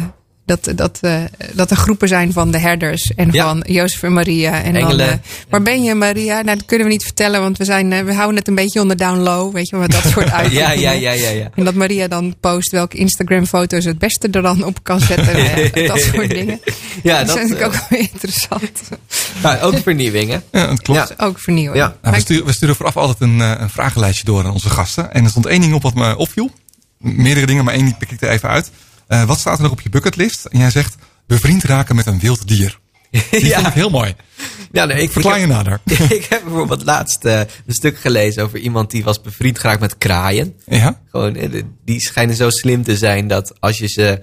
dat, 0.47 0.73
dat, 0.75 0.99
eh, 1.01 1.21
dat 1.55 1.71
er 1.71 1.77
groepen 1.77 2.09
zijn 2.09 2.33
van 2.33 2.51
de 2.51 2.59
herders 2.59 3.13
en 3.17 3.29
Ja. 3.33 3.45
van 3.45 3.65
Jozef 3.67 4.03
en 4.03 4.13
Maria. 4.13 4.63
En 4.63 4.77
Engelen. 4.77 4.99
Dan, 4.99 5.09
eh, 5.09 5.15
waar 5.49 5.63
ben 5.63 5.83
je, 5.83 5.95
Maria? 5.95 6.35
Nou, 6.43 6.57
dat 6.57 6.67
kunnen 6.67 6.87
we 6.87 6.93
niet 6.93 7.03
vertellen, 7.05 7.41
want 7.41 7.59
we, 7.59 7.65
zijn, 7.65 7.93
eh, 7.93 8.05
we 8.05 8.15
houden 8.15 8.37
het 8.37 8.49
een 8.49 8.55
beetje 8.55 8.81
onder 8.81 8.97
down 8.97 9.19
low. 9.19 9.53
Weet 9.55 9.69
je, 9.69 9.77
wel, 9.77 9.81
met 9.81 10.03
dat 10.03 10.13
soort 10.13 10.27
Ja, 10.31 10.33
uitdrukkingen. 10.33 10.81
ja, 10.81 10.91
ja, 10.91 11.11
ja, 11.13 11.29
ja. 11.31 11.51
En 11.55 11.65
dat 11.65 11.75
Maria 11.75 12.09
dan 12.09 12.35
post 12.41 12.71
welke 12.71 12.97
Instagram-foto's 12.97 13.85
het 13.85 13.99
beste 13.99 14.29
er 14.31 14.43
dan 14.43 14.65
op 14.65 14.79
kan 14.83 15.01
zetten. 15.01 15.35
Eh, 15.35 15.89
dat 15.89 16.01
soort 16.01 16.31
dingen. 16.31 16.61
Ja, 17.03 17.25
dat 17.25 17.35
natuurlijk 17.37 17.61
eh, 17.61 17.67
ook 17.67 17.89
wel 17.89 17.99
interessant. 17.99 18.81
ook 19.63 19.79
vernieuwing, 19.83 20.31
hè? 20.31 20.39
Ja, 20.61 20.67
dat 20.67 20.83
klopt. 20.83 21.15
Ja. 21.19 21.25
Ook 21.27 21.39
vernieuwen. 21.39 21.77
Ja. 21.77 21.87
Nou, 21.87 21.97
we, 22.03 22.11
ik- 22.11 22.21
sturen, 22.21 22.47
we 22.47 22.53
sturen 22.53 22.77
vooraf 22.77 22.97
altijd 22.97 23.21
een, 23.21 23.39
een 23.41 23.71
vragenlijstje 23.71 24.25
door 24.25 24.45
aan 24.45 24.51
onze 24.53 24.71
gasten. 24.71 25.13
En 25.13 25.25
er 25.25 25.31
stond 25.31 25.47
één 25.47 25.61
ding 25.61 25.75
op 25.75 25.83
wat 25.83 25.95
me 25.95 26.17
opviel. 26.17 26.51
Meerdere 26.99 27.47
dingen, 27.47 27.65
maar 27.65 27.75
één 27.75 27.85
die 27.85 27.95
pik 27.99 28.11
ik 28.11 28.21
er 28.21 28.29
even 28.31 28.49
uit. 28.49 28.71
Eh, 29.07 29.25
wat 29.25 29.39
staat 29.39 29.57
er 29.57 29.63
nog 29.63 29.73
op 29.73 29.81
je 29.81 29.89
bucketlist? 29.89 30.45
En 30.45 30.59
jij 30.59 30.71
zegt, 30.71 30.95
bevriend 31.27 31.63
raken 31.63 31.97
met 31.97 32.07
een 32.07 32.19
wild 32.19 32.49
dier. 32.49 32.79
Die 33.31 33.47
Ja. 33.47 33.71
heel 33.71 33.91
mooi. 33.91 34.15
Ja, 34.73 34.85
nee, 34.85 35.03
ik, 35.03 35.11
Verklaar 35.11 35.39
je 35.41 35.47
nader. 35.47 35.81
ik 36.09 36.27
heb 36.29 36.43
bijvoorbeeld 36.45 36.85
laatst 36.85 37.25
eh, 37.25 37.39
een 37.39 37.75
stuk 37.75 37.99
gelezen 37.99 38.43
over 38.43 38.59
iemand 38.59 38.91
die 38.91 39.05
was 39.05 39.21
bevriend 39.21 39.59
geraakt 39.59 39.81
met 39.81 39.99
kraaien. 39.99 40.55
Ja? 40.67 41.01
Gewoon, 41.11 41.37
eh, 41.37 41.63
die 41.85 42.01
schijnen 42.01 42.37
zo 42.37 42.51
slim 42.51 42.83
te 42.83 42.97
zijn 42.97 43.29
dat 43.29 43.61
als 43.61 43.79
je 43.79 43.89
ze 43.89 44.21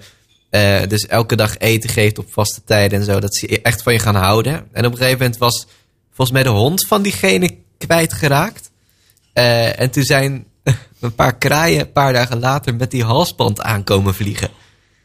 dus 0.88 1.06
elke 1.06 1.36
dag 1.36 1.58
eten 1.58 1.90
geeft 1.90 2.18
op 2.18 2.32
vaste 2.32 2.64
tijden 2.64 2.98
en 2.98 3.04
zo, 3.04 3.20
dat 3.20 3.34
ze 3.34 3.62
echt 3.62 3.82
van 3.82 3.92
je 3.92 3.98
gaan 3.98 4.14
houden. 4.14 4.54
En 4.72 4.86
op 4.86 4.92
een 4.92 4.98
gegeven 4.98 5.18
moment 5.18 5.38
was 5.38 5.66
volgens 6.06 6.30
mij 6.30 6.42
de 6.42 6.48
hond 6.48 6.86
van 6.86 7.02
diegene 7.02 7.56
kwijtgeraakt. 7.78 8.70
En 9.32 9.90
toen 9.90 10.02
zijn 10.02 10.44
een 11.00 11.14
paar 11.14 11.36
kraaien 11.36 11.80
een 11.80 11.92
paar 11.92 12.12
dagen 12.12 12.38
later 12.38 12.74
met 12.74 12.90
die 12.90 13.04
halsband 13.04 13.60
aankomen 13.60 14.14
vliegen. 14.14 14.48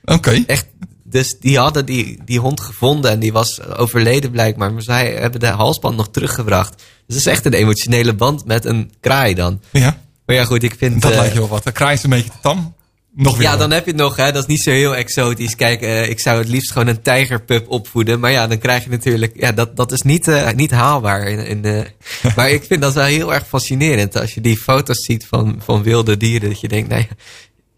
Oké. 0.09 0.43
Echt, 0.45 0.67
dus 1.03 1.35
die 1.39 1.57
hadden 1.57 1.85
die, 1.85 2.19
die 2.25 2.39
hond 2.39 2.59
gevonden 2.59 3.11
en 3.11 3.19
die 3.19 3.33
was 3.33 3.63
overleden 3.63 4.31
blijkbaar. 4.31 4.73
Maar 4.73 4.81
zij 4.81 5.11
hebben 5.11 5.39
de 5.39 5.47
halsband 5.47 5.95
nog 5.95 6.09
teruggebracht. 6.09 6.75
Dus 6.75 7.15
het 7.15 7.25
is 7.25 7.25
echt 7.25 7.45
een 7.45 7.53
emotionele 7.53 8.13
band 8.13 8.45
met 8.45 8.65
een 8.65 8.91
kraai 8.99 9.33
dan. 9.33 9.61
Ja, 9.71 9.97
Maar 10.25 10.35
ja, 10.35 10.43
goed, 10.43 10.63
ik 10.63 10.75
vind... 10.77 11.01
dat 11.01 11.11
eh, 11.11 11.17
lijkt 11.17 11.33
je 11.33 11.39
wel 11.39 11.47
wat. 11.47 11.63
De 11.63 11.71
kraai 11.71 11.93
is 11.93 12.03
een 12.03 12.09
beetje 12.09 12.31
tam. 12.41 12.73
Nog 13.15 13.37
weer 13.37 13.47
ja, 13.47 13.57
dan 13.57 13.71
heb 13.71 13.85
je 13.85 13.91
het 13.91 13.99
nog, 13.99 14.15
hè. 14.15 14.31
Dat 14.31 14.41
is 14.41 14.47
niet 14.47 14.61
zo 14.61 14.71
heel 14.71 14.95
exotisch. 14.95 15.55
Kijk, 15.55 15.81
eh, 15.81 16.09
ik 16.09 16.19
zou 16.19 16.37
het 16.37 16.47
liefst 16.47 16.71
gewoon 16.71 16.87
een 16.87 17.01
tijgerpup 17.01 17.69
opvoeden. 17.69 18.19
Maar 18.19 18.31
ja, 18.31 18.47
dan 18.47 18.57
krijg 18.57 18.83
je 18.83 18.89
natuurlijk... 18.89 19.33
Ja, 19.35 19.51
dat, 19.51 19.75
dat 19.75 19.91
is 19.91 20.01
niet, 20.01 20.27
eh, 20.27 20.51
niet 20.51 20.71
haalbaar. 20.71 21.27
In, 21.27 21.63
in, 21.63 21.85
maar 22.35 22.49
ik 22.49 22.63
vind 22.63 22.81
dat 22.81 22.93
wel 22.93 23.05
heel 23.05 23.33
erg 23.33 23.47
fascinerend. 23.47 24.19
Als 24.19 24.33
je 24.33 24.41
die 24.41 24.57
foto's 24.57 25.05
ziet 25.05 25.25
van, 25.25 25.61
van 25.63 25.83
wilde 25.83 26.17
dieren. 26.17 26.49
Dat 26.49 26.59
je 26.59 26.67
denkt, 26.67 26.89
nee, 26.89 27.07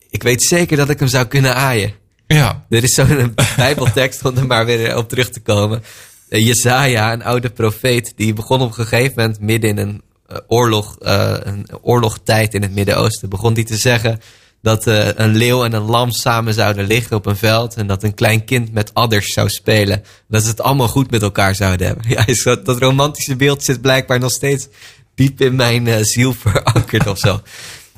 ik 0.09 0.23
weet 0.23 0.43
zeker 0.43 0.77
dat 0.77 0.89
ik 0.89 0.99
hem 0.99 1.07
zou 1.07 1.25
kunnen 1.25 1.55
aaien. 1.55 1.93
Ja, 2.33 2.65
Er 2.69 2.83
is 2.83 2.93
zo'n 2.93 3.33
bijbeltekst 3.57 4.25
om 4.25 4.37
er 4.37 4.47
maar 4.47 4.65
weer 4.65 4.97
op 4.97 5.09
terug 5.09 5.29
te 5.29 5.39
komen. 5.39 5.83
Eh, 6.29 6.45
Jezaja, 6.45 7.13
een 7.13 7.23
oude 7.23 7.49
profeet, 7.49 8.13
die 8.15 8.33
begon 8.33 8.61
op 8.61 8.67
een 8.67 8.85
gegeven 8.85 9.13
moment 9.15 9.39
midden 9.39 9.69
in 9.69 9.77
een 9.77 10.01
eh, 10.27 10.37
oorlog, 10.47 10.97
eh, 10.99 11.33
een 11.39 11.67
oorlogtijd 11.81 12.53
in 12.53 12.61
het 12.61 12.73
Midden-Oosten, 12.73 13.29
begon 13.29 13.53
die 13.53 13.65
te 13.65 13.77
zeggen 13.77 14.19
dat 14.61 14.85
een 14.85 15.35
leeuw 15.35 15.63
en 15.63 15.73
een 15.73 15.81
lam 15.81 16.11
samen 16.11 16.53
zouden 16.53 16.85
liggen 16.85 17.17
op 17.17 17.25
een 17.25 17.35
veld 17.35 17.75
en 17.75 17.87
dat 17.87 18.03
een 18.03 18.13
klein 18.13 18.45
kind 18.45 18.73
met 18.73 18.93
adders 18.93 19.33
zou 19.33 19.49
spelen. 19.49 20.03
Dat 20.27 20.43
ze 20.43 20.49
het 20.49 20.61
allemaal 20.61 20.87
goed 20.87 21.11
met 21.11 21.21
elkaar 21.21 21.55
zouden 21.55 21.87
hebben. 21.87 22.09
Ja, 22.15 22.27
is 22.27 22.43
dat, 22.43 22.79
romantische 22.79 23.35
beeld 23.35 23.63
zit 23.63 23.81
blijkbaar 23.81 24.19
nog 24.19 24.31
steeds 24.31 24.67
diep 25.15 25.41
in 25.41 25.55
mijn 25.55 26.05
ziel 26.05 26.33
verankerd 26.33 27.07
of 27.07 27.17
zo. 27.17 27.41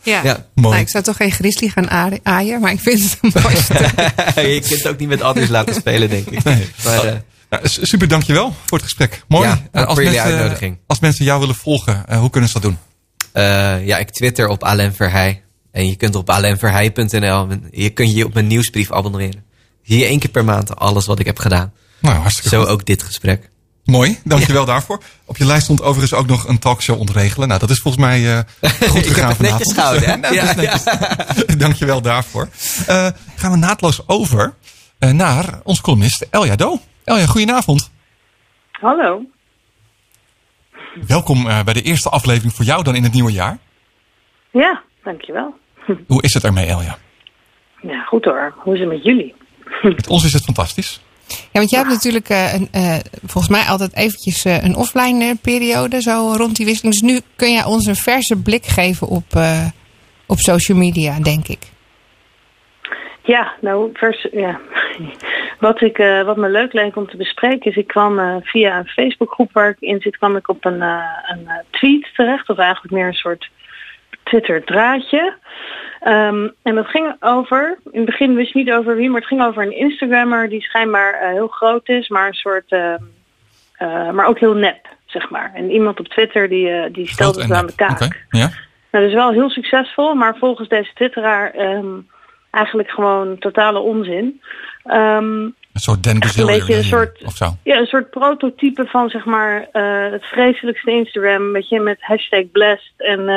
Ja. 0.04 0.22
Ja. 0.24 0.46
Mooi. 0.56 0.70
Nou, 0.70 0.76
ik 0.82 0.90
zou 0.90 1.04
toch 1.04 1.16
geen 1.16 1.32
grizzly 1.32 1.68
gaan 1.68 1.90
aaien, 2.24 2.62
maar 2.62 2.72
ik 2.72 2.80
vind 2.80 3.02
het 3.04 3.18
een 3.22 3.42
mooi 3.44 3.56
stuk. 3.64 3.80
je 4.36 4.60
kunt 4.60 4.70
het 4.84 4.88
ook 4.88 4.98
niet 5.00 5.10
met 5.10 5.22
adders 5.22 5.50
laten 5.50 5.74
spelen, 5.76 6.10
denk 6.10 6.28
ik. 6.28 6.44
Nee. 6.44 6.68
Maar, 6.84 7.04
eh, 7.06 7.16
Ja, 7.50 7.60
s- 7.64 7.80
super, 7.82 8.08
dankjewel 8.08 8.56
voor 8.66 8.78
het 8.78 8.84
gesprek. 8.88 9.24
Mooi. 9.28 9.48
Ja, 9.48 9.54
Eh, 9.54 9.60
dank 9.72 9.88
voor 9.88 10.04
jullie 10.04 10.18
mensen, 10.20 10.36
uitnodiging. 10.38 10.78
als 10.88 11.00
mensen 11.00 11.26
jou 11.26 11.40
willen 11.40 11.56
volgen, 11.56 12.08
eh, 12.08 12.20
hoe 12.20 12.30
kunnen 12.30 12.50
ze 12.50 12.60
dat 12.60 12.64
doen? 12.70 12.78
Eh, 13.32 13.86
ja, 13.86 13.98
ik 13.98 14.10
twitter 14.10 14.48
op 14.48 14.64
Alain 14.64 14.94
Verheij. 14.94 15.42
En 15.72 15.88
je 15.88 15.96
kunt 15.96 16.16
op 16.16 16.30
alainverheij.nl. 16.30 17.48
Je 17.72 17.90
kunt 17.90 18.16
je 18.16 18.26
op 18.26 18.34
mijn 18.34 18.48
nieuwsbrief 18.48 18.92
abonneren. 18.92 19.44
Zie 19.84 19.98
je 19.98 20.06
één 20.06 20.20
keer 20.20 20.30
per 20.30 20.44
maand 20.44 20.76
alles 20.76 21.06
wat 21.06 21.20
ik 21.20 21.26
heb 21.26 21.40
gedaan. 21.40 21.74
Nou, 22.00 22.16
hartstikke 22.18 22.50
Zo 22.50 22.62
goed. 22.62 22.70
ook 22.70 22.86
dit 22.86 23.04
gesprek. 23.04 23.50
Mooi, 23.86 24.20
dankjewel 24.24 24.66
daarvoor. 24.66 25.04
Op 25.26 25.38
je 25.38 25.46
lijst 25.46 25.64
stond 25.64 25.82
overigens 25.82 26.14
ook 26.20 26.28
nog 26.28 26.48
een 26.48 26.60
talkshow 26.60 27.00
ontregelen. 27.00 27.48
Nou, 27.48 27.60
dat 27.60 27.70
is 27.70 27.80
volgens 27.80 28.04
mij 28.04 28.38
eh, 28.38 28.40
goed 28.90 29.08
gegaan 29.08 29.30
het 29.30 29.40
netjes 29.40 29.74
gehouden, 29.74 30.10
hè? 30.10 30.16
Nou, 30.24 30.34
Ja, 30.34 30.54
netjes. 30.54 30.84
dankjewel 31.58 32.02
daarvoor. 32.02 32.50
Eh, 32.88 33.08
gaan 33.36 33.52
we 33.52 33.58
naadloos 33.58 34.08
over 34.08 34.54
eh, 35.00 35.12
naar 35.12 35.60
onze 35.64 35.82
columnist 35.82 36.28
Elja 36.30 36.56
Do. 36.56 36.80
Elja, 37.04 37.26
goedenavond. 37.26 37.92
Hallo. 38.72 39.22
Welkom 41.08 41.48
eh, 41.48 41.64
bij 41.64 41.74
de 41.74 41.82
eerste 41.82 42.10
aflevering 42.10 42.54
voor 42.54 42.66
jou 42.66 42.84
dan 42.84 42.96
in 42.96 43.04
het 43.04 43.14
nieuwe 43.14 43.32
jaar. 43.32 43.58
Ja, 44.52 44.82
dankjewel. 45.04 45.54
Hoe 46.08 46.22
is 46.22 46.34
het 46.34 46.44
ermee, 46.44 46.66
Elja? 46.66 46.98
Ja, 47.82 48.04
goed 48.04 48.26
hoor. 48.26 48.54
Hoe 48.58 48.74
is 48.74 48.80
het 48.80 48.90
met 48.90 49.04
jullie? 49.04 49.36
Met 49.82 50.08
ons 50.08 50.24
is 50.24 50.34
het 50.34 50.44
fantastisch. 50.44 51.02
Ja, 51.28 51.60
want 51.60 51.70
jij 51.70 51.80
hebt 51.80 51.92
natuurlijk 51.92 52.30
eh, 52.30 52.54
een, 52.54 52.68
eh, 52.72 53.00
volgens 53.26 53.50
mij 53.50 53.66
altijd 53.70 53.96
eventjes 53.96 54.46
eh, 54.46 54.64
een 54.64 54.76
offline 54.76 55.36
periode, 55.42 56.02
zo 56.02 56.34
rond 56.38 56.56
die 56.56 56.66
wisseling. 56.66 56.94
Dus 56.94 57.10
nu 57.12 57.20
kun 57.36 57.52
jij 57.52 57.64
ons 57.64 57.86
een 57.86 57.96
verse 57.96 58.42
blik 58.42 58.66
geven 58.66 59.08
op, 59.08 59.26
op 60.26 60.38
social 60.38 60.78
media, 60.78 61.20
denk 61.20 61.48
ik. 61.48 61.72
Ja, 63.22 63.54
nou, 63.62 63.90
vers, 63.94 64.28
ja. 64.32 64.60
Wat, 65.60 65.82
ik, 65.82 65.98
wat 65.98 66.38
me 66.38 66.50
leuk 66.50 66.74
leek 66.74 66.96
om 66.96 67.08
te 67.08 67.18
bespreken 67.18 67.72
is, 67.72 67.76
ik 67.76 67.88
kwam 67.88 68.42
via 68.44 68.78
een 68.78 68.88
Facebookgroep 68.88 69.52
waar 69.54 69.70
ik 69.70 69.80
in 69.80 70.02
zit, 70.02 70.18
kwam 70.18 70.36
ik 70.36 70.48
op 70.48 70.66
een, 70.66 70.82
een 70.82 71.50
tweet 71.70 72.08
terecht, 72.16 72.50
of 72.50 72.58
eigenlijk 72.58 72.94
meer 72.94 73.08
een 73.08 73.14
soort 73.14 73.50
Twitter 74.24 74.64
draadje. 74.64 75.34
Ehm, 76.04 76.48
en 76.62 76.76
dat 76.76 76.88
ging 76.88 77.16
over, 77.20 77.78
in 77.92 78.00
het 78.00 78.06
begin 78.06 78.36
wist 78.36 78.50
ik 78.50 78.56
niet 78.56 78.72
over 78.72 78.96
wie, 78.96 79.10
maar 79.10 79.20
het 79.20 79.30
ging 79.30 79.44
over 79.44 79.64
een 79.64 79.78
Instagrammer 79.78 80.50
die 80.50 80.62
schijnbaar 80.62 81.14
eh, 81.14 81.30
heel 81.30 81.48
groot 81.48 81.90
is, 81.90 82.08
maar 82.08 82.28
een 82.28 82.34
soort, 82.34 82.72
ehm, 82.72 83.04
eh, 83.78 84.10
maar 84.10 84.26
ook 84.26 84.40
heel 84.40 84.54
nep 84.54 84.88
zeg 85.06 85.30
maar. 85.30 85.52
En 85.54 85.72
iemand 85.72 86.00
op 86.00 86.08
Twitter 86.08 86.50
die, 86.50 86.70
eh, 86.70 86.94
die 86.94 87.08
stelt 87.08 87.36
Groot 87.36 87.48
het 87.48 87.58
aan 87.58 87.66
de 87.66 87.76
kaak. 87.76 88.26
Ja. 88.30 88.50
Nou, 88.92 89.04
dat 89.04 89.04
is 89.04 89.14
wel 89.14 89.32
heel 89.32 89.50
succesvol, 89.50 90.14
maar 90.14 90.38
volgens 90.38 90.70
deze 90.70 90.92
twitteraar 90.94 91.52
ehm, 91.52 91.88
eigenlijk 92.52 92.90
gewoon 92.90 93.38
totale 93.38 93.80
onzin. 93.80 94.42
Een 96.24 96.30
soort 96.30 96.50
een 96.50 96.56
beetje 96.56 96.78
een 96.78 96.84
soort- 96.84 97.24
of 97.26 97.36
zo. 97.36 97.46
ja, 97.64 97.78
een 97.78 97.86
soort 97.86 98.10
prototype 98.10 98.86
van 98.86 99.10
zeg 99.10 99.26
maar 99.26 99.68
het 100.12 100.26
vreselijkste 100.26 100.92
Instagram. 100.92 101.52
Weet 101.52 101.70
je, 101.70 101.80
met 101.80 101.98
hashtag 102.00 102.52
blessed 102.52 102.94
en, 102.98 103.30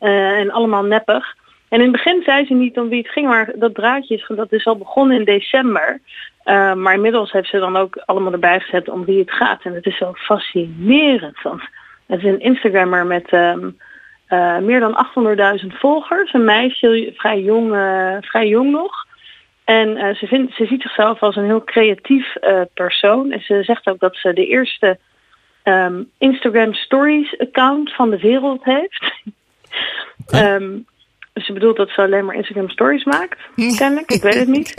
en 0.00 0.50
allemaal 0.50 0.82
neppig. 0.82 1.34
En 1.68 1.78
in 1.78 1.92
het 1.92 1.92
begin 1.92 2.22
zei 2.22 2.46
ze 2.46 2.54
niet 2.54 2.78
om 2.78 2.88
wie 2.88 3.02
het 3.02 3.12
ging, 3.12 3.26
maar 3.26 3.52
dat 3.54 3.74
draadje 3.74 4.14
is, 4.14 4.26
dat 4.28 4.52
is 4.52 4.66
al 4.66 4.76
begonnen 4.76 5.18
in 5.18 5.24
december. 5.24 6.00
Eh, 6.42 6.74
maar 6.74 6.94
inmiddels 6.94 7.32
heeft 7.32 7.48
ze 7.48 7.58
dan 7.58 7.76
ook 7.76 7.96
allemaal 8.04 8.32
erbij 8.32 8.60
gezet 8.60 8.88
om 8.88 9.04
wie 9.04 9.18
het 9.18 9.32
gaat. 9.32 9.62
En 9.62 9.74
het 9.74 9.86
is 9.86 9.96
zo 9.96 10.12
fascinerend. 10.14 11.42
Want 11.42 11.62
het 12.06 12.18
is 12.18 12.24
een 12.24 12.40
Instagrammer 12.40 13.06
met 13.06 13.28
ehm, 13.28 13.70
eh, 14.26 14.58
meer 14.58 14.80
dan 14.80 14.94
800.000 14.94 15.74
volgers. 15.78 16.32
Een 16.32 16.44
meisje, 16.44 17.12
vrij 17.16 17.40
jong, 17.40 17.74
eh, 17.74 18.16
vrij 18.20 18.48
jong 18.48 18.70
nog. 18.70 19.06
En 19.64 20.16
ze, 20.16 20.26
vindt, 20.26 20.54
ze 20.54 20.66
ziet 20.66 20.82
zichzelf 20.82 21.22
als 21.22 21.36
een 21.36 21.44
heel 21.44 21.64
creatief 21.64 22.32
persoon. 22.74 23.32
En 23.32 23.40
ze 23.40 23.62
zegt 23.62 23.86
ook 23.86 23.98
dat 23.98 24.16
ze 24.16 24.32
de 24.32 24.46
eerste 24.46 24.98
ehm, 25.62 26.02
Instagram 26.18 26.74
Stories 26.74 27.38
account 27.38 27.94
van 27.94 28.10
de 28.10 28.18
wereld 28.18 28.64
heeft. 28.64 29.12
Ehm, 30.26 30.72
ze 31.44 31.52
bedoelt 31.52 31.76
dat 31.76 31.90
ze 31.90 32.02
alleen 32.02 32.24
maar 32.24 32.34
Instagram 32.34 32.70
Stories 32.70 33.04
maakt, 33.04 33.38
kennelijk. 33.78 34.10
Ik 34.10 34.22
weet 34.22 34.34
het 34.34 34.48
niet. 34.48 34.74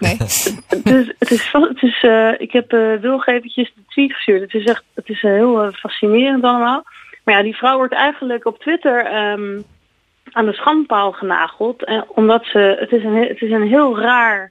Nee. 0.00 0.16
Het 0.68 0.86
is, 0.90 1.12
het 1.18 1.30
is, 1.30 1.52
het 1.52 1.82
is, 1.82 2.02
eh, 2.02 2.30
ik 2.38 2.52
heb 2.52 2.72
uh, 2.72 2.94
Wilg 3.00 3.26
eventjes 3.26 3.72
de 3.74 3.80
tweet 3.88 4.12
gestuurd. 4.12 4.40
Het 4.40 4.54
is 4.54 4.64
echt 4.64 4.84
het 4.94 5.08
is, 5.08 5.22
eh, 5.22 5.30
heel 5.30 5.62
eh, 5.62 5.72
fascinerend 5.72 6.44
allemaal. 6.44 6.82
Maar 7.24 7.34
ja, 7.36 7.42
die 7.42 7.56
vrouw 7.56 7.76
wordt 7.76 7.94
eigenlijk 7.94 8.46
op 8.46 8.58
Twitter 8.58 9.04
ehm, 9.04 9.60
aan 10.32 10.46
de 10.46 10.52
schandpaal 10.52 11.12
genageld. 11.12 11.84
Eh, 11.84 12.02
omdat 12.08 12.44
ze, 12.44 12.76
het 12.80 12.92
is 12.92 13.04
een, 13.04 13.14
he- 13.14 13.28
het 13.28 13.40
is 13.42 13.50
een 13.50 13.68
heel 13.68 13.98
raar... 14.00 14.50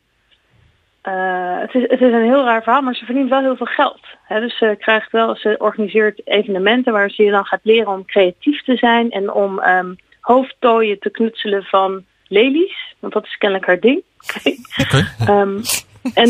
eh, 1.01 1.59
het, 1.59 1.73
is, 1.73 1.81
het 1.81 2.01
is 2.01 2.11
een 2.13 2.23
heel 2.23 2.43
raar 2.43 2.63
verhaal, 2.63 2.81
maar 2.81 2.95
ze 2.95 3.05
verdient 3.05 3.29
wel 3.29 3.41
heel 3.41 3.55
veel 3.57 3.65
geld. 3.65 3.99
Hè, 4.23 4.39
dus 4.39 4.57
ze 4.57 4.75
krijgt 4.79 5.11
wel, 5.11 5.35
ze 5.35 5.55
organiseert 5.57 6.21
evenementen 6.27 6.93
waar 6.93 7.09
ze 7.09 7.23
je 7.23 7.31
dan 7.31 7.45
gaat 7.45 7.59
leren 7.63 7.91
om 7.91 8.05
creatief 8.05 8.63
te 8.63 8.75
zijn 8.75 9.11
en 9.11 9.31
om 9.31 9.59
ehm 9.59 9.93
hoofdtooien 10.23 10.99
te 10.99 11.09
knutselen 11.09 11.63
van 11.63 12.05
lelies. 12.27 12.95
Want 12.99 13.13
dat 13.13 13.25
is 13.25 13.37
kennelijk 13.37 13.67
haar 13.67 13.79
ding. 13.79 14.03
Oké. 14.83 15.07
Ehm, 15.19 15.59
en 16.13 16.29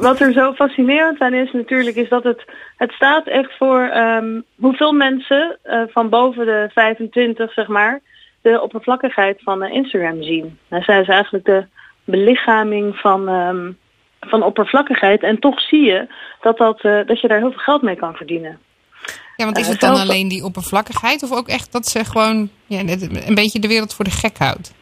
wat 0.00 0.20
er 0.20 0.32
zo 0.32 0.52
fascinerend 0.52 1.20
aan 1.20 1.34
is 1.34 1.52
natuurlijk, 1.52 1.96
is 1.96 2.08
dat 2.08 2.24
het, 2.24 2.44
het 2.76 2.92
staat 2.92 3.26
echt 3.26 3.56
voor 3.56 3.80
ehm, 3.80 4.40
hoeveel 4.60 4.92
mensen 4.92 5.58
eh, 5.62 5.82
van 5.88 6.08
boven 6.08 6.46
de 6.46 6.70
25, 6.72 7.52
zeg 7.52 7.66
maar, 7.66 8.00
de 8.42 8.62
oppervlakkigheid 8.62 9.42
van 9.42 9.62
eh, 9.62 9.74
Instagram 9.74 10.22
zien. 10.22 10.58
Nou, 10.68 10.82
zij 10.82 11.00
is 11.00 11.08
eigenlijk 11.08 11.44
de 11.44 11.66
belichaming 12.04 12.96
van, 12.96 13.28
ehm, 13.28 13.72
van 14.20 14.42
oppervlakkigheid. 14.42 15.22
En 15.22 15.38
toch 15.38 15.60
zie 15.60 15.82
je 15.82 16.06
dat, 16.40 16.58
dat, 16.58 16.80
eh, 16.80 17.00
dat 17.06 17.20
je 17.20 17.28
daar 17.28 17.38
heel 17.38 17.52
veel 17.52 17.62
geld 17.62 17.82
mee 17.82 17.96
kan 17.96 18.14
verdienen. 18.14 18.58
Ja, 19.38 19.44
want 19.44 19.58
is 19.58 19.68
het 19.68 19.80
dan 19.80 20.00
alleen 20.00 20.28
die 20.28 20.44
oppervlakkigheid 20.44 21.22
of 21.22 21.32
ook 21.32 21.48
echt 21.48 21.72
dat 21.72 21.86
ze 21.86 22.04
gewoon 22.04 22.50
ja, 22.66 22.80
een 22.80 23.34
beetje 23.34 23.58
de 23.58 23.68
wereld 23.68 23.94
voor 23.94 24.04
de 24.04 24.10
gek 24.10 24.38
houdt? 24.38 24.74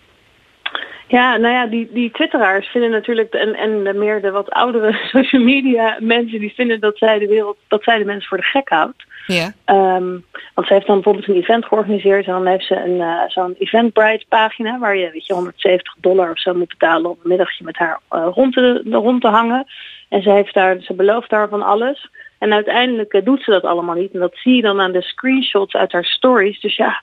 Ja, 1.09 1.37
nou 1.37 1.55
ja, 1.55 1.66
die, 1.66 1.88
die 1.92 2.11
twitteraars 2.11 2.66
vinden 2.66 2.90
natuurlijk, 2.90 3.35
en, 3.35 3.55
en 3.55 3.99
meer 3.99 4.21
de 4.21 4.31
wat 4.31 4.51
oudere 4.51 4.92
social 5.12 5.42
media 5.42 5.97
mensen, 6.01 6.40
die 6.40 6.55
vinden 6.55 6.81
dat 6.81 6.99
zij 6.99 7.19
de 7.19 7.27
wereld, 7.27 7.57
dat 7.69 7.83
zij 7.83 7.99
de 7.99 8.05
mensen 8.05 8.29
voor 8.29 8.37
de 8.37 8.45
gek 8.45 8.69
houdt. 8.69 9.05
Ja. 9.27 9.53
Ehm, 9.64 10.19
want 10.55 10.66
ze 10.66 10.73
heeft 10.73 10.87
dan 10.87 10.95
bijvoorbeeld 10.95 11.29
een 11.29 11.42
event 11.42 11.64
georganiseerd 11.64 12.27
en 12.27 12.33
dan 12.33 12.47
heeft 12.47 12.66
ze 12.66 12.75
een, 12.77 13.01
eh, 13.01 13.23
zo'n 13.27 13.55
Eventbrite 13.59 14.25
pagina 14.29 14.79
waar 14.79 14.97
je, 14.97 15.11
weet 15.11 15.27
je 15.27 15.35
170 15.35 15.95
dollar 16.01 16.31
of 16.31 16.40
zo 16.40 16.55
moet 16.55 16.69
betalen 16.69 17.11
om 17.11 17.16
een 17.23 17.29
middagje 17.29 17.64
met 17.64 17.77
haar 17.77 18.01
eh, 18.09 18.29
rond, 18.31 18.53
te, 18.53 18.83
rond 18.90 19.21
te 19.21 19.29
hangen. 19.29 19.66
En 20.09 20.23
ze, 20.23 20.31
heeft 20.31 20.55
daar, 20.55 20.81
ze 20.81 20.95
belooft 20.95 21.31
daar 21.31 21.49
van 21.49 21.62
alles. 21.62 22.09
En 22.38 22.53
uiteindelijk 22.53 23.12
eh, 23.12 23.25
doet 23.25 23.42
ze 23.42 23.51
dat 23.51 23.64
allemaal 23.64 23.94
niet. 23.94 24.12
En 24.12 24.20
dat 24.20 24.35
zie 24.35 24.55
je 24.55 24.62
dan 24.62 24.81
aan 24.81 24.92
de 24.92 25.03
screenshots 25.03 25.75
uit 25.75 25.92
haar 25.92 26.05
stories. 26.05 26.61
Dus 26.61 26.77
ja, 26.77 27.03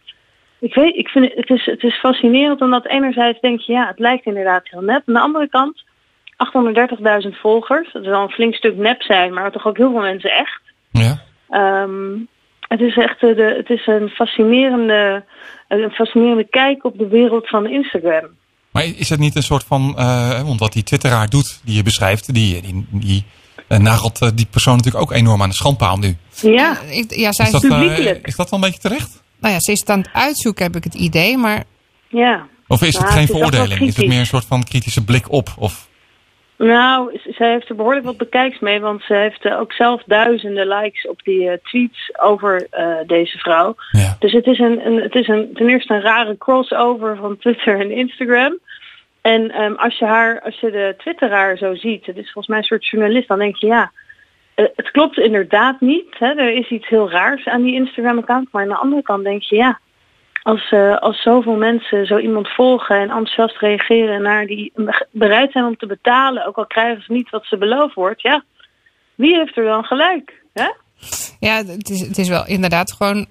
ik 0.60 0.74
weet, 0.74 0.96
ik 0.96 1.08
vind 1.08 1.26
het, 1.26 1.36
het, 1.36 1.50
is, 1.50 1.66
het 1.66 1.84
is 1.84 2.00
fascinerend 2.00 2.62
omdat 2.62 2.88
enerzijds 2.88 3.40
denk 3.40 3.60
je, 3.60 3.74
ja, 3.74 3.88
het 3.88 4.00
lijkt 4.00 4.26
inderdaad 4.26 4.70
heel 4.70 4.82
nep. 4.82 5.04
Aan 5.06 5.14
de 5.14 5.20
andere 5.20 5.50
kant, 5.50 5.84
830.000 7.26 7.40
volgers. 7.40 7.92
Dat 7.92 8.02
is 8.02 8.08
wel 8.08 8.22
een 8.22 8.30
flink 8.30 8.56
stuk 8.56 8.76
nep 8.76 9.02
zijn, 9.02 9.34
maar 9.34 9.52
toch 9.52 9.68
ook 9.68 9.78
heel 9.78 9.92
veel 9.92 10.02
mensen 10.02 10.32
echt. 10.32 10.62
Ja. 10.92 11.22
Ehm, 11.50 12.18
het 12.68 12.82
is 12.82 12.98
echt 12.98 13.24
eh, 13.24 13.36
de, 13.36 13.54
het 13.58 13.70
is 13.70 13.88
een 13.88 14.10
fascinerende, 14.10 15.24
een 15.68 15.92
fascinerende 15.92 16.48
kijk 16.50 16.84
op 16.84 16.98
de 16.98 17.08
wereld 17.08 17.50
van 17.50 17.68
Instagram. 17.68 18.28
Maar 18.72 18.84
is 18.84 19.10
het 19.10 19.20
niet 19.20 19.36
een 19.36 19.44
soort 19.44 19.64
van, 19.64 19.94
eh, 19.98 20.42
want 20.42 20.60
wat 20.60 20.74
die 20.74 20.84
twitteraar 20.84 21.30
doet, 21.30 21.62
die 21.66 21.76
je 21.76 21.84
beschrijft, 21.84 22.34
die, 22.34 22.62
die, 22.62 22.86
die 22.90 23.26
nagelt 23.68 24.22
eh, 24.22 24.30
die 24.36 24.48
persoon 24.52 24.76
natuurlijk 24.76 25.04
ook 25.04 25.12
enorm 25.12 25.42
aan 25.42 25.50
de 25.50 25.56
schandpaal 25.56 25.98
nu. 25.98 26.16
Ja, 26.42 26.78
Ik, 26.90 27.16
ja, 27.16 27.32
zij 27.32 27.46
Is 27.46 27.52
dat, 27.52 27.64
eh, 27.64 27.70
publiekelijk. 27.70 28.28
is 28.28 28.36
dat 28.36 28.50
wel 28.50 28.60
een 28.60 28.66
beetje 28.66 28.82
terecht? 28.82 29.24
nou 29.40 29.54
ja, 29.54 29.60
ze 29.60 29.72
is 29.72 29.80
het 29.80 29.90
aan 29.90 30.00
het 30.00 30.10
uitzoeken, 30.14 30.64
heb 30.64 30.76
ik 30.76 30.84
het 30.84 30.94
idee. 30.94 31.38
Maar 31.38 31.64
ja. 32.08 32.48
Of 32.68 32.82
is 32.82 32.98
het 32.98 33.10
geen 33.10 33.22
het 33.22 33.30
is 33.30 33.36
veroordeling? 33.36 33.82
Is 33.82 33.98
het 33.98 34.08
meer 34.08 34.20
een 34.20 34.26
soort 34.26 34.46
van 34.46 34.64
kritische 34.64 35.04
blik 35.04 35.32
op? 35.32 35.50
Of, 35.58 35.88
Nou, 36.58 37.20
zij 37.38 37.52
heeft 37.52 37.70
er 37.70 37.76
behoorlijk 37.76 38.06
wat 38.06 38.18
bekijks 38.18 38.60
mee, 38.60 38.80
want 38.80 39.02
ze 39.02 39.14
heeft 39.14 39.46
eh, 39.46 39.60
ook 39.60 39.74
zelf 39.74 40.04
duizenden 40.06 40.68
likes 40.68 41.08
op 41.08 41.24
die 41.24 41.50
eh, 41.50 41.58
tweets 41.64 42.12
over 42.20 42.68
eh, 42.70 42.86
deze 43.08 43.38
vrouw. 43.38 43.76
ja. 43.92 44.16
Dus 44.20 44.32
het 44.32 44.46
is, 44.46 44.60
een, 44.60 44.86
een, 44.86 45.02
het 45.02 45.16
is 45.16 45.28
een, 45.28 45.50
ten 45.54 45.70
eerste 45.70 45.94
een 45.94 46.02
rare 46.02 46.38
crossover 46.38 47.16
van 47.16 47.38
Twitter 47.38 47.80
en 47.80 47.92
Instagram. 47.92 48.60
En 49.24 49.52
ehm, 49.52 49.74
als, 49.74 49.98
je 49.98 50.06
haar, 50.06 50.42
als 50.42 50.60
je 50.60 50.72
de 50.72 50.94
twitteraar 50.98 51.58
zo 51.58 51.76
ziet, 51.76 52.06
het 52.06 52.18
is 52.18 52.24
volgens 52.24 52.48
mij 52.48 52.58
een 52.58 52.64
soort 52.64 52.88
journalist, 52.88 53.28
dan 53.28 53.40
denk 53.40 53.56
je 53.56 53.68
ja, 53.68 53.92
eh, 54.56 54.66
het 54.76 54.92
klopt 54.92 55.18
inderdaad 55.18 55.82
niet. 55.82 56.08
Hè? 56.10 56.28
Er 56.28 56.58
is 56.58 56.70
iets 56.70 56.88
heel 56.88 57.12
raars 57.12 57.46
aan 57.46 57.64
die 57.64 57.74
Instagram-account. 57.74 58.52
Maar 58.52 58.62
aan 58.62 58.70
de 58.70 58.76
andere 58.76 59.02
kant 59.02 59.24
denk 59.24 59.42
je 59.42 59.56
ja, 59.56 59.80
als, 60.44 60.72
eh, 60.72 60.98
als 60.98 61.22
zoveel 61.22 61.56
mensen 61.56 62.06
zo 62.06 62.18
iemand 62.18 62.48
volgen 62.48 62.96
en 62.96 63.02
enthousiast 63.02 63.58
reageren 63.58 64.22
naar 64.22 64.46
die 64.46 64.74
bereid 65.12 65.52
zijn 65.52 65.66
om 65.66 65.78
te 65.78 65.88
betalen, 65.88 66.46
ook 66.46 66.58
al 66.58 66.68
krijgen 66.68 67.04
ze 67.04 67.12
niet 67.12 67.30
wat 67.30 67.46
ze 67.46 67.58
beloofd 67.58 67.94
wordt, 67.94 68.22
ja, 68.22 68.44
wie 69.16 69.36
heeft 69.36 69.58
er 69.58 69.66
dan 69.66 69.84
gelijk? 69.84 70.44
Hè? 70.54 70.70
ja, 71.40 71.56
het 71.66 71.90
is, 71.90 72.02
het 72.08 72.18
is 72.18 72.30
wel 72.30 72.48
inderdaad 72.48 72.92
gewoon. 72.92 73.26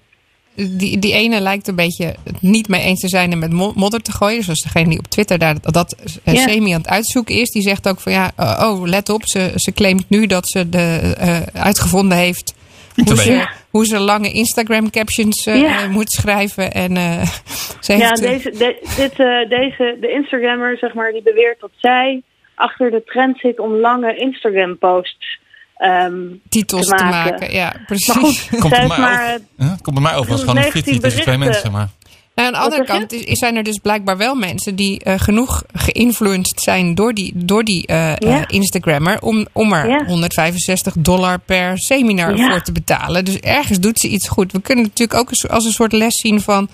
Die, 0.54 0.98
die 0.98 1.12
ene 1.12 1.40
lijkt 1.40 1.68
een 1.68 1.74
beetje 1.76 2.04
het 2.24 2.42
niet 2.42 2.68
mee 2.68 2.80
eens 2.82 3.00
te 3.00 3.08
zijn 3.08 3.32
en 3.32 3.38
met 3.38 3.52
mo- 3.52 3.72
modder 3.74 4.00
te 4.02 4.12
gooien. 4.12 4.42
Zoals 4.42 4.60
degene 4.62 4.88
die 4.88 4.98
op 4.98 5.06
Twitter 5.08 5.38
daar 5.38 5.56
dat 5.60 5.96
Ja. 6.24 6.34
semi 6.48 6.70
aan 6.72 6.78
het 6.80 6.88
uitzoeken 6.88 7.34
is. 7.34 7.50
Die 7.50 7.62
zegt 7.62 7.88
ook 7.88 8.00
van 8.00 8.12
ja, 8.12 8.30
eh, 8.36 8.68
oh 8.70 8.86
let 8.86 9.08
op. 9.08 9.26
Ze, 9.26 9.52
ze 9.54 9.72
claimt 9.72 10.04
nu 10.08 10.26
dat 10.26 10.48
ze 10.48 10.68
de, 10.68 11.14
eh, 11.18 11.40
uitgevonden 11.62 12.18
heeft 12.18 12.54
hoe 12.94 13.16
ze, 13.16 13.30
weten. 13.30 13.50
hoe 13.70 13.86
ze 13.86 13.98
lange 13.98 14.32
Instagram 14.32 14.90
captions 14.90 15.46
eh, 15.46 15.60
Ja. 15.60 15.82
eh, 15.82 15.88
moet 15.88 16.10
schrijven. 16.12 16.72
En 16.72 16.96
eh, 16.96 17.22
ze 17.80 17.92
Ja, 17.96 18.08
heeft, 18.08 18.20
deze, 18.22 18.50
de, 18.50 18.88
dit, 18.96 19.12
eh, 19.20 19.48
deze, 19.48 19.96
de 20.00 20.12
Instagrammer, 20.12 20.76
zeg 20.78 20.94
maar, 20.94 21.12
die 21.12 21.22
beweert 21.22 21.60
dat 21.60 21.70
zij 21.76 22.22
achter 22.54 22.90
de 22.90 23.02
trend 23.04 23.38
zit 23.38 23.58
om 23.58 23.72
lange 23.74 24.16
Instagram-posts 24.16 25.40
ehm, 25.82 26.12
titels 26.48 26.86
te 26.86 26.94
te 26.96 27.04
maken. 27.04 27.52
Ja, 27.52 27.74
precies. 27.86 28.06
Maar 28.14 28.16
goed, 28.24 28.48
Komt 28.60 28.70
mij 28.70 28.86
maar... 28.86 29.22
over. 29.22 29.40
Het 29.56 29.82
komt 29.82 29.94
bij 30.00 30.02
mij 30.10 30.14
over 30.16 30.32
als 30.32 30.40
gewoon 30.40 30.56
een 30.56 30.62
19 30.62 30.82
fitty 30.84 31.00
tussen 31.00 31.22
twee 31.22 31.38
mensen. 31.38 31.72
Maar 31.72 31.88
Nou, 32.34 32.46
aan 32.48 32.52
de 32.54 32.58
andere 32.58 32.84
kant 32.84 33.12
is, 33.12 33.38
zijn 33.38 33.56
er 33.56 33.62
dus 33.62 33.78
blijkbaar 33.82 34.16
wel 34.16 34.34
mensen 34.34 34.76
die 34.76 35.00
eh, 35.00 35.14
genoeg 35.18 35.62
geïnfluenced 35.72 36.60
zijn 36.60 36.94
door 36.94 37.14
die, 37.14 37.32
door 37.36 37.64
die 37.64 37.86
eh, 37.86 37.96
Ja. 37.96 38.16
eh, 38.18 38.42
Instagrammer 38.46 39.20
om, 39.20 39.46
om 39.52 39.72
er 39.72 39.88
Ja. 39.88 40.04
165 40.04 40.94
dollar 40.98 41.38
per 41.38 41.78
seminar 41.78 42.36
Ja. 42.36 42.50
voor 42.50 42.62
te 42.62 42.72
betalen. 42.72 43.24
Dus 43.24 43.36
ergens 43.40 43.78
doet 43.80 44.00
ze 44.00 44.08
iets 44.08 44.28
goed. 44.28 44.52
We 44.52 44.60
kunnen 44.60 44.84
natuurlijk 44.84 45.18
ook 45.20 45.28
als- 45.48 45.64
een 45.64 45.72
soort 45.72 45.92
les 45.92 46.20
zien 46.20 46.40
van 46.40 46.68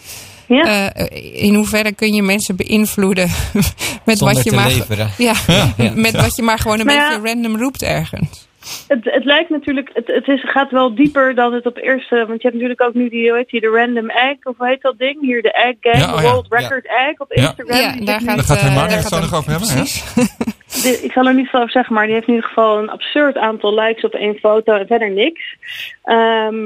Ja, 0.46 0.92
eh, 0.92 1.42
in 1.44 1.54
hoeverre 1.54 1.92
kun 1.92 2.14
je 2.14 2.22
mensen 2.22 2.56
beïnvloeden 2.56 3.28
met 4.04 4.18
Zonder 4.18 4.34
wat 4.34 4.44
je 4.44 4.50
te 4.50 4.56
maar 4.56 4.66
leveren. 4.68 5.10
Ja, 5.18 5.34
Ja. 5.46 5.92
met 5.94 6.12
wat 6.16 6.36
je 6.36 6.42
maar 6.42 6.58
gewoon 6.58 6.78
een 6.80 6.86
Maar 6.86 6.94
ja. 6.94 7.08
beetje 7.18 7.32
random 7.32 7.56
roept 7.56 7.82
ergens. 7.82 8.47
Het, 8.88 9.04
het 9.04 9.24
lijkt 9.24 9.50
natuurlijk... 9.50 9.90
Het, 9.92 10.06
het 10.06 10.28
is, 10.28 10.50
gaat 10.50 10.70
wel 10.70 10.94
dieper 10.94 11.34
dan 11.34 11.52
het 11.52 11.66
op 11.66 11.76
eerste... 11.76 12.14
Want 12.16 12.42
je 12.42 12.48
hebt 12.48 12.52
natuurlijk 12.60 12.82
ook 12.82 12.94
nu 12.94 13.08
die, 13.08 13.28
hoe 13.28 13.36
heet 13.38 13.48
die, 13.48 13.60
de 13.60 13.68
Random 13.68 14.10
Egg, 14.10 14.36
of 14.42 14.56
hoe 14.56 14.66
heet 14.66 14.82
dat 14.82 14.98
ding? 14.98 15.20
Hier, 15.20 15.42
de 15.42 15.52
Egg 15.52 15.74
Gang, 15.80 15.96
Ja, 16.04 16.14
oh 16.14 16.22
ja. 16.22 16.28
World 16.30 16.46
Record 16.48 16.86
Egg 16.86 17.18
op. 17.18 17.32
Instagram. 17.32 17.76
Ja, 17.76 17.82
daar 18.04 18.20
gaat, 18.20 18.20
nu- 18.20 18.26
Daar 18.26 18.44
gaat 18.44 18.56
eh, 18.56 18.74
daar 18.74 18.84
het 18.84 18.92
gaat 18.92 19.08
zo 19.08 19.14
hem- 19.14 19.24
nog 19.24 19.34
over 19.38 19.50
hebben, 19.50 19.68
ja. 19.68 19.74
Precies. 19.74 20.14
de- 20.82 21.00
ik 21.04 21.12
zal 21.12 21.26
er 21.26 21.34
niet 21.34 21.48
veel 21.48 21.60
over 21.60 21.72
zeggen, 21.72 21.94
maar 21.94 22.04
die 22.04 22.14
heeft 22.14 22.26
in 22.26 22.34
ieder 22.34 22.48
geval 22.48 22.78
een 22.78 22.90
absurd 22.90 23.36
aantal 23.36 23.74
likes 23.80 24.04
op 24.04 24.14
één 24.14 24.38
foto 24.38 24.74
en 24.74 24.86
verder 24.86 25.10
niks. 25.10 25.56
Ehm, 26.02 26.58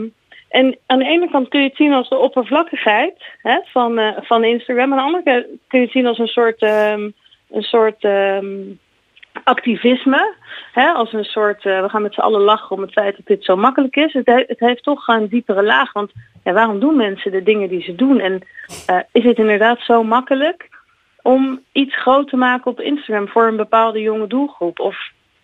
en 0.48 0.78
aan 0.86 0.98
de 0.98 1.05
ene 1.05 1.30
kant 1.30 1.48
kun 1.48 1.61
je 1.61 1.66
het 1.68 1.76
zien 1.76 1.92
als 1.92 2.09
de 2.09 2.16
oppervlakkigheid 2.18 3.14
hè, 3.42 3.59
van, 3.72 3.98
eh, 3.98 4.09
van 4.22 4.44
Instagram. 4.44 4.90
Aan 4.92 4.98
de 4.98 5.05
andere 5.05 5.22
kant 5.22 5.44
kun 5.68 5.78
je 5.78 5.84
het 5.84 5.94
zien 5.94 6.07
als 6.07 6.18
een 6.18 6.26
soort, 6.26 6.62
ehm, 6.62 7.00
een 7.50 7.62
soort 7.62 8.05
ehm, 8.05 8.46
activisme. 9.44 10.34
Hè, 10.72 10.88
als 10.90 11.12
een 11.12 11.24
soort, 11.24 11.64
eh, 11.66 11.80
we 11.80 11.88
gaan 11.88 12.02
met 12.02 12.14
z'n 12.14 12.20
allen 12.20 12.40
lachen 12.40 12.70
om 12.76 12.82
het 12.82 12.92
feit 12.92 13.16
dat 13.16 13.26
dit 13.26 13.44
zo 13.44 13.56
makkelijk 13.56 13.96
is. 13.96 14.12
Het, 14.12 14.26
he- 14.26 14.44
het 14.46 14.60
heeft 14.60 14.82
toch 14.82 15.08
een 15.08 15.28
diepere 15.28 15.62
laag. 15.64 15.92
Want 15.92 16.12
ja, 16.44 16.52
waarom 16.52 16.80
doen 16.80 16.96
mensen 16.96 17.30
de 17.30 17.42
dingen 17.42 17.68
die 17.68 17.82
ze 17.82 17.94
doen? 17.94 18.20
En 18.20 18.42
eh, 18.86 18.96
is 19.12 19.24
het 19.24 19.38
inderdaad 19.38 19.78
zo 19.80 20.02
makkelijk 20.04 20.68
om 21.22 21.60
iets 21.72 22.00
groot 22.00 22.28
te 22.28 22.36
maken 22.36 22.70
op 22.70 22.80
Instagram 22.80 23.28
voor 23.28 23.46
een 23.46 23.56
bepaalde 23.56 24.00
jonge 24.00 24.26
doelgroep? 24.26 24.78
Of, 24.78 24.96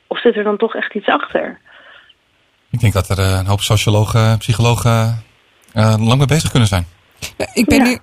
of 0.06 0.20
zit 0.20 0.36
er 0.36 0.44
dan 0.44 0.56
toch 0.56 0.74
echt 0.74 0.94
iets 0.94 1.06
achter? 1.06 1.58
Ik 2.70 2.80
denk 2.80 2.92
dat 2.92 3.08
er 3.08 3.18
eh, 3.18 3.38
een 3.38 3.46
hoop 3.46 3.60
sociologen, 3.60 4.38
psychologen 4.38 5.24
eh, 5.72 5.94
lang 5.98 6.18
mee 6.18 6.26
bezig 6.26 6.50
kunnen 6.50 6.68
zijn. 6.68 6.86
Ik 7.54 7.66
ben 7.66 7.84
Ja. 7.84 7.98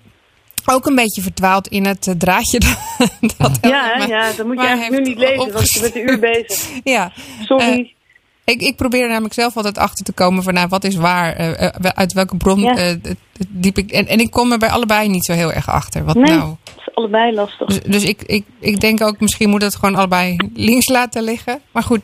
Ook 0.66 0.86
een 0.86 0.96
beetje 0.96 1.22
verdwaald 1.22 1.68
in 1.68 1.86
het 1.86 2.08
eh, 2.08 2.14
draadje. 2.18 2.60
dat 3.38 3.58
Ja, 3.62 4.06
ja, 4.08 4.32
dat 4.38 4.46
moet 4.46 4.62
je 4.62 4.68
eigenlijk 4.68 5.04
nu 5.04 5.10
niet 5.10 5.18
lezen, 5.20 5.52
want 5.54 5.70
je 5.74 5.80
bent 5.80 5.96
een 5.96 6.10
uur 6.10 6.20
bezig. 6.20 6.70
Ja, 6.84 7.12
Sorry. 7.44 7.94
ik, 8.44 8.62
ik 8.62 8.76
probeer 8.76 9.02
er 9.02 9.10
namelijk 9.10 9.34
zelf 9.34 9.56
altijd 9.58 9.78
achter 9.78 10.06
te 10.06 10.12
komen 10.12 10.44
van 10.44 10.54
nou, 10.54 10.68
wat 10.68 10.84
is 10.84 10.96
waar, 10.96 11.36
eh, 11.36 11.64
eh, 11.66 11.72
uit 11.94 12.14
welke 12.14 12.38
bron 12.38 12.60
Ja. 12.60 12.76
eh, 12.76 12.96
diep 13.50 13.78
ik. 13.78 13.92
En, 13.92 14.08
en 14.08 14.20
ik 14.20 14.32
kom 14.32 14.52
er 14.52 14.58
bij 14.58 14.70
allebei 14.70 15.10
niet 15.10 15.26
zo 15.26 15.34
heel 15.34 15.52
erg 15.54 15.70
achter. 15.70 16.04
Wat 16.06 16.16
nee, 16.16 16.36
nou? 16.38 16.50
het 16.50 16.84
is 16.88 16.96
allebei 16.96 17.34
lastig. 17.34 17.68
Dus, 17.68 17.80
dus 17.82 18.04
ik, 18.04 18.22
ik, 18.22 18.46
ik 18.60 18.80
denk 18.80 19.02
ook, 19.02 19.20
misschien 19.20 19.50
moet 19.50 19.62
het 19.62 19.76
gewoon 19.76 19.96
allebei 19.96 20.36
links 20.54 20.88
laten 20.88 21.24
liggen. 21.24 21.62
Maar 21.72 21.84
goed, 21.84 22.02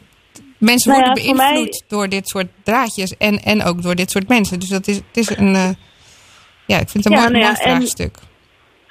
mensen 0.58 0.92
Nou 0.92 1.04
ja, 1.04 1.12
worden 1.14 1.36
mij- 1.36 1.54
beïnvloed 1.54 1.84
door 1.88 2.10
dit 2.10 2.28
soort 2.28 2.48
draadjes 2.64 3.18
en, 3.18 3.44
en 3.44 3.64
ook 3.64 3.82
door 3.82 3.96
dit 3.96 4.12
soort 4.12 4.28
mensen. 4.28 4.60
Dus 4.60 4.70
dat 4.70 4.88
is, 4.88 4.96
het 4.96 5.18
is 5.18 5.30
een, 5.38 5.56
eh, 5.56 5.70
ja, 6.66 6.80
ik 6.80 6.90
vind 6.90 7.04
het 7.04 7.06
een 7.06 7.12
Ja, 7.20 7.30
mooi, 7.30 7.32
nou 7.44 7.54
mooi 7.68 7.88
en-. 7.88 8.12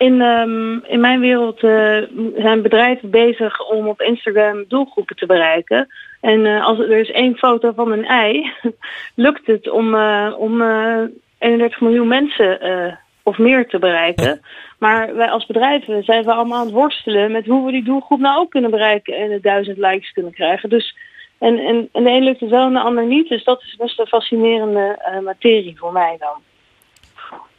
In, 0.01 0.21
ehm, 0.21 0.79
in 0.93 1.01
mijn 1.01 1.21
wereld 1.21 1.63
eh, 1.63 1.97
zijn 2.37 2.63
bedrijven 2.63 3.11
bezig 3.11 3.69
om 3.69 3.89
op 3.89 4.01
Instagram 4.01 4.65
doelgroepen 4.69 5.17
te 5.17 5.27
bereiken. 5.27 5.89
En 6.21 6.47
eh, 6.47 6.65
als 6.65 6.79
er 6.79 6.91
is 6.91 7.11
één 7.11 7.37
foto 7.37 7.73
van 7.73 7.93
een 7.93 8.05
ei, 8.05 8.53
lukt 9.15 9.47
het 9.47 9.71
om, 9.71 9.95
eh, 9.95 10.35
om 10.39 10.63
eh 10.63 11.03
31 11.41 11.81
miljoen 11.81 12.09
mensen 12.09 12.61
eh, 12.61 12.95
of 13.23 13.39
meer 13.39 13.69
te 13.69 13.79
bereiken. 13.79 14.41
Maar 14.79 15.15
wij 15.15 15.31
als 15.31 15.47
bedrijven 15.47 16.05
zijn 16.05 16.25
we 16.25 16.33
allemaal 16.33 16.59
aan 16.59 16.67
het 16.67 16.75
worstelen 16.75 17.33
met 17.33 17.47
hoe 17.47 17.67
we 17.67 17.73
die 17.73 17.85
doelgroep 17.85 18.21
nou 18.21 18.39
ook 18.39 18.51
kunnen 18.51 18.71
bereiken 18.71 19.17
en 19.17 19.29
de 19.29 19.41
duizend 19.41 19.79
likes 19.79 20.13
kunnen 20.13 20.33
krijgen. 20.33 20.69
Dus, 20.69 20.97
en, 21.39 21.59
en, 21.59 21.89
en 21.93 22.05
de 22.05 22.11
een 22.11 22.23
lukt 22.23 22.41
het 22.41 22.51
wel 22.51 22.67
en 22.67 22.73
de 22.73 22.81
ander 22.81 23.07
niet. 23.07 23.29
Dus 23.29 23.45
dat 23.45 23.63
is 23.63 23.77
best 23.77 23.99
een 23.99 24.07
fascinerende 24.07 24.99
eh, 24.99 25.21
materie 25.21 25.79
voor 25.79 25.93
mij 25.93 26.17
dan. 26.19 26.43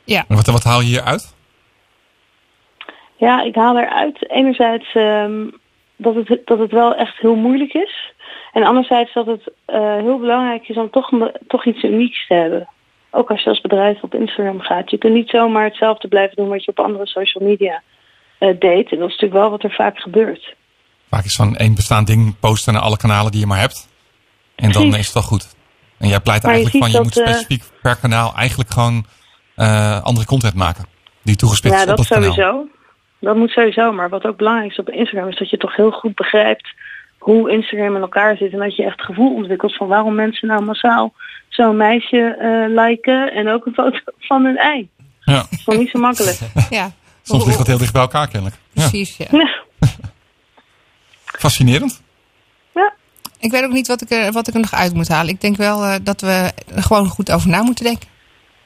Ja, 0.04 0.26
En 0.28 0.36
wat, 0.36 0.46
wat 0.46 0.64
haal 0.64 0.80
je 0.80 0.88
hier 0.88 1.02
uit? 1.02 1.36
Ja, 3.28 3.43
ik 3.43 3.55
haal 3.55 3.78
eruit 3.78 4.30
enerzijds 4.30 4.93
ehm, 4.93 5.47
dat, 5.95 6.15
het, 6.15 6.41
dat 6.45 6.59
het 6.59 6.72
wel 6.72 6.95
echt 6.95 7.17
heel 7.17 7.36
moeilijk 7.36 7.74
is. 7.74 8.13
En 8.53 8.63
anderzijds 8.63 9.13
dat 9.13 9.26
het 9.26 9.51
eh, 9.65 9.95
heel 9.95 10.19
belangrijk 10.19 10.67
is 10.69 10.78
om 10.78 10.89
toch, 10.89 11.09
toch 11.47 11.65
iets 11.65 11.84
unieks 11.84 12.28
te 12.28 12.34
hebben. 12.34 12.67
Ook 13.09 13.30
als 13.30 13.43
je 13.43 13.49
als 13.49 13.61
bedrijf 13.61 14.01
op 14.01 14.15
Instagram 14.15 14.59
gaat. 14.59 14.91
Je 14.91 14.97
kunt 14.97 15.13
niet 15.13 15.30
zomaar 15.30 15.63
hetzelfde 15.63 16.07
blijven 16.07 16.36
doen 16.36 16.49
wat 16.49 16.65
je 16.65 16.72
op 16.72 16.80
andere 16.80 17.07
social 17.07 17.43
media 17.43 17.82
eh, 18.38 18.59
deed. 18.59 18.91
En 18.91 18.99
dat 18.99 19.09
is 19.09 19.13
natuurlijk 19.13 19.41
wel 19.41 19.49
wat 19.49 19.63
er 19.63 19.72
vaak 19.72 19.99
gebeurt. 19.99 20.55
Vaak 21.09 21.24
is 21.24 21.36
van 21.36 21.55
één 21.55 21.76
bestaand 21.76 22.07
ding 22.07 22.39
posten 22.39 22.74
naar 22.74 22.82
alle 22.82 22.97
kanalen 22.97 23.32
die 23.32 23.41
je 23.41 23.47
maar 23.47 23.59
hebt. 23.59 23.89
En 24.55 24.72
dan 24.72 24.82
Precies. 24.82 24.99
is 24.99 25.05
het 25.05 25.13
wel 25.13 25.24
goed. 25.24 25.55
En 25.97 26.07
jij 26.07 26.19
pleit 26.19 26.43
Maar 26.43 26.51
je 26.51 26.57
eigenlijk 26.57 26.86
van, 26.86 26.93
je 26.93 27.03
moet 27.03 27.17
eh, 27.17 27.28
specifiek 27.28 27.63
per 27.82 27.97
kanaal 27.97 28.34
eigenlijk 28.36 28.72
gewoon 28.72 29.05
andere 30.03 30.26
content 30.26 30.55
maken. 30.55 30.86
Die 31.24 31.36
toegespitst 31.36 31.78
ja, 31.78 31.91
op 31.91 31.97
dat 31.97 32.07
dat 32.07 32.07
kanaal. 32.07 32.69
Dat 33.22 33.36
moet 33.36 33.49
sowieso. 33.49 33.91
Maar 33.91 34.09
wat 34.09 34.26
ook 34.26 34.38
belangrijk 34.38 34.72
is 34.72 34.80
op 34.80 34.89
Instagram 34.89 35.28
is 35.30 35.38
dat 35.38 35.49
je 35.49 35.57
toch 35.57 35.76
heel 35.76 35.91
goed 35.91 36.15
begrijpt 36.15 36.67
hoe 37.17 37.51
Instagram 37.51 37.95
in 37.95 38.01
elkaar 38.01 38.38
zit. 38.38 38.53
En 38.53 38.59
dat 38.59 38.76
je 38.76 38.84
echt 38.84 38.97
het 38.97 39.05
gevoel 39.05 39.36
ontwikkelt 39.36 39.76
van 39.76 39.88
waarom 39.88 40.15
mensen 40.15 40.47
nou 40.47 40.63
massaal 40.63 41.13
zo'n 41.49 41.78
meisje 41.78 42.36
eh, 42.39 42.84
liken 42.84 43.34
en 43.34 43.49
ook 43.49 43.65
een 43.65 43.74
foto 43.74 43.99
van 44.30 44.45
een 44.45 44.57
ei. 44.57 44.89
Ja, 45.19 45.36
Dat 45.36 45.47
is 45.51 45.65
nog 45.65 45.78
niet 45.78 45.89
zo 45.89 45.99
makkelijk. 45.99 46.39
ja. 46.69 46.91
soms 47.22 47.45
ligt 47.45 47.57
dat 47.57 47.67
heel 47.67 47.78
dicht 47.78 47.93
bij 47.93 48.01
elkaar 48.01 48.28
kennelijk. 48.28 48.59
Ja. 48.72 48.89
Precies, 48.89 49.17
ja. 49.17 49.26
Ja. 49.32 49.49
Fascinerend. 51.43 52.01
Ja. 52.74 52.93
Ik 53.39 53.51
weet 53.51 53.63
ook 53.63 53.72
niet 53.72 53.88
wat 53.88 54.01
ik, 54.01 54.09
er, 54.09 54.32
wat 54.32 54.47
ik 54.47 54.53
er 54.53 54.59
nog 54.59 54.74
uit 54.74 54.93
moet 54.93 55.07
halen. 55.07 55.34
Ik 55.34 55.41
denk 55.41 55.57
wel 55.57 55.84
eh, 55.84 55.95
dat 56.03 56.22
we 56.22 56.51
er 56.76 56.84
gewoon 56.84 57.07
goed 57.07 57.32
over 57.32 57.49
na 57.49 57.61
moeten 57.61 57.86
denken. 57.86 58.07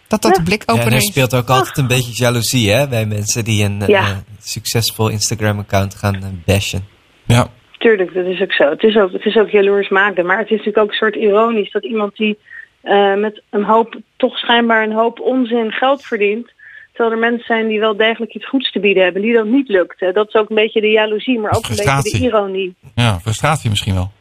Dat 0.07 0.21
dat 0.21 0.31
Ja. 0.31 0.37
de 0.37 0.43
blik 0.43 0.63
Ja, 0.65 0.73
en 0.73 0.79
opener 0.79 0.93
er 0.97 1.01
speelt 1.01 1.35
ook 1.35 1.49
altijd 1.49 1.77
een 1.77 1.87
beetje 1.87 2.11
jaloezie 2.23 2.71
hè, 2.71 2.87
bij 2.87 3.05
mensen 3.05 3.43
die 3.43 3.63
een 3.63 3.81
eh, 3.81 3.87
Ja. 3.87 4.23
succesvol 4.39 5.09
Instagram-account 5.09 5.95
gaan 5.95 6.15
eh, 6.15 6.27
bashen. 6.45 6.85
Ja, 7.25 7.47
Tuurlijk, 7.77 8.13
dat 8.13 8.25
is 8.25 8.41
ook 8.41 8.51
zo. 8.53 8.69
Het 8.69 8.83
is 8.83 8.95
ook, 8.97 9.11
het 9.11 9.25
is 9.25 9.35
ook 9.37 9.49
jaloers 9.49 9.89
maken. 9.89 10.25
Maar 10.25 10.37
het 10.37 10.45
is 10.49 10.57
natuurlijk 10.57 10.83
ook 10.83 10.89
een 10.89 10.95
soort 10.97 11.15
ironisch 11.15 11.71
dat 11.71 11.83
iemand 11.83 12.15
die 12.15 12.37
eh, 12.81 13.15
met 13.15 13.41
een 13.49 13.63
hoop, 13.63 13.99
toch 14.17 14.37
schijnbaar 14.37 14.83
een 14.83 14.93
hoop 14.93 15.19
onzin 15.19 15.71
geld 15.71 16.03
verdient. 16.05 16.53
Terwijl 16.93 17.15
er 17.15 17.29
mensen 17.29 17.45
zijn 17.45 17.67
die 17.67 17.79
wel 17.79 17.95
degelijk 17.97 18.33
iets 18.35 18.47
goeds 18.49 18.71
te 18.71 18.79
bieden 18.79 19.03
hebben, 19.03 19.21
die 19.21 19.33
dat 19.33 19.45
niet 19.45 19.67
lukt. 19.67 19.99
Dat 20.13 20.27
is 20.27 20.33
ook 20.33 20.49
een 20.49 20.55
beetje 20.55 20.81
de 20.81 20.89
jaloezie, 20.89 21.39
maar 21.39 21.51
ook 21.51 21.63
een 21.69 21.75
beetje 21.75 22.17
de 22.19 22.25
ironie. 22.25 22.75
ja, 22.95 23.19
frustratie 23.19 23.69
misschien 23.69 23.93
wel. 23.93 24.11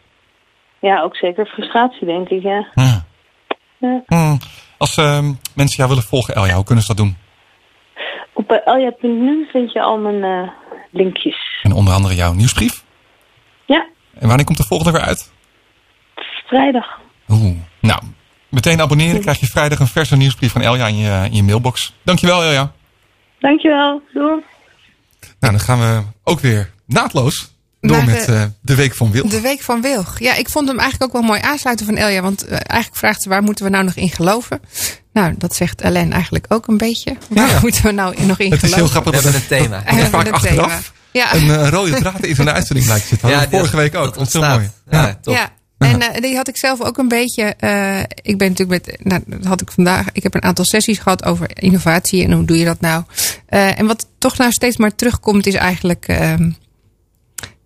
Ja, 0.80 1.03
ook 1.03 1.16
zeker 1.16 1.47
frustratie, 1.47 2.07
denk 2.07 2.28
ik, 2.28 2.43
ja. 2.43 2.66
Ja. 2.74 3.04
Ja. 3.85 4.03
Hmm. 4.07 4.39
Als 4.78 4.97
ehm, 4.97 5.32
mensen 5.55 5.76
jou 5.76 5.89
willen 5.89 6.05
volgen, 6.05 6.35
Elja, 6.35 6.55
hoe 6.55 6.64
kunnen 6.64 6.85
ze 6.85 6.95
dat 6.95 7.05
doen? 7.05 7.16
Op 8.32 8.51
uh, 8.53 8.59
elja.nu 8.66 9.49
vind 9.53 9.72
je 9.72 9.82
al 9.82 9.99
mijn 9.99 10.22
eh, 10.24 10.49
linkjes. 10.91 11.59
En 11.62 11.72
onder 11.72 11.95
andere 11.95 12.14
jouw 12.14 12.32
nieuwsbrief. 12.32 12.85
Ja, 13.66 13.87
En 14.18 14.26
wanneer 14.28 14.45
komt 14.47 14.59
de 14.59 14.64
volgende 14.64 14.93
weer 14.93 15.07
uit? 15.07 15.32
vrijdag. 16.47 17.01
Oeh. 17.28 17.57
Nou, 17.80 18.03
meteen 18.49 18.80
abonneren. 18.80 19.20
krijg 19.20 19.41
je 19.41 19.47
vrijdag 19.47 19.78
een 19.78 19.87
verse 19.87 20.16
nieuwsbrief 20.16 20.53
van 20.53 20.61
Elja 20.62 20.87
in 20.87 20.97
je, 20.97 21.24
in 21.30 21.37
je 21.37 21.43
mailbox. 21.43 21.95
Dankjewel, 22.03 22.43
Elja. 22.43 22.72
Dankjewel. 23.39 24.03
Doei. 24.12 24.43
Nou, 25.41 25.53
dan 25.53 25.61
gaan 25.61 25.78
we 25.78 26.03
ook 26.24 26.41
weer 26.41 26.70
naadloos 26.87 27.54
door 27.89 27.97
Naar 27.97 28.07
de- 28.07 28.12
met 28.12 28.28
eh, 28.28 28.43
de 28.61 28.74
Week 28.74 28.95
van 28.95 29.11
Wild. 29.11 29.30
De 29.30 29.41
Week 29.41 29.61
van 29.61 29.80
Wilg. 29.80 30.18
Ja, 30.18 30.35
ik 30.35 30.49
vond 30.49 30.68
hem 30.68 30.78
eigenlijk 30.78 31.14
ook 31.14 31.20
wel 31.20 31.28
mooi 31.30 31.41
aansluiten 31.43 31.87
van 31.87 31.97
Elja. 31.97 32.22
Want 32.22 32.45
eh, 32.45 32.51
eigenlijk 32.53 32.97
vraagt 32.97 33.22
ze, 33.22 33.28
waar 33.28 33.43
moeten 33.43 33.64
we 33.64 33.70
nou 33.70 33.85
nog 33.85 33.95
in 33.95 34.11
geloven? 34.11 34.61
Nou, 35.12 35.35
dat 35.39 35.55
zegt 35.57 35.80
Ellen 35.80 36.12
eigenlijk 36.12 36.45
ook 36.49 36.66
een 36.66 36.76
beetje. 36.76 37.16
Waar 37.28 37.49
Ja. 37.49 37.59
moeten 37.62 37.82
we 37.85 37.91
nou 37.93 38.26
nog 38.26 38.39
in 38.39 38.51
Het 38.51 38.62
is 38.62 38.74
heel 38.74 38.87
geloven? 38.87 38.91
grappig 38.91 39.12
We 39.12 39.22
dat 39.22 39.32
hebben 39.32 39.59
een 39.59 39.62
thema. 39.68 39.97
dat 40.01 40.09
vaak 40.09 40.26
een 40.26 40.32
achteraf 40.32 40.93
Ja. 41.12 41.35
een 41.35 41.51
eh, 41.51 41.68
rode 41.68 41.95
draad 41.95 42.24
in 42.24 42.35
zo'n 42.35 42.51
uitzending 42.51 42.87
blijkt 42.87 43.07
zitten. 43.07 43.28
Die- 43.39 43.49
vorige 43.59 43.76
week 43.76 43.95
ook. 43.95 44.05
Dat 44.05 44.14
Dat 44.14 44.26
is 44.26 44.32
heel 44.32 44.43
mooi. 44.43 44.70
Ja, 44.91 45.07
Ja. 45.07 45.18
top. 45.22 45.35
Ja. 45.35 45.53
En 45.78 46.01
eh, 46.01 46.20
die 46.22 46.37
had 46.37 46.49
ik 46.49 46.57
zelf 46.57 46.82
ook 46.82 46.99
een 46.99 47.09
beetje. 47.09 47.43
eh, 47.59 47.99
ik 48.22 48.39
ben 48.39 48.49
natuurlijk 48.49 48.87
met. 48.87 48.97
Nou, 49.03 49.22
dat 49.26 49.45
had 49.45 49.61
ik 49.61 49.70
vandaag. 49.72 50.07
Ik 50.12 50.22
heb 50.22 50.35
een 50.35 50.43
aantal 50.43 50.64
sessies 50.64 50.99
gehad 50.99 51.24
over 51.24 51.47
innovatie 51.55 52.24
en 52.24 52.32
hoe 52.32 52.45
doe 52.45 52.59
je 52.59 52.64
dat 52.64 52.80
nou. 52.80 53.03
Eh, 53.47 53.78
en 53.78 53.87
wat 53.87 54.07
toch 54.18 54.37
nou 54.39 54.51
steeds 54.53 54.76
maar 54.76 54.95
terugkomt, 54.95 55.47
is 55.47 55.55
eigenlijk. 55.55 56.07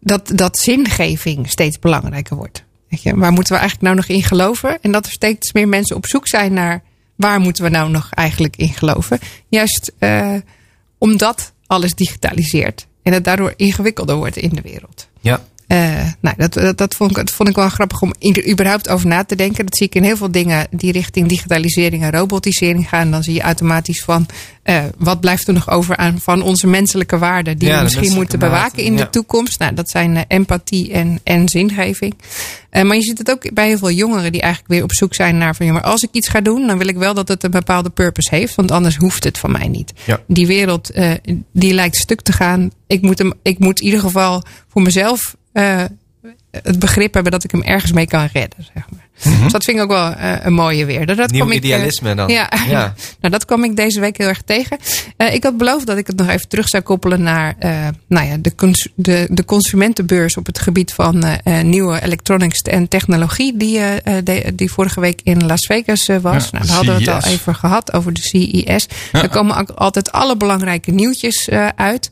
Dat, 0.00 0.30
dat 0.34 0.58
zingeving 0.58 1.50
steeds 1.50 1.78
belangrijker 1.78 2.36
wordt. 2.36 2.64
Weet 2.88 3.02
je, 3.02 3.16
waar 3.16 3.32
moeten 3.32 3.52
we 3.52 3.58
eigenlijk 3.58 3.88
nou 3.88 3.96
nog 3.96 4.16
in 4.16 4.22
geloven? 4.22 4.78
En 4.82 4.92
dat 4.92 5.06
er 5.06 5.12
steeds 5.12 5.52
meer 5.52 5.68
mensen 5.68 5.96
op 5.96 6.06
zoek 6.06 6.28
zijn 6.28 6.52
naar. 6.52 6.82
waar 7.16 7.40
moeten 7.40 7.64
we 7.64 7.70
nou 7.70 7.90
nog 7.90 8.08
eigenlijk 8.10 8.56
in 8.56 8.72
geloven? 8.72 9.18
Juist 9.48 9.92
eh, 9.98 10.34
omdat 10.98 11.52
alles 11.66 11.94
digitaliseert. 11.94 12.86
En 13.02 13.12
het 13.12 13.24
daardoor 13.24 13.52
ingewikkelder 13.56 14.16
wordt 14.16 14.36
in 14.36 14.50
de 14.50 14.60
wereld. 14.60 15.08
Ja. 15.20 15.42
Eh, 15.68 15.78
nou, 16.20 16.36
dat, 16.36 16.52
dat, 16.52 16.78
dat, 16.78 16.94
vond 16.94 17.10
ik, 17.10 17.16
dat 17.16 17.30
vond 17.30 17.48
ik 17.48 17.56
wel 17.56 17.68
grappig 17.68 18.02
om 18.02 18.12
überhaupt 18.50 18.88
over 18.88 19.06
na 19.06 19.24
te 19.24 19.36
denken. 19.36 19.64
Dat 19.64 19.76
zie 19.76 19.86
ik 19.86 19.94
in 19.94 20.02
heel 20.02 20.16
veel 20.16 20.30
dingen 20.30 20.66
die 20.70 20.92
richting 20.92 21.28
digitalisering 21.28 22.02
en 22.02 22.10
robotisering 22.10 22.88
gaan. 22.88 23.10
Dan 23.10 23.22
zie 23.22 23.34
je 23.34 23.40
automatisch 23.40 24.02
van 24.02 24.26
eh, 24.62 24.82
wat 24.98 25.20
blijft 25.20 25.48
er 25.48 25.54
nog 25.54 25.70
over 25.70 25.96
aan 25.96 26.20
van 26.20 26.42
onze 26.42 26.66
menselijke 26.66 27.18
waarden 27.18 27.58
die 27.58 27.68
Ja, 27.68 27.76
we 27.76 27.82
misschien 27.82 28.14
moeten 28.14 28.38
bewaken 28.38 28.82
in 28.82 28.96
de 28.96 29.10
toekomst. 29.10 29.58
Nou, 29.58 29.74
dat 29.74 29.90
zijn 29.90 30.16
eh, 30.16 30.22
empathie 30.28 30.92
en, 30.92 31.20
en 31.24 31.48
zingeving. 31.48 32.14
Maar 32.70 32.96
je 32.96 33.02
ziet 33.02 33.18
het 33.18 33.30
ook 33.30 33.54
bij 33.54 33.66
heel 33.66 33.78
veel 33.78 33.90
jongeren 33.90 34.32
die 34.32 34.40
eigenlijk 34.40 34.72
weer 34.72 34.82
op 34.82 34.92
zoek 34.92 35.14
zijn 35.14 35.38
naar 35.38 35.54
van 35.54 35.66
ja, 35.66 35.72
maar 35.72 35.82
als 35.82 36.02
ik 36.02 36.08
iets 36.12 36.28
ga 36.28 36.40
doen, 36.40 36.66
dan 36.66 36.78
wil 36.78 36.88
ik 36.88 36.96
wel 36.96 37.14
dat 37.14 37.28
het 37.28 37.42
een 37.44 37.50
bepaalde 37.50 37.90
purpose 37.90 38.34
heeft, 38.34 38.54
want 38.54 38.70
anders 38.70 38.96
hoeft 38.96 39.24
het 39.24 39.38
van 39.38 39.50
mij 39.50 39.68
niet. 39.68 39.92
Ja. 40.06 40.20
Die 40.26 40.46
wereld 40.46 40.90
eh, 40.90 41.10
die 41.52 41.74
lijkt 41.74 41.96
stuk 41.96 42.20
te 42.20 42.32
gaan. 42.32 42.70
Ik 42.86 43.02
moet, 43.02 43.18
hem, 43.18 43.32
ik 43.42 43.58
moet 43.58 43.78
in 43.78 43.84
ieder 43.84 44.00
geval 44.00 44.42
voor 44.68 44.82
mezelf 44.82 45.36
eh, 45.52 45.84
het 46.50 46.78
begrip 46.78 47.14
hebben 47.14 47.32
dat 47.32 47.44
ik 47.44 47.50
hem 47.50 47.62
ergens 47.62 47.92
mee 47.92 48.06
kan 48.06 48.28
redden. 48.32 48.64
Zeg 48.74 48.84
maar. 48.90 49.06
Dus 49.42 49.52
dat 49.52 49.64
vind 49.64 49.76
ik 49.76 49.82
ook 49.82 49.88
wel 49.90 50.12
eh, 50.12 50.32
een 50.44 50.52
mooie 50.52 50.84
weer. 50.84 51.06
Dat, 51.06 51.16
dat 51.16 51.30
Nieuw 51.30 51.40
kwam 51.44 51.52
ik, 51.56 51.62
eh, 51.62 51.68
idealisme 51.68 52.14
dan. 52.14 52.28
ja, 52.28 52.50
Ja. 52.68 52.94
nou, 53.20 53.32
dat 53.32 53.44
kwam 53.44 53.64
ik 53.64 53.76
deze 53.76 54.00
week 54.00 54.16
heel 54.18 54.26
erg 54.28 54.42
tegen. 54.42 54.78
Ik 55.32 55.42
had 55.42 55.56
beloofd 55.56 55.86
dat 55.86 55.96
ik 55.98 56.06
het 56.06 56.16
nog 56.16 56.28
even 56.28 56.48
terug 56.48 56.68
zou 56.68 56.82
koppelen 56.82 57.22
naar 57.22 57.54
nou 58.08 58.26
ja, 58.26 58.36
de, 58.40 58.54
cons- 58.54 58.88
de, 58.94 59.26
de 59.30 59.44
consumentenbeurs 59.44 60.36
op 60.36 60.46
het 60.46 60.58
gebied 60.58 60.92
van 60.92 61.24
nieuwe 61.62 62.02
electronics 62.02 62.60
en 62.62 62.88
technologie, 62.88 63.56
die, 63.56 63.80
de- 64.24 64.52
die 64.54 64.70
vorige 64.72 65.00
week 65.00 65.20
in 65.22 65.46
Las 65.46 65.66
Vegas 65.66 66.06
was. 66.06 66.44
Ja, 66.44 66.50
nou, 66.52 66.66
daar 66.66 66.74
hadden 66.76 66.94
we 66.94 67.00
het 67.00 67.08
al 67.14 67.20
CES. 67.20 67.30
even 67.32 67.54
gehad 67.54 67.92
over 67.92 68.12
de 68.12 68.20
CES. 68.20 68.86
Ja. 69.12 69.20
Daar 69.20 69.28
komen 69.28 69.56
ook 69.56 69.70
altijd 69.70 70.12
alle 70.12 70.36
belangrijke 70.36 70.90
nieuwtjes 70.90 71.48
uit. 71.76 72.10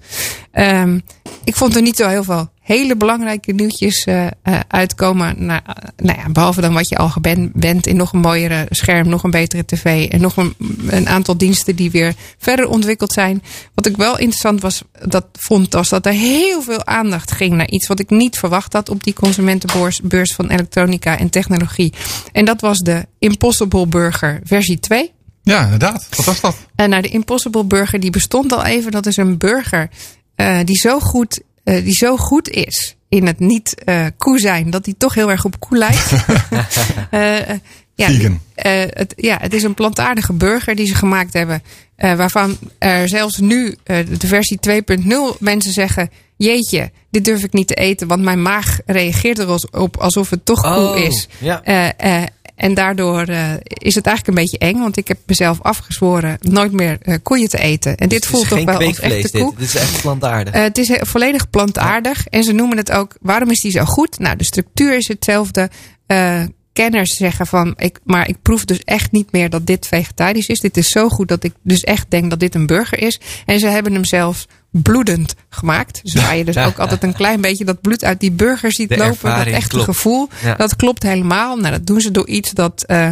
Ehm, 0.53 0.99
ik 1.45 1.57
vond 1.57 1.77
er 1.77 1.83
niet 1.83 1.97
zo 1.97 2.09
heel 2.09 2.25
veel 2.25 2.51
hele 2.67 2.97
belangrijke 2.97 3.53
nieuwtjes 3.53 4.05
eh, 4.05 4.27
eh, 4.27 4.31
uitkomen. 4.69 5.47
Nou, 5.47 5.61
eh, 5.67 5.75
nou 5.97 6.19
ja, 6.19 6.29
behalve 6.29 6.61
dan 6.61 6.75
wat 6.75 6.89
je 6.89 6.97
al 6.97 7.09
gewend 7.09 7.53
bent 7.53 7.87
in 7.87 7.97
nog 7.97 8.13
een 8.13 8.21
mooiere 8.21 8.67
scherm, 8.71 9.09
nog 9.09 9.23
een 9.23 9.31
betere 9.31 9.65
tv 9.65 10.09
en 10.09 10.21
nog 10.21 10.37
een, 10.37 10.55
een 10.87 11.09
aantal 11.09 11.37
diensten 11.37 11.77
die 11.77 11.91
weer 11.91 12.15
verder 12.39 12.69
ontwikkeld 12.69 13.13
zijn. 13.13 13.43
Wat 13.75 13.87
ik 13.87 13.97
wel 13.97 14.19
interessant 14.19 14.61
was, 14.61 14.83
dat 15.05 15.27
vond, 15.33 15.73
was 15.73 15.89
dat 15.89 16.07
er 16.07 16.13
heel 16.13 16.63
veel 16.63 16.87
aandacht 16.87 17.33
ging 17.33 17.55
naar 17.55 17.69
iets 17.69 17.87
wat 17.87 18.01
ik 18.01 18.11
niet 18.11 18.39
verwacht 18.39 18.73
had 18.73 18.89
op 18.89 19.05
die 19.05 19.15
consumentenbeurs 19.15 20.01
beurs 20.03 20.35
van 20.35 20.49
elektronica 20.49 21.19
en 21.19 21.31
technologie. 21.31 21.93
En 22.33 22.45
dat 22.45 22.61
was 22.61 22.79
de 22.79 23.07
Impossible 23.19 23.87
Burger 23.87 24.41
versie 24.45 24.79
2. 24.79 25.13
Ja, 25.43 25.65
inderdaad. 25.65 26.07
Wat 26.17 26.25
was 26.25 26.41
dat? 26.41 26.57
En 26.75 26.91
nou, 26.91 27.03
de 27.03 27.09
Impossible 27.09 27.65
Burger 27.65 28.01
die 28.01 28.11
bestond 28.11 28.53
al 28.53 28.65
even. 28.65 28.91
Dat 28.91 29.07
is 29.07 29.17
een 29.17 29.39
burger 29.39 29.89
eh, 30.35 30.59
die, 30.65 30.77
zo 30.77 31.01
goed, 31.01 31.41
eh, 31.67 31.85
die 31.85 31.95
zo 31.95 32.17
goed 32.17 32.49
is 32.49 32.97
in 33.09 33.27
het 33.27 33.39
niet 33.39 33.75
eh 33.85 34.07
koe 34.19 34.39
zijn, 34.39 34.71
dat 34.71 34.85
die 34.85 34.95
toch 34.99 35.15
heel 35.15 35.31
erg 35.31 35.45
op 35.45 35.61
koe 35.61 35.79
lijkt. 35.79 36.13
Eh, 37.11 37.39
ja, 37.95 38.07
Vegan. 38.11 38.41
eh, 38.55 38.83
het, 38.87 39.13
ja, 39.17 39.39
het 39.41 39.55
is 39.55 39.63
een 39.63 39.75
plantaardige 39.75 40.33
burger 40.33 40.75
die 40.75 40.87
ze 40.87 40.95
gemaakt 40.95 41.33
hebben. 41.33 41.63
eh, 41.97 42.15
waarvan 42.15 42.59
er 42.79 43.09
zelfs 43.09 43.39
nu 43.39 43.77
eh, 43.85 43.99
de 44.19 44.27
versie 44.27 44.59
2.0 44.61 45.39
mensen 45.39 45.73
zeggen: 45.73 46.11
Jeetje, 46.37 46.91
dit 47.11 47.25
durf 47.25 47.43
ik 47.45 47.53
niet 47.53 47.67
te 47.67 47.75
eten, 47.75 48.07
want 48.09 48.23
mijn 48.23 48.43
maag 48.43 48.79
reageert 48.87 49.39
erop 49.39 49.97
alsof 49.97 50.31
het 50.31 50.45
toch 50.45 50.61
koe 50.61 50.89
Oh, 50.89 50.97
is. 50.99 51.29
ja. 51.39 51.63
Eh, 51.65 52.21
eh, 52.23 52.27
en 52.57 52.75
daardoor 52.75 53.23
eh, 53.23 53.51
is 53.69 53.95
het 53.95 54.07
eigenlijk 54.07 54.39
een 54.39 54.45
beetje 54.45 54.59
eng, 54.59 54.79
want 54.79 54.97
ik 54.97 55.09
heb 55.09 55.19
mezelf 55.27 55.63
afgezworen 55.63 56.39
nooit 56.41 56.73
meer 56.73 56.99
eh, 57.01 57.15
koeien 57.23 57.49
te 57.49 57.59
eten. 57.59 57.97
En 57.97 58.09
dit 58.09 58.21
Dus 58.21 58.31
voelt 58.31 58.49
toch 58.49 58.65
wel 58.65 58.81
als 58.81 59.01
echte 59.01 59.39
koe. 59.39 59.51
dit. 59.51 59.59
Dit 59.59 59.69
is 59.69 59.75
echt 59.75 60.01
plantaardig. 60.01 60.55
Eh, 60.55 60.63
het 60.63 60.79
is 60.79 60.91
volledig 61.01 61.51
plantaardig. 61.51 62.27
En 62.27 62.45
ze 62.45 62.53
noemen 62.53 62.77
het 62.77 62.93
ook. 62.93 63.17
Waarom 63.21 63.51
is 63.51 63.61
die 63.61 63.71
zo 63.71 63.85
goed? 63.85 64.19
Nou, 64.19 64.37
de 64.37 64.45
structuur 64.45 64.97
is 64.97 65.09
hetzelfde. 65.09 65.71
Kenners 66.77 67.17
zeggen 67.17 67.47
van. 67.47 67.75
Ik, 67.77 67.99
maar 68.05 68.29
ik 68.29 68.37
proef 68.43 68.65
dus 68.65 68.81
echt 68.85 69.13
niet 69.13 69.33
meer 69.33 69.51
dat 69.51 69.67
dit 69.67 69.87
vegetarisch 69.87 70.47
is. 70.47 70.61
Dit 70.61 70.77
is 70.77 70.89
zo 70.89 71.09
goed 71.09 71.29
dat 71.29 71.45
ik 71.45 71.53
dus 71.63 71.81
echt 71.81 72.11
denk 72.11 72.31
dat 72.31 72.41
dit 72.41 72.55
een 72.55 72.67
burger 72.67 73.03
is. 73.03 73.21
En 73.47 73.59
ze 73.59 73.67
hebben 73.67 73.93
hem 73.93 74.05
zelfs 74.05 74.47
bloedend 74.71 75.35
gemaakt. 75.49 76.01
Dus 76.03 76.15
waar 76.15 76.37
je 76.37 76.45
dus 76.45 76.57
ook 76.57 76.79
altijd 76.79 77.03
een 77.03 77.13
klein 77.15 77.41
beetje 77.41 77.65
dat 77.65 77.81
bloed 77.81 78.05
uit 78.05 78.21
die 78.21 78.31
burger 78.33 78.73
ziet 78.73 78.89
De 78.89 78.97
lopen. 78.97 79.37
Dat 79.37 79.47
echte 79.47 79.69
klopt. 79.69 79.85
gevoel. 79.85 80.29
Ja. 80.43 80.55
Dat 80.55 80.77
klopt 80.77 81.03
helemaal. 81.03 81.57
Nou, 81.57 81.71
dat 81.73 81.87
doen 81.87 82.01
ze 82.01 82.11
door 82.11 82.27
iets 82.29 82.51
dat. 82.53 82.85
eh, 82.87 83.11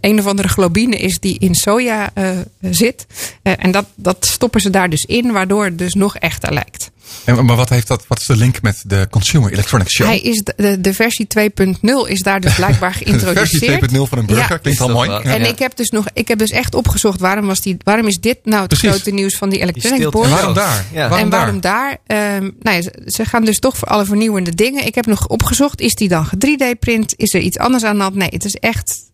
een 0.00 0.18
of 0.18 0.26
andere 0.26 0.48
globine 0.48 0.96
is 0.96 1.18
die 1.20 1.38
in 1.38 1.54
soja 1.54 2.10
eh, 2.14 2.30
zit. 2.60 3.06
Eh, 3.42 3.52
en 3.56 3.70
dat, 3.70 3.86
dat 3.94 4.26
stoppen 4.26 4.60
ze 4.60 4.70
daar 4.70 4.90
dus 4.90 5.04
in, 5.04 5.32
waardoor 5.32 5.64
het 5.64 5.78
dus 5.78 5.94
nog 5.94 6.16
echter 6.16 6.52
lijkt. 6.52 6.90
En, 7.24 7.44
maar 7.44 7.56
wat, 7.56 7.68
heeft 7.68 7.86
dat, 7.88 8.04
wat 8.08 8.20
is 8.20 8.26
de 8.26 8.36
link 8.36 8.62
met 8.62 8.82
de 8.86 9.06
Consumer 9.10 9.52
Electronics 9.52 9.94
Show? 9.94 10.06
Hij 10.06 10.20
is 10.20 10.42
de, 10.44 10.52
de, 10.56 10.80
de 10.80 10.94
versie 10.94 11.26
2.0 11.38 11.78
is 12.06 12.20
daar 12.20 12.40
dus 12.40 12.54
blijkbaar 12.54 12.92
de 12.98 13.04
geïntroduceerd. 13.04 13.78
versie 13.78 13.98
2.0 13.98 14.02
van 14.08 14.18
een 14.18 14.26
burger 14.26 14.50
Ja. 14.52 14.56
klinkt 14.58 14.80
al 14.80 14.88
mooi. 14.88 15.10
Ja. 15.10 15.22
En 15.22 15.40
Ja. 15.40 15.46
ik 15.46 15.58
heb 15.58 15.76
dus 15.76 15.88
nog, 15.90 16.04
ik 16.12 16.28
heb 16.28 16.38
dus 16.38 16.50
echt 16.50 16.74
opgezocht 16.74 17.20
waarom 17.20 17.46
was 17.46 17.60
die, 17.60 17.76
waarom 17.84 18.06
is 18.06 18.16
dit 18.16 18.38
nou 18.44 18.58
het 18.60 18.68
Precies. 18.68 18.88
grote 18.88 19.10
nieuws 19.10 19.36
van 19.36 19.48
die 19.48 19.60
Electronic. 19.60 20.10
Board? 20.10 20.26
En 20.26 20.32
waarom 20.32 20.54
daar? 20.54 20.84
Ja. 20.92 21.08
Waarom 21.08 21.18
en 21.18 21.30
waarom 21.30 21.60
daar? 21.60 21.96
Ehm, 22.06 22.50
nou 22.60 22.76
ja, 22.76 22.82
ze, 22.82 22.92
ze 23.06 23.24
gaan 23.24 23.44
dus 23.44 23.58
toch 23.58 23.76
voor 23.76 23.88
alle 23.88 24.04
vernieuwende 24.04 24.54
dingen. 24.54 24.86
Ik 24.86 24.94
heb 24.94 25.06
nog 25.06 25.26
opgezocht, 25.28 25.80
is 25.80 25.94
die 25.94 26.08
dan 26.08 26.28
3D-print? 26.38 27.14
Is 27.16 27.34
er 27.34 27.40
iets 27.40 27.58
anders 27.58 27.84
aan 27.84 27.96
de 27.96 28.02
hand? 28.02 28.14
Nee, 28.14 28.28
het 28.30 28.44
is 28.44 28.54
echt 28.54 29.04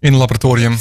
In 0.00 0.12
een 0.12 0.18
laboratorium. 0.18 0.76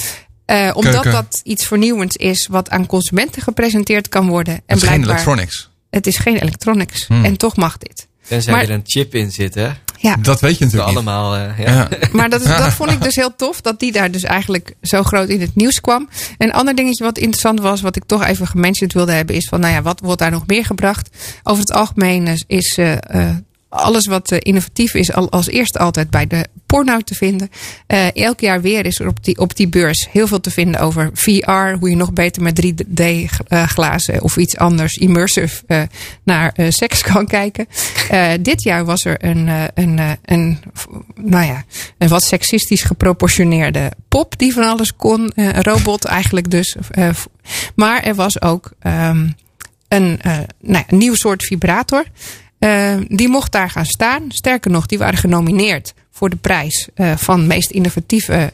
eh, 0.46 0.72
omdat 0.74 0.92
Keuken. 0.94 1.12
dat 1.12 1.42
iets 1.44 1.66
vernieuwends 1.68 2.16
is 2.16 2.48
wat 2.48 2.70
aan 2.70 2.86
consumenten 2.86 3.42
gepresenteerd 3.42 4.10
kan 4.10 4.28
worden. 4.28 4.54
En 4.54 4.62
Het 4.66 4.82
is 4.84 4.90
geen 4.90 5.04
electronics. 5.04 5.70
het 5.90 6.08
is 6.08 6.18
geen 6.18 6.38
electronics. 6.38 7.08
Hmm. 7.08 7.26
En 7.26 7.38
toch 7.38 7.56
mag 7.56 7.78
dit. 7.78 8.08
Tenzij 8.28 8.54
maar- 8.54 8.64
er 8.64 8.70
een 8.72 8.82
chip 8.86 9.16
in 9.16 9.32
zit, 9.32 9.56
hè? 9.56 9.70
Ja. 10.00 10.16
Dat 10.16 10.42
weet 10.42 10.58
je 10.58 10.64
natuurlijk 10.66 10.92
niet. 10.92 11.08
allemaal, 11.08 11.36
eh, 11.36 11.60
ja. 11.60 11.74
Ja. 11.74 11.90
Maar 12.12 12.30
dat, 12.30 12.42
is, 12.42 12.48
dat 12.48 12.74
vond 12.74 12.92
ik 12.92 13.02
dus 13.02 13.16
heel 13.16 13.36
tof, 13.36 13.62
dat 13.62 13.80
die 13.80 13.92
daar 13.92 14.12
dus 14.12 14.24
eigenlijk 14.24 14.76
zo 14.82 15.04
groot 15.04 15.30
in 15.30 15.42
het 15.42 15.56
nieuws 15.56 15.82
kwam. 15.82 16.10
Een 16.38 16.52
ander 16.54 16.76
dingetje 16.76 17.04
wat 17.04 17.18
interessant 17.18 17.60
was, 17.60 17.82
wat 17.82 17.96
ik 17.96 18.04
toch 18.06 18.24
even 18.26 18.48
gementiond 18.48 18.94
wilde 18.94 19.12
hebben, 19.12 19.36
is 19.36 19.48
van, 19.48 19.60
nou 19.60 19.74
ja, 19.74 19.82
wat 19.82 20.00
wordt 20.00 20.20
daar 20.20 20.32
nog 20.32 20.48
meer 20.48 20.66
gebracht? 20.66 21.10
Over 21.44 21.60
het 21.62 21.72
algemeen 21.72 22.28
is, 22.28 22.44
is 22.48 22.78
eh, 22.78 22.94
eh, 23.30 23.36
alles 23.76 24.06
wat 24.06 24.32
eh, 24.32 24.38
innovatief 24.42 24.94
is, 24.94 25.14
al, 25.14 25.32
als 25.32 25.48
eerste 25.48 25.80
altijd 25.80 26.10
bij 26.10 26.28
de 26.28 26.46
porno 26.66 27.00
te 27.00 27.14
vinden. 27.14 27.50
Eh, 27.88 28.16
elk 28.16 28.40
jaar 28.40 28.62
weer 28.62 28.86
is 28.86 29.00
er 29.00 29.08
op 29.08 29.24
die, 29.24 29.38
op 29.38 29.56
die 29.56 29.68
beurs 29.68 30.08
heel 30.12 30.28
veel 30.28 30.40
te 30.40 30.52
vinden 30.52 30.80
over 30.80 31.10
VR, 31.14 31.76
hoe 31.80 31.90
je 31.90 31.96
nog 31.96 32.14
beter 32.14 32.42
met 32.42 32.62
3D-glazen 32.66 34.22
of 34.22 34.38
iets 34.38 34.58
anders, 34.58 34.94
immersive, 34.94 35.64
eh, 35.68 35.82
naar 36.24 36.52
eh, 36.56 36.66
seks 36.70 37.02
kan 37.12 37.28
kijken. 37.28 37.68
Eh, 38.10 38.32
dit 38.40 38.64
jaar 38.64 38.86
was 38.86 39.06
er 39.06 39.26
een, 39.26 39.48
eh, 39.48 39.64
een, 39.74 40.00
eh, 40.00 40.12
een, 40.26 40.60
nou 41.16 41.46
ja, 41.46 41.64
een 41.98 42.08
wat 42.08 42.24
seksistisch 42.24 42.84
geproportioneerde 42.84 43.92
pop 44.16 44.38
die 44.38 44.54
van 44.54 44.64
alles 44.64 44.96
kon. 44.96 45.30
Eh, 45.30 45.46
een 45.46 45.64
robot 45.64 46.06
eigenlijk 46.06 46.52
dus. 46.52 46.76
Eh, 46.92 47.10
maar 47.76 48.04
er 48.04 48.16
was 48.16 48.42
ook 48.42 48.72
ehm, 48.80 49.28
een, 49.88 50.22
eh, 50.22 50.32
nou 50.60 50.78
ja, 50.78 50.84
een 50.88 50.98
nieuw 50.98 51.16
soort 51.16 51.44
vibrator. 51.44 52.04
Eh, 52.60 52.96
die 53.08 53.28
mocht 53.30 53.52
daar 53.52 53.70
gaan 53.70 53.86
staan. 53.86 54.24
Sterker 54.28 54.72
nog, 54.72 54.86
die 54.86 54.98
waren 54.98 55.18
genomineerd 55.20 55.94
voor 56.12 56.30
de 56.30 56.36
prijs 56.36 56.88
eh, 56.94 57.12
van 57.18 57.48
meest 57.48 57.70
innovatieve 57.72 58.54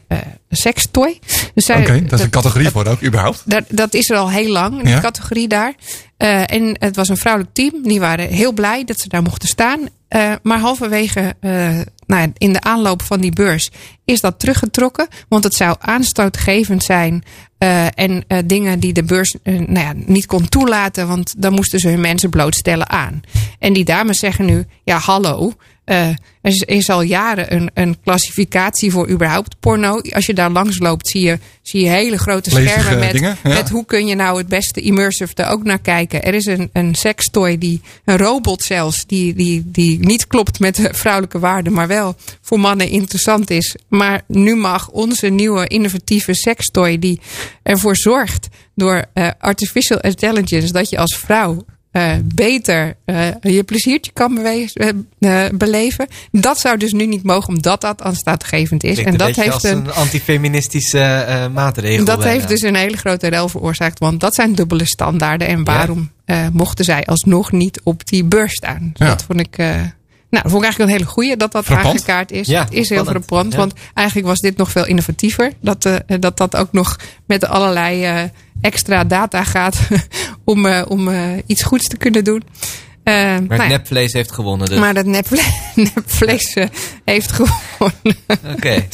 sextoy. 0.49 1.19
Dus 1.53 1.69
Oké, 1.69 2.01
dat 2.05 2.19
is 2.19 2.25
een 2.25 2.31
categorie 2.31 2.69
voor 2.69 2.85
ook, 2.85 3.03
überhaupt. 3.03 3.41
dat, 3.45 3.63
dat 3.69 3.93
is 3.93 4.09
er 4.09 4.17
al 4.17 4.29
heel 4.29 4.51
lang, 4.51 4.87
Ja. 4.89 4.99
categorie 4.99 5.47
daar. 5.47 5.73
Eh, 6.17 6.51
en 6.53 6.75
het 6.79 6.95
was 6.95 7.09
een 7.09 7.17
vrouwelijk 7.17 7.53
team. 7.53 7.83
Die 7.83 7.99
waren 7.99 8.27
heel 8.27 8.51
blij 8.51 8.83
dat 8.85 8.99
ze 8.99 9.07
daar 9.09 9.21
mochten 9.21 9.47
staan. 9.47 9.79
Maar 10.41 10.59
halverwege 10.59 11.35
nou 12.11 12.31
in 12.37 12.53
de 12.53 12.61
aanloop 12.61 13.01
van 13.01 13.21
die 13.21 13.31
beurs 13.31 13.71
is 14.05 14.21
dat 14.21 14.39
teruggetrokken. 14.39 15.07
Want 15.27 15.43
het 15.43 15.53
zou 15.53 15.75
aanstootgevend 15.79 16.83
zijn. 16.83 17.23
eh, 17.57 17.85
en 17.95 18.23
eh, 18.27 18.37
dingen 18.45 18.79
die 18.79 18.93
de 18.93 19.03
beurs 19.03 19.35
eh, 19.43 19.53
nou 19.53 19.79
ja, 19.79 19.93
niet 19.95 20.25
kon 20.25 20.49
toelaten. 20.49 21.07
Want 21.07 21.33
dan 21.37 21.53
moesten 21.53 21.79
ze 21.79 21.87
hun 21.87 22.01
mensen 22.01 22.29
blootstellen 22.29 22.89
aan. 22.89 23.21
En 23.59 23.73
die 23.73 23.85
dames 23.85 24.19
zeggen 24.19 24.45
nu: 24.45 24.65
ja, 24.83 24.97
hallo. 24.97 25.53
Eh, 25.91 26.07
er 26.41 26.69
is, 26.69 26.89
al 26.89 27.01
jaren 27.01 27.55
een, 27.55 27.71
een 27.73 27.97
klassificatie 28.03 28.91
voor 28.91 29.09
überhaupt 29.09 29.59
porno. 29.59 30.01
Als 30.01 30.25
je 30.25 30.33
daar 30.33 30.49
langs 30.49 30.79
loopt, 30.79 31.07
zie 31.07 31.21
je, 31.21 31.39
zie 31.61 31.83
je 31.83 31.89
hele 31.89 32.17
grote 32.17 32.49
schermen 32.49 32.99
met, 32.99 33.11
dingen, 33.11 33.37
ja. 33.43 33.49
met 33.49 33.69
hoe 33.69 33.85
kun 33.85 34.07
je 34.07 34.15
nou 34.15 34.37
het 34.37 34.47
beste 34.47 34.81
immersive 34.81 35.33
er 35.35 35.47
ook 35.47 35.63
naar 35.63 35.79
kijken. 35.79 36.23
Er 36.23 36.33
is 36.33 36.45
een, 36.45 36.69
een 36.73 36.95
sextoy, 36.95 37.57
die, 37.57 37.81
een 38.05 38.17
robot 38.17 38.61
zelfs, 38.61 39.05
die, 39.05 39.33
die, 39.33 39.63
die 39.65 39.99
niet 39.99 40.27
klopt 40.27 40.59
met 40.59 40.75
de 40.75 40.89
vrouwelijke 40.93 41.39
waarden, 41.39 41.73
maar 41.73 41.87
wel 41.87 42.15
voor 42.41 42.59
mannen 42.59 42.89
interessant 42.89 43.49
is. 43.49 43.75
Maar 43.87 44.21
nu 44.27 44.55
mag 44.55 44.89
onze 44.89 45.27
nieuwe 45.27 45.67
innovatieve 45.67 46.33
sextoy, 46.33 46.99
die 46.99 47.19
ervoor 47.63 47.95
zorgt 47.95 48.47
door 48.75 49.05
eh, 49.13 49.29
artificial 49.39 49.99
intelligence 49.99 50.73
dat 50.73 50.89
je 50.89 50.97
als 50.97 51.17
vrouw 51.17 51.65
eh, 51.91 52.11
beter 52.23 52.95
eh, 53.05 53.27
je 53.41 53.63
pleziertje 53.63 54.11
kan 54.11 54.37
eh, 54.45 55.45
beleven. 55.53 56.07
Dat 56.31 56.59
zou 56.59 56.77
dus 56.77 56.91
nu 56.91 57.05
niet 57.05 57.23
mogen, 57.23 57.49
omdat 57.55 57.81
dat 57.81 58.01
aanstaatgevend 58.01 58.83
is. 58.83 58.93
Klinkt 58.93 59.11
en 59.11 59.17
dat 59.17 59.35
heeft 59.35 59.51
als 59.53 59.63
een, 59.63 59.77
een 59.77 59.91
antifeministische 59.93 60.99
eh, 60.99 61.47
maatregel. 61.47 62.05
dat 62.05 62.17
bijna. 62.17 62.31
heeft 62.31 62.47
dus 62.47 62.61
een 62.61 62.75
hele 62.75 62.97
grote 62.97 63.27
rel 63.27 63.49
veroorzaakt. 63.49 63.99
Want 63.99 64.19
dat 64.19 64.35
zijn 64.35 64.55
dubbele 64.55 64.85
standaarden. 64.85 65.47
En 65.47 65.63
waarom 65.63 66.11
eh, 66.25 66.47
mochten 66.53 66.85
zij 66.85 67.05
alsnog 67.05 67.51
niet 67.51 67.81
op 67.83 68.05
die 68.07 68.23
beurs 68.23 68.53
staan? 68.53 68.89
Dus 68.93 69.07
Ja. 69.07 69.13
Dat 69.13 69.23
vond 69.23 69.39
ik. 69.39 69.57
eh, 69.57 69.67
nou, 70.29 70.43
dat 70.43 70.51
vond 70.51 70.63
ik 70.63 70.69
eigenlijk 70.69 70.91
een 70.91 70.97
hele 70.97 71.11
goeie 71.13 71.37
dat 71.37 71.51
dat 71.51 71.65
Frappant. 71.65 71.87
aangekaart 71.93 72.31
is. 72.31 72.47
Ja, 72.47 72.63
het 72.63 72.73
is 72.73 72.89
heel. 72.89 73.05
Ja. 73.29 73.47
Want 73.57 73.73
eigenlijk 73.93 74.27
was 74.27 74.39
dit 74.39 74.57
nog 74.57 74.71
veel 74.71 74.85
innovatiever. 74.85 75.51
Dat 75.61 75.85
eh, 75.85 75.95
dat, 76.19 76.37
dat 76.37 76.55
ook 76.55 76.71
nog 76.71 76.97
met 77.25 77.45
allerlei 77.45 78.03
eh, 78.03 78.23
extra 78.61 79.03
data 79.03 79.43
gaat 79.43 79.79
om, 80.45 80.65
eh, 80.65 80.81
om 80.87 81.07
eh, 81.07 81.29
iets 81.45 81.63
goeds 81.63 81.87
te 81.87 81.97
kunnen 81.97 82.23
doen. 82.23 82.43
Eh, 83.03 83.13
Maar 83.13 83.39
nou 83.41 83.51
het 83.53 83.61
ja, 83.61 83.67
nepvlees 83.67 84.13
heeft 84.13 84.31
gewonnen 84.31 84.69
dus. 84.69 84.79
maar 84.79 84.93
dat 84.93 85.05
nepvle 85.05 85.41
nepvlees 85.95 86.55
heeft 87.05 87.31
gewonnen. 87.31 88.17
Oké. 88.55 88.87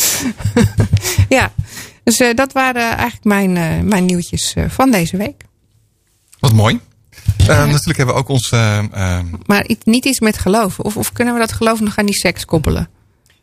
ja, 1.37 1.51
dus 2.03 2.19
eh, 2.19 2.33
dat 2.35 2.53
waren 2.53 2.81
eigenlijk 2.89 3.23
mijn, 3.23 3.57
eh, 3.57 3.79
mijn 3.83 4.05
nieuwtjes 4.05 4.53
van 4.67 4.91
deze 4.91 5.17
week. 5.17 5.43
Wat 6.39 6.53
mooi. 6.53 6.79
Natuurlijk 7.47 7.97
hebben 7.97 8.15
we 8.15 8.21
ook 8.21 8.29
ons... 8.29 8.49
Maar 9.45 9.65
iets- 9.67 9.85
niet 9.85 10.05
iets 10.05 10.19
met 10.19 10.37
geloof. 10.37 10.79
Of, 10.79 10.97
of 10.97 11.11
kunnen 11.11 11.33
we 11.33 11.39
dat 11.39 11.51
geloof 11.51 11.79
nog 11.79 11.97
aan 11.97 12.05
die 12.05 12.15
seks 12.15 12.45
koppelen? 12.45 12.89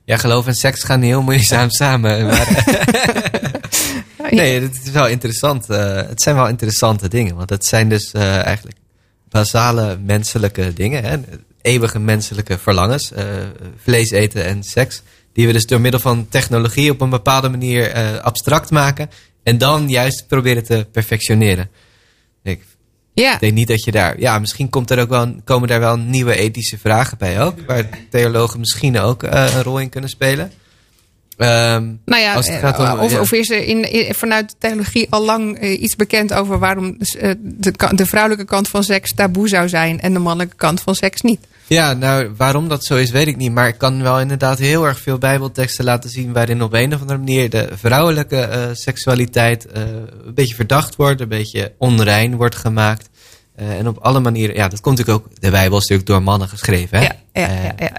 Ja, 0.04 0.16
geloof 0.16 0.46
en 0.46 0.54
seks 0.54 0.82
gaan 0.82 1.02
heel 1.02 1.22
moeizaam 1.22 1.70
samen. 1.70 2.26
Maar, 2.26 2.64
nee, 4.34 4.60
het 4.60 4.80
is 4.84 4.90
wel 4.90 5.06
interessant. 5.06 5.70
eh, 5.70 5.96
het 5.96 6.22
zijn 6.22 6.36
wel 6.36 6.48
interessante 6.48 7.08
dingen. 7.08 7.36
Want 7.36 7.50
het 7.50 7.64
zijn 7.64 7.88
dus 7.88 8.12
eh, 8.12 8.44
eigenlijk 8.44 8.76
basale 9.28 9.98
menselijke 10.04 10.72
dingen. 10.72 11.04
Hè? 11.04 11.16
Eeuwige 11.62 11.98
menselijke 11.98 12.58
verlangens. 12.58 13.12
eh, 13.12 13.24
vlees 13.82 14.10
eten 14.10 14.44
en 14.44 14.62
seks. 14.62 15.02
Die 15.32 15.46
we 15.46 15.52
dus 15.52 15.66
door 15.66 15.80
middel 15.80 16.00
van 16.00 16.28
technologie 16.28 16.90
op 16.90 17.00
een 17.00 17.10
bepaalde 17.10 17.48
manier 17.48 17.92
abstract 18.20 18.70
maken. 18.70 19.10
En 19.42 19.58
dan 19.58 19.88
juist 19.88 20.26
proberen 20.28 20.64
te 20.64 20.86
perfectioneren. 20.92 21.70
Ik 22.42 22.62
Ja. 23.14 23.36
Denk 23.38 23.52
niet 23.52 23.68
dat 23.68 23.84
je 23.84 23.90
daar... 23.90 24.20
Ja, 24.20 24.38
misschien 24.38 24.68
komt 24.68 24.90
er 24.90 25.00
ook 25.00 25.08
wel, 25.08 25.34
komen 25.44 25.68
daar 25.68 25.80
wel 25.80 25.96
nieuwe 25.96 26.36
ethische 26.36 26.78
vragen 26.78 27.18
bij 27.18 27.42
ook. 27.42 27.58
Waar 27.66 27.88
theologen 28.10 28.60
misschien 28.60 28.98
ook 28.98 29.22
een 29.22 29.62
rol 29.62 29.78
in 29.78 29.88
kunnen 29.88 30.10
spelen. 30.10 30.52
Ehm, 31.36 31.92
Nou 32.04 32.22
ja, 32.22 32.34
als 32.34 32.46
het 32.46 32.54
eh, 32.54 32.60
gaat 32.60 32.78
om- 32.94 32.98
of, 33.00 33.12
ja. 33.12 33.20
of 33.20 33.32
is 33.32 33.50
er 33.50 33.66
in, 33.66 33.92
in- 33.92 34.14
vanuit 34.14 34.48
de 34.50 34.54
theologie 34.58 35.06
al 35.10 35.24
lang 35.24 35.58
eh, 35.58 35.82
iets 35.82 35.96
bekend 35.96 36.32
over 36.34 36.58
waarom 36.58 36.96
eh, 37.18 37.30
de, 37.40 37.72
de 37.94 38.06
vrouwelijke 38.06 38.44
kant 38.44 38.68
van 38.68 38.84
seks 38.84 39.12
taboe 39.14 39.48
zou 39.48 39.68
zijn 39.68 40.00
en 40.00 40.12
de 40.12 40.18
mannelijke 40.18 40.56
kant 40.56 40.80
van 40.80 40.94
seks 40.94 41.20
niet? 41.20 41.40
Ja, 41.66 41.92
nou, 41.92 42.30
waarom 42.36 42.68
dat 42.68 42.84
zo 42.84 42.96
is, 42.96 43.10
weet 43.10 43.26
ik 43.26 43.36
niet. 43.36 43.52
Maar 43.52 43.68
ik 43.68 43.78
kan 43.78 44.02
wel 44.02 44.20
inderdaad 44.20 44.58
heel 44.58 44.84
erg 44.86 45.00
veel 45.00 45.18
bijbelteksten 45.18 45.84
laten 45.84 46.10
zien... 46.10 46.32
waarin 46.32 46.62
op 46.62 46.72
een 46.72 46.94
of 46.94 47.00
andere 47.00 47.18
manier 47.18 47.50
de 47.50 47.68
vrouwelijke 47.74 48.70
seksualiteit... 48.72 49.66
een 49.72 50.34
beetje 50.34 50.54
verdacht 50.54 50.96
wordt, 50.96 51.20
een 51.20 51.28
beetje 51.28 51.72
onrein 51.78 52.36
wordt 52.36 52.54
gemaakt. 52.56 53.08
En 53.54 53.88
op 53.88 53.98
alle 53.98 54.20
manieren... 54.20 54.54
Ja, 54.56 54.68
dat 54.68 54.80
komt 54.80 54.98
natuurlijk 54.98 55.26
ook... 55.26 55.40
De 55.40 55.50
Bijbel 55.50 55.76
is 55.78 55.82
natuurlijk 55.82 56.08
door 56.08 56.22
mannen 56.22 56.48
geschreven, 56.48 56.98
hè? 56.98 57.04
Ja, 57.04 57.14
ja, 57.32 57.48
ja, 57.62 57.74
ja. 57.78 57.90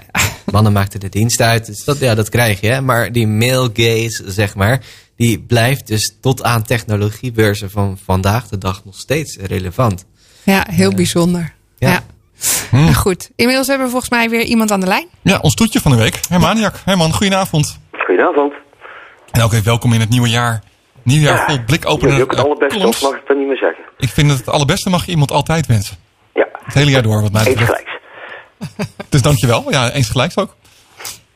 Mannen 0.52 0.72
maakten 0.72 1.00
de 1.00 1.08
dienst 1.08 1.40
uit, 1.40 1.66
dus 1.66 1.84
dat, 1.84 1.98
ja, 1.98 2.14
dat 2.14 2.28
krijg 2.28 2.60
je. 2.60 2.66
Hè? 2.68 2.80
Maar 2.80 3.12
die 3.12 3.26
male 3.26 3.70
gaze, 3.72 4.22
zeg 4.26 4.54
maar... 4.54 4.80
die 5.16 5.40
blijft 5.40 5.86
dus 5.86 6.16
tot 6.20 6.42
aan 6.42 6.62
technologiebeurzen 6.62 7.70
van 7.70 7.98
vandaag 8.04 8.48
de 8.48 8.58
dag 8.58 8.84
nog 8.84 8.94
steeds 8.96 9.36
relevant. 9.36 10.04
Ja, 10.42 10.66
heel 10.70 10.94
bijzonder. 10.94 11.52
Ja. 11.78 11.90
ja. 11.90 12.00
Nou 12.70 12.92
Goed, 12.94 13.30
inmiddels 13.36 13.66
hebben 13.66 13.86
we 13.86 13.92
volgens 13.92 14.10
mij 14.10 14.28
weer 14.30 14.42
iemand 14.42 14.70
aan 14.70 14.80
de 14.80 14.86
lijn. 14.86 15.06
Ja, 15.22 15.38
ons 15.42 15.54
toetje 15.54 15.80
van 15.80 15.90
de 15.90 15.96
week. 15.96 16.20
Hermaniak. 16.28 16.74
Herman, 16.84 17.12
goedenavond. 17.12 17.78
Goedenavond. 17.92 18.52
En 19.30 19.42
ook 19.42 19.52
even 19.52 19.64
welkom 19.64 19.92
in 19.92 20.00
het 20.00 20.08
nieuwe 20.08 20.28
jaar. 20.28 20.62
Nieuw 21.02 21.20
jaar 21.20 21.44
vol 21.46 21.58
blikopende 21.66 22.06
Jullie 22.14 22.22
ook 22.22 22.30
het 22.30 22.38
eh, 22.38 22.44
allerbeste, 22.44 23.04
mag 23.04 23.14
ik 23.14 23.26
dat 23.26 23.36
niet 23.36 23.46
meer 23.46 23.56
zeggen? 23.56 23.84
Ik 23.98 24.08
vind 24.08 24.30
het 24.30 24.38
het 24.38 24.48
allerbeste 24.48 24.90
mag 24.90 25.04
je 25.04 25.10
iemand 25.10 25.30
altijd 25.30 25.66
wensen. 25.66 25.96
Ja, 26.34 26.46
Het 26.64 26.74
hele 26.74 26.90
jaar 26.90 27.02
door, 27.02 27.22
wat 27.22 27.32
mij 27.32 27.44
betreft. 27.44 27.64
gelijks. 27.64 27.90
Dus 29.10 29.22
dankjewel. 29.22 29.64
Ja, 29.68 29.90
eens 29.92 30.10
gelijk 30.10 30.32
ook. 30.34 30.54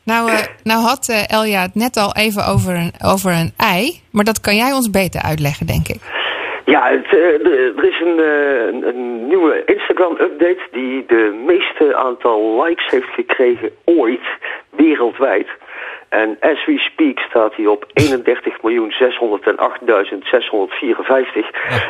Nou, 0.03 0.31
eh, 0.31 0.37
nou 0.63 0.81
had 0.81 1.09
eh, 1.09 1.29
Elja 1.29 1.61
het 1.61 1.75
net 1.75 1.97
al 1.97 2.15
even 2.15 2.47
over 2.47 2.75
een, 2.75 2.93
over 3.05 3.31
een 3.31 3.53
ei. 3.57 4.01
Maar 4.11 4.23
dat 4.23 4.41
kan 4.41 4.55
jij 4.55 4.71
ons 4.71 4.89
beter 4.89 5.21
uitleggen, 5.21 5.65
denk 5.65 5.87
ik. 5.87 5.99
Ja, 6.65 6.89
het, 6.89 7.05
eh, 7.05 7.77
er 7.77 7.85
is 7.85 7.99
een, 7.99 8.19
eh, 8.19 8.65
een, 8.67 8.87
een 8.87 9.27
nieuwe 9.27 9.63
Instagram-update 9.65 10.67
die 10.71 11.05
de 11.07 11.43
meeste 11.45 11.95
aantal 11.95 12.63
likes 12.63 12.91
heeft 12.91 13.13
gekregen 13.13 13.71
ooit 13.85 14.27
wereldwijd. 14.69 15.47
En 16.11 16.37
as 16.39 16.65
we 16.65 16.77
speak 16.77 17.19
staat 17.19 17.55
hij 17.55 17.65
op 17.65 17.85
31.608.654. 17.85 17.91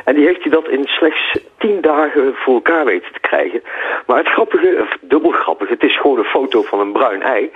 En 0.05 0.15
die 0.15 0.25
heeft 0.25 0.41
hij 0.41 0.51
dat 0.51 0.67
in 0.69 0.83
slechts 0.85 1.37
10 1.57 1.81
dagen 1.81 2.35
voor 2.35 2.53
elkaar 2.53 2.85
weten 2.85 3.13
te 3.13 3.19
krijgen. 3.19 3.61
Maar 4.05 4.17
het 4.17 4.27
grappige, 4.27 4.77
of 4.81 4.97
dubbel 5.01 5.31
grappig, 5.31 5.69
het 5.69 5.83
is 5.83 5.97
gewoon 5.99 6.17
een 6.17 6.23
foto 6.23 6.61
van 6.61 6.79
een 6.79 6.91
bruin 6.91 7.21
ei 7.21 7.51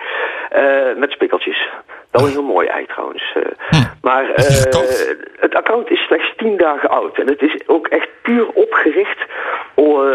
eh, 0.49 0.95
met 0.95 1.11
spikkeltjes. 1.11 1.69
Wel 2.11 2.25
een 2.25 2.31
heel 2.31 2.43
mooi 2.43 2.67
ei 2.67 2.85
trouwens. 2.85 3.33
eh. 3.35 3.41
Maar 4.01 4.29
Is 4.35 4.63
die 4.63 4.81
eh, 4.81 5.15
het 5.39 5.55
account 5.55 5.89
is 5.91 5.99
slechts 5.99 6.33
10 6.37 6.57
dagen 6.57 6.89
oud. 6.89 7.17
En 7.17 7.27
het 7.27 7.41
is 7.41 7.57
ook 7.67 7.87
echt 7.87 8.09
puur 8.21 8.47
opgericht 8.53 9.25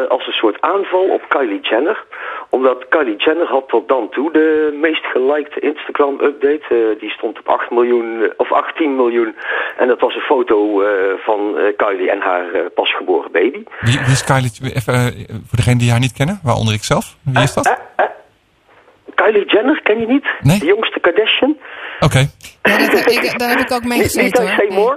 als 0.08 0.26
een 0.26 0.32
soort 0.32 0.60
aanval 0.60 1.08
op 1.08 1.22
Kylie 1.28 1.60
Jenner. 1.60 2.04
Omdat 2.50 2.88
Kylie 2.88 3.16
Jenner 3.16 3.46
had 3.46 3.68
tot 3.68 3.88
dan 3.88 4.08
toe 4.10 4.32
de 4.32 4.78
meest 4.80 5.04
gelikte 5.04 5.60
Instagram-update. 5.60 6.64
eh, 6.68 7.00
die 7.00 7.10
stond 7.10 7.38
op 7.38 7.48
8 7.48 7.70
miljoen, 7.70 8.22
eh, 8.22 8.28
of 8.36 8.52
18 8.52 8.96
miljoen. 8.96 9.34
En 9.78 9.88
dat 9.88 10.00
was 10.00 10.14
een 10.14 10.20
foto 10.20 10.82
eh, 10.82 10.88
van 11.18 11.56
Kylie 11.76 12.10
en 12.10 12.20
haar 12.20 12.46
pasgeboren 12.74 13.32
baby. 13.32 13.62
Wie, 13.80 13.98
wie 13.98 14.12
is 14.12 14.24
Kylie? 14.24 14.50
Even, 14.62 15.12
voor 15.46 15.56
degenen 15.56 15.78
die 15.78 15.90
haar 15.90 16.00
niet 16.00 16.12
kennen, 16.12 16.40
waaronder 16.42 16.74
ik 16.74 16.84
zelf. 16.84 17.16
Wie 17.22 17.42
is 17.42 17.54
dat? 17.54 17.78
Kylie 19.14 19.44
Jenner, 19.44 19.80
ken 19.82 20.00
je 20.00 20.06
niet? 20.06 20.26
Nee. 20.40 20.58
De 20.58 20.66
jongste 20.66 21.00
Kardashian? 21.00 21.56
Oké. 22.00 22.28
Ja, 22.62 22.78
dat, 22.78 23.10
ik, 23.10 23.38
daar 23.38 23.48
heb 23.48 23.58
ik 23.58 23.72
ook 23.72 23.84
mee 23.84 24.02
gezeten 24.02 24.24
niet 24.24 24.38
uit 24.38 24.48
hoor. 24.48 24.56
Seymour? 24.58 24.96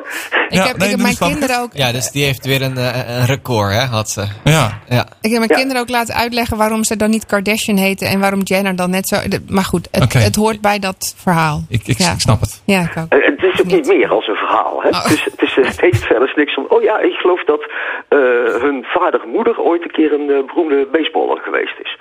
Ik 0.49 0.53
Ja, 0.53 0.65
heb, 0.67 0.77
nee, 0.77 0.89
ik 0.89 0.97
heb 0.97 1.07
dat 1.07 1.19
mijn 1.19 1.31
kinderen 1.31 1.59
ook. 1.61 1.69
Ja, 1.73 1.91
dus 1.91 2.11
die 2.11 2.25
heeft 2.25 2.45
weer 2.45 2.61
een, 2.61 2.77
eh, 2.77 3.17
een 3.19 3.25
record, 3.25 3.71
hè, 3.73 3.79
had 3.85 4.09
ze. 4.09 4.23
Ja. 4.43 4.79
Ja. 4.89 5.05
Ik 5.21 5.29
heb 5.29 5.39
mijn 5.39 5.49
Ja. 5.51 5.55
kinderen 5.55 5.81
ook 5.81 5.89
laten 5.89 6.15
uitleggen 6.15 6.57
waarom 6.57 6.83
ze 6.83 6.95
dan 6.97 7.09
niet 7.09 7.25
Kardashian 7.25 7.77
heten 7.77 8.07
en 8.07 8.19
waarom 8.19 8.41
Jenner 8.41 8.75
dan 8.75 8.89
net 8.89 9.07
zo. 9.07 9.17
Maar 9.47 9.63
goed, 9.63 9.87
het, 9.91 10.13
het 10.13 10.35
hoort 10.35 10.61
bij 10.61 10.79
dat 10.79 11.13
verhaal. 11.17 11.63
Ik, 11.69 11.87
ik, 11.87 11.97
ja. 11.97 12.11
ik 12.11 12.19
snap 12.19 12.39
het. 12.41 12.61
Ja, 12.65 12.81
ik 12.81 12.97
ook. 12.97 13.09
Eh, 13.09 13.25
Het 13.25 13.43
is 13.53 13.59
ook 13.61 13.71
niet 13.77 13.87
meer 13.87 14.09
als 14.09 14.27
een 14.27 14.35
verhaal. 14.35 14.81
Hè? 14.83 14.89
Oh. 14.89 15.03
Het, 15.05 15.33
is, 15.41 15.55
het 15.55 15.81
heeft 15.81 16.03
verder 16.03 16.33
niks 16.35 16.55
om. 16.57 16.65
Oh 16.69 16.81
ja, 16.83 16.99
ik 16.99 17.13
geloof 17.13 17.43
dat 17.43 17.61
eh, 18.09 18.17
hun 18.61 18.83
vader 18.83 19.21
moeder 19.27 19.59
ooit 19.59 19.83
een 19.83 19.91
keer 19.91 20.13
een 20.13 20.29
eh, 20.29 20.45
beroemde 20.45 20.87
baseballer 20.91 21.41
geweest 21.43 21.75
is. 21.83 21.97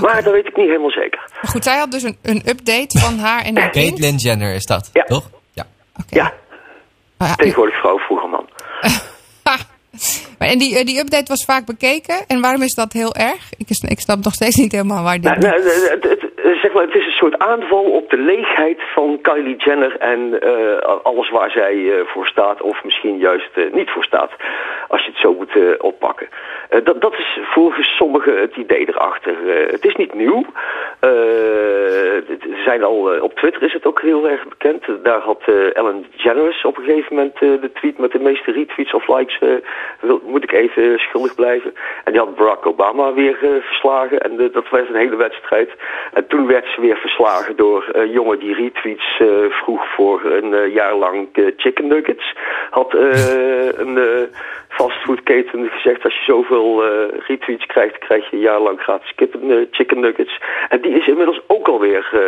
Maar 0.00 0.22
dat 0.22 0.32
weet 0.32 0.46
ik 0.46 0.56
niet 0.56 0.66
helemaal 0.66 0.90
zeker. 0.90 1.20
Maar 1.42 1.50
goed, 1.50 1.64
zij 1.64 1.78
had 1.78 1.90
dus 1.90 2.02
een, 2.02 2.16
een 2.22 2.42
update 2.48 2.98
van 2.98 3.18
haar 3.18 3.42
en 3.44 3.58
haar 3.58 3.70
kind. 3.70 3.86
Caitlyn 3.88 4.16
Jenner 4.16 4.54
is 4.54 4.64
dat, 4.64 4.90
Ja. 4.92 5.04
toch? 5.04 5.30
Ja. 6.08 6.32
Ja, 7.18 7.34
tegenwoordig 7.36 7.80
vrouw, 7.80 7.98
vroeger 7.98 8.28
man. 8.28 8.48
En 10.38 10.58
die, 10.58 10.78
eh, 10.78 10.84
die 10.84 10.98
update 10.98 11.24
was 11.28 11.44
vaak 11.44 11.64
bekeken. 11.66 12.14
En 12.26 12.40
waarom 12.40 12.62
is 12.62 12.74
dat 12.74 12.92
heel 12.92 13.14
erg? 13.14 13.50
Ik, 13.56 13.68
is- 13.70 13.84
ik 13.88 14.00
snap 14.00 14.24
nog 14.24 14.34
steeds 14.34 14.56
niet 14.56 14.72
helemaal 14.72 15.02
waar 15.02 15.20
dit... 15.20 15.38
Nou, 15.38 15.40
nou, 15.40 15.64
het- 15.90 16.29
zeg 16.54 16.72
maar, 16.72 16.82
het 16.82 16.94
is 16.94 17.06
een 17.06 17.12
soort 17.12 17.38
aanval 17.38 17.84
op 17.84 18.10
de 18.10 18.18
leegheid 18.18 18.80
van 18.94 19.18
Kylie 19.22 19.56
Jenner 19.56 19.96
en 19.98 20.40
eh, 20.40 20.88
alles 21.02 21.30
waar 21.30 21.50
zij 21.50 21.74
eh, 21.98 22.06
voor 22.06 22.26
staat, 22.26 22.60
of 22.62 22.84
misschien 22.84 23.18
juist 23.18 23.50
eh, 23.54 23.64
niet 23.72 23.90
voor 23.90 24.04
staat, 24.04 24.30
als 24.88 25.04
je 25.04 25.10
het 25.10 25.20
zo 25.20 25.34
moet 25.34 25.56
eh, 25.56 25.62
oppakken. 25.78 26.28
Eh, 26.68 26.84
dat, 26.84 27.00
dat 27.00 27.18
is 27.18 27.38
volgens 27.42 27.96
sommigen 27.96 28.40
het 28.40 28.56
idee 28.56 28.88
erachter. 28.88 29.34
Eh, 29.48 29.70
het 29.70 29.84
is 29.84 29.94
niet 29.96 30.14
nieuw. 30.14 30.44
Eh, 31.00 32.14
er 32.30 32.62
zijn 32.64 32.82
al, 32.84 33.12
eh, 33.12 33.22
op 33.22 33.34
Twitter 33.34 33.62
is 33.62 33.72
het 33.72 33.86
ook 33.86 34.00
heel 34.00 34.28
erg 34.28 34.48
bekend. 34.48 34.84
Daar 35.02 35.20
had 35.20 35.42
eh, 35.46 35.76
Ellen 35.76 36.06
DeGeneres 36.16 36.64
op 36.64 36.76
een 36.76 36.84
gegeven 36.84 37.14
moment 37.16 37.34
eh, 37.34 37.48
de 37.60 37.72
tweet 37.72 37.98
met 37.98 38.12
de 38.12 38.18
meeste 38.18 38.52
retweets 38.52 38.94
of 38.94 39.08
likes. 39.08 39.38
eh, 39.40 39.48
wil, 40.00 40.20
moet 40.24 40.42
ik 40.44 40.52
even 40.52 40.98
schuldig 40.98 41.34
blijven. 41.34 41.74
En 42.04 42.12
die 42.12 42.20
had 42.20 42.34
Barack 42.36 42.66
Obama 42.66 43.12
weer 43.12 43.38
eh, 43.42 43.50
verslagen. 43.60 44.20
En 44.20 44.40
eh, 44.40 44.52
dat 44.52 44.68
was 44.68 44.80
een 44.88 44.94
hele 44.94 45.16
wedstrijd. 45.16 45.70
En 46.12 46.26
toen 46.26 46.39
werd 46.46 46.66
ze 46.74 46.80
weer 46.80 46.96
verslagen 46.96 47.56
door 47.56 47.88
een 47.92 48.10
jongen 48.10 48.38
die 48.38 48.54
retweets 48.54 49.18
eh, 49.18 49.26
vroeg 49.50 49.82
voor 49.94 50.24
een 50.24 50.54
eh, 50.54 50.74
jaar 50.74 50.94
lang 50.94 51.28
eh, 51.32 51.44
chicken 51.56 51.86
nuggets. 51.86 52.34
Had 52.70 52.94
eh, 52.94 53.68
een 53.82 53.98
eh, 53.98 54.22
fastfoodketen 54.68 55.68
gezegd 55.70 56.04
als 56.04 56.14
je 56.14 56.24
zoveel 56.24 56.84
eh, 56.84 57.18
retweets 57.26 57.66
krijgt, 57.66 57.98
krijg 57.98 58.30
je 58.30 58.36
een 58.36 58.42
jaar 58.42 58.60
lang 58.60 58.80
gratis 58.80 59.12
kippen, 59.14 59.50
eh, 59.50 59.66
chicken 59.70 60.00
nuggets. 60.00 60.40
En 60.68 60.80
die 60.80 60.92
is 61.00 61.06
inmiddels 61.06 61.40
ook 61.46 61.68
alweer 61.68 62.08
eh, 62.12 62.20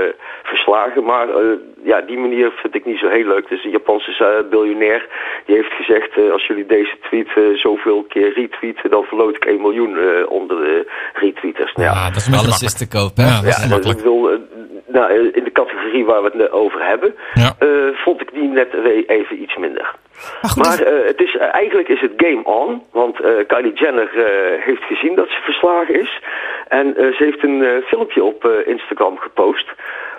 verslagen. 0.43 1.05
Maar 1.05 1.29
eh, 1.29 1.43
ja, 1.83 2.01
die 2.01 2.19
manier 2.19 2.51
vind 2.63 2.75
ik 2.75 2.85
niet 2.85 2.99
zo 2.99 3.09
heel 3.09 3.27
leuk. 3.27 3.49
Dus 3.49 3.65
een 3.65 3.71
Japanse 3.71 4.11
eh, 4.25 4.51
biljonair 4.51 5.09
die 5.47 5.57
heeft 5.57 5.73
gezegd, 5.73 6.17
eh, 6.17 6.33
als 6.33 6.47
jullie 6.47 6.67
deze 6.67 6.97
tweet 7.03 7.29
eh, 7.35 7.43
zoveel 7.55 8.03
keer 8.09 8.33
retweeten, 8.33 8.91
dan 8.91 9.05
verloot 9.05 9.37
ik 9.37 9.45
1 9.45 9.61
miljoen 9.61 9.97
eh, 9.97 10.31
onder 10.31 10.57
de 10.57 10.91
retweeters. 11.15 11.73
Nou, 11.73 11.89
ja, 11.89 11.95
Ja, 11.95 12.09
dat 12.09 12.17
is 12.17 12.39
Alles 12.39 12.63
is 12.63 12.75
te 12.75 12.89
koop, 12.89 13.17
hè? 13.17 13.23
Ja, 13.23 13.41
dat 13.41 13.45
is 13.45 13.63
ja, 13.63 13.69
makkelijk. 13.69 14.02
Wil, 14.03 14.31
eh, 14.31 14.39
nou, 14.87 15.11
eh, 15.11 15.37
in 15.37 15.45
de 15.45 15.53
categorie 15.53 16.05
waar 16.05 16.23
we 16.23 16.31
het 16.33 16.51
over 16.51 16.87
hebben, 16.87 17.15
Ja. 17.35 17.53
eh, 17.59 17.69
vond 17.95 18.21
ik 18.21 18.33
die 18.33 18.49
net 18.49 18.75
even 19.07 19.43
iets 19.43 19.57
minder. 19.57 19.95
Maar 20.57 20.77
dus- 20.77 21.07
het 21.07 21.21
is, 21.21 21.37
eigenlijk 21.37 21.89
is 21.89 22.01
het 22.01 22.13
game 22.17 22.45
on, 22.45 22.83
want 22.93 23.17
Kylie 23.47 23.73
Jenner 23.73 24.11
heeft 24.61 24.83
gezien 24.83 25.15
dat 25.15 25.29
ze 25.29 25.41
verslagen 25.43 26.01
is. 26.01 26.21
En 26.69 26.95
ze 26.97 27.25
heeft 27.25 27.43
een 27.43 27.83
filmpje 27.87 28.25
op 28.25 28.63
Instagram 28.65 29.19
gepost 29.19 29.67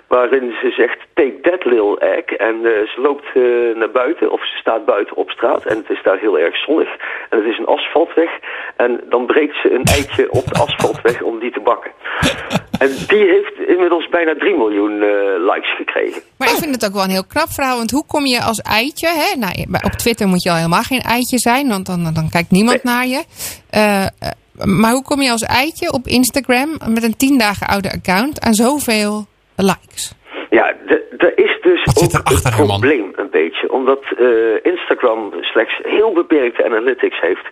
waarin 0.08 0.54
ze 0.60 0.70
zegt 0.70 0.98
take 1.14 1.40
that 1.40 1.64
little 1.64 1.98
egg. 1.98 2.24
En 2.24 2.60
ze 2.62 3.00
loopt 3.00 3.34
naar 3.76 3.90
buiten, 3.90 4.30
of 4.30 4.46
ze 4.46 4.56
staat 4.56 4.84
buiten 4.84 5.16
op 5.16 5.30
straat 5.30 5.64
en 5.64 5.76
het 5.76 5.90
is 5.90 6.02
daar 6.02 6.18
heel 6.18 6.38
erg 6.38 6.56
zonnig. 6.56 6.88
En 7.30 7.38
het 7.38 7.46
is 7.46 7.58
een 7.58 7.66
asfaltweg 7.66 8.30
en 8.76 9.00
dan 9.08 9.26
breekt 9.26 9.56
ze 9.56 9.72
een 9.72 9.84
eitje 9.84 10.30
op 10.30 10.44
de 10.46 10.58
asfaltweg 10.60 11.22
om 11.22 11.38
die 11.38 11.50
te 11.52 11.60
bakken. 11.60 11.92
En 12.84 12.90
die 13.08 13.24
heeft 13.34 13.68
inmiddels 13.68 14.08
bijna 14.08 14.34
3 14.34 14.56
miljoen 14.56 15.02
eh, 15.02 15.08
likes 15.52 15.76
gekregen. 15.76 16.22
Maar 16.38 16.48
ik 16.48 16.54
vind 16.54 16.74
het 16.74 16.86
ook 16.86 16.92
wel 16.92 17.02
een 17.04 17.16
heel 17.18 17.26
knap 17.26 17.48
verhaal. 17.48 17.76
Want 17.76 17.90
hoe 17.90 18.06
kom 18.06 18.26
je 18.26 18.42
als 18.42 18.60
eitje... 18.60 19.08
Hè? 19.08 19.38
Nou, 19.38 19.52
op 19.84 19.90
Twitter 19.90 20.26
moet 20.28 20.42
je 20.42 20.50
al 20.50 20.56
helemaal 20.56 20.82
geen 20.82 21.00
eitje 21.00 21.38
zijn. 21.38 21.68
Want 21.68 21.86
dan, 21.86 22.10
dan 22.14 22.28
kijkt 22.30 22.50
niemand 22.50 22.82
naar 22.82 23.06
je. 23.06 23.22
Eh, 23.70 24.02
eh, 24.02 24.08
maar 24.64 24.92
hoe 24.92 25.02
kom 25.02 25.22
je 25.22 25.30
als 25.30 25.42
eitje 25.42 25.92
op 25.92 26.06
Instagram... 26.06 26.68
met 26.88 27.02
een 27.02 27.16
tien 27.16 27.38
dagen 27.38 27.66
oude 27.66 27.90
account... 27.92 28.40
aan 28.40 28.54
zoveel 28.54 29.26
likes? 29.56 30.14
Ja, 30.50 30.74
er 31.18 31.38
is 31.38 31.58
dus 31.62 31.84
Wat 31.84 31.98
zit 31.98 32.16
ook 32.16 32.44
een 32.44 32.66
probleem 32.66 33.12
een 33.16 33.30
beetje. 33.30 33.72
Omdat 33.72 34.02
eh, 34.18 34.72
Instagram 34.72 35.32
slechts 35.40 35.80
heel 35.82 36.12
beperkte 36.12 36.64
analytics 36.64 37.20
heeft. 37.20 37.46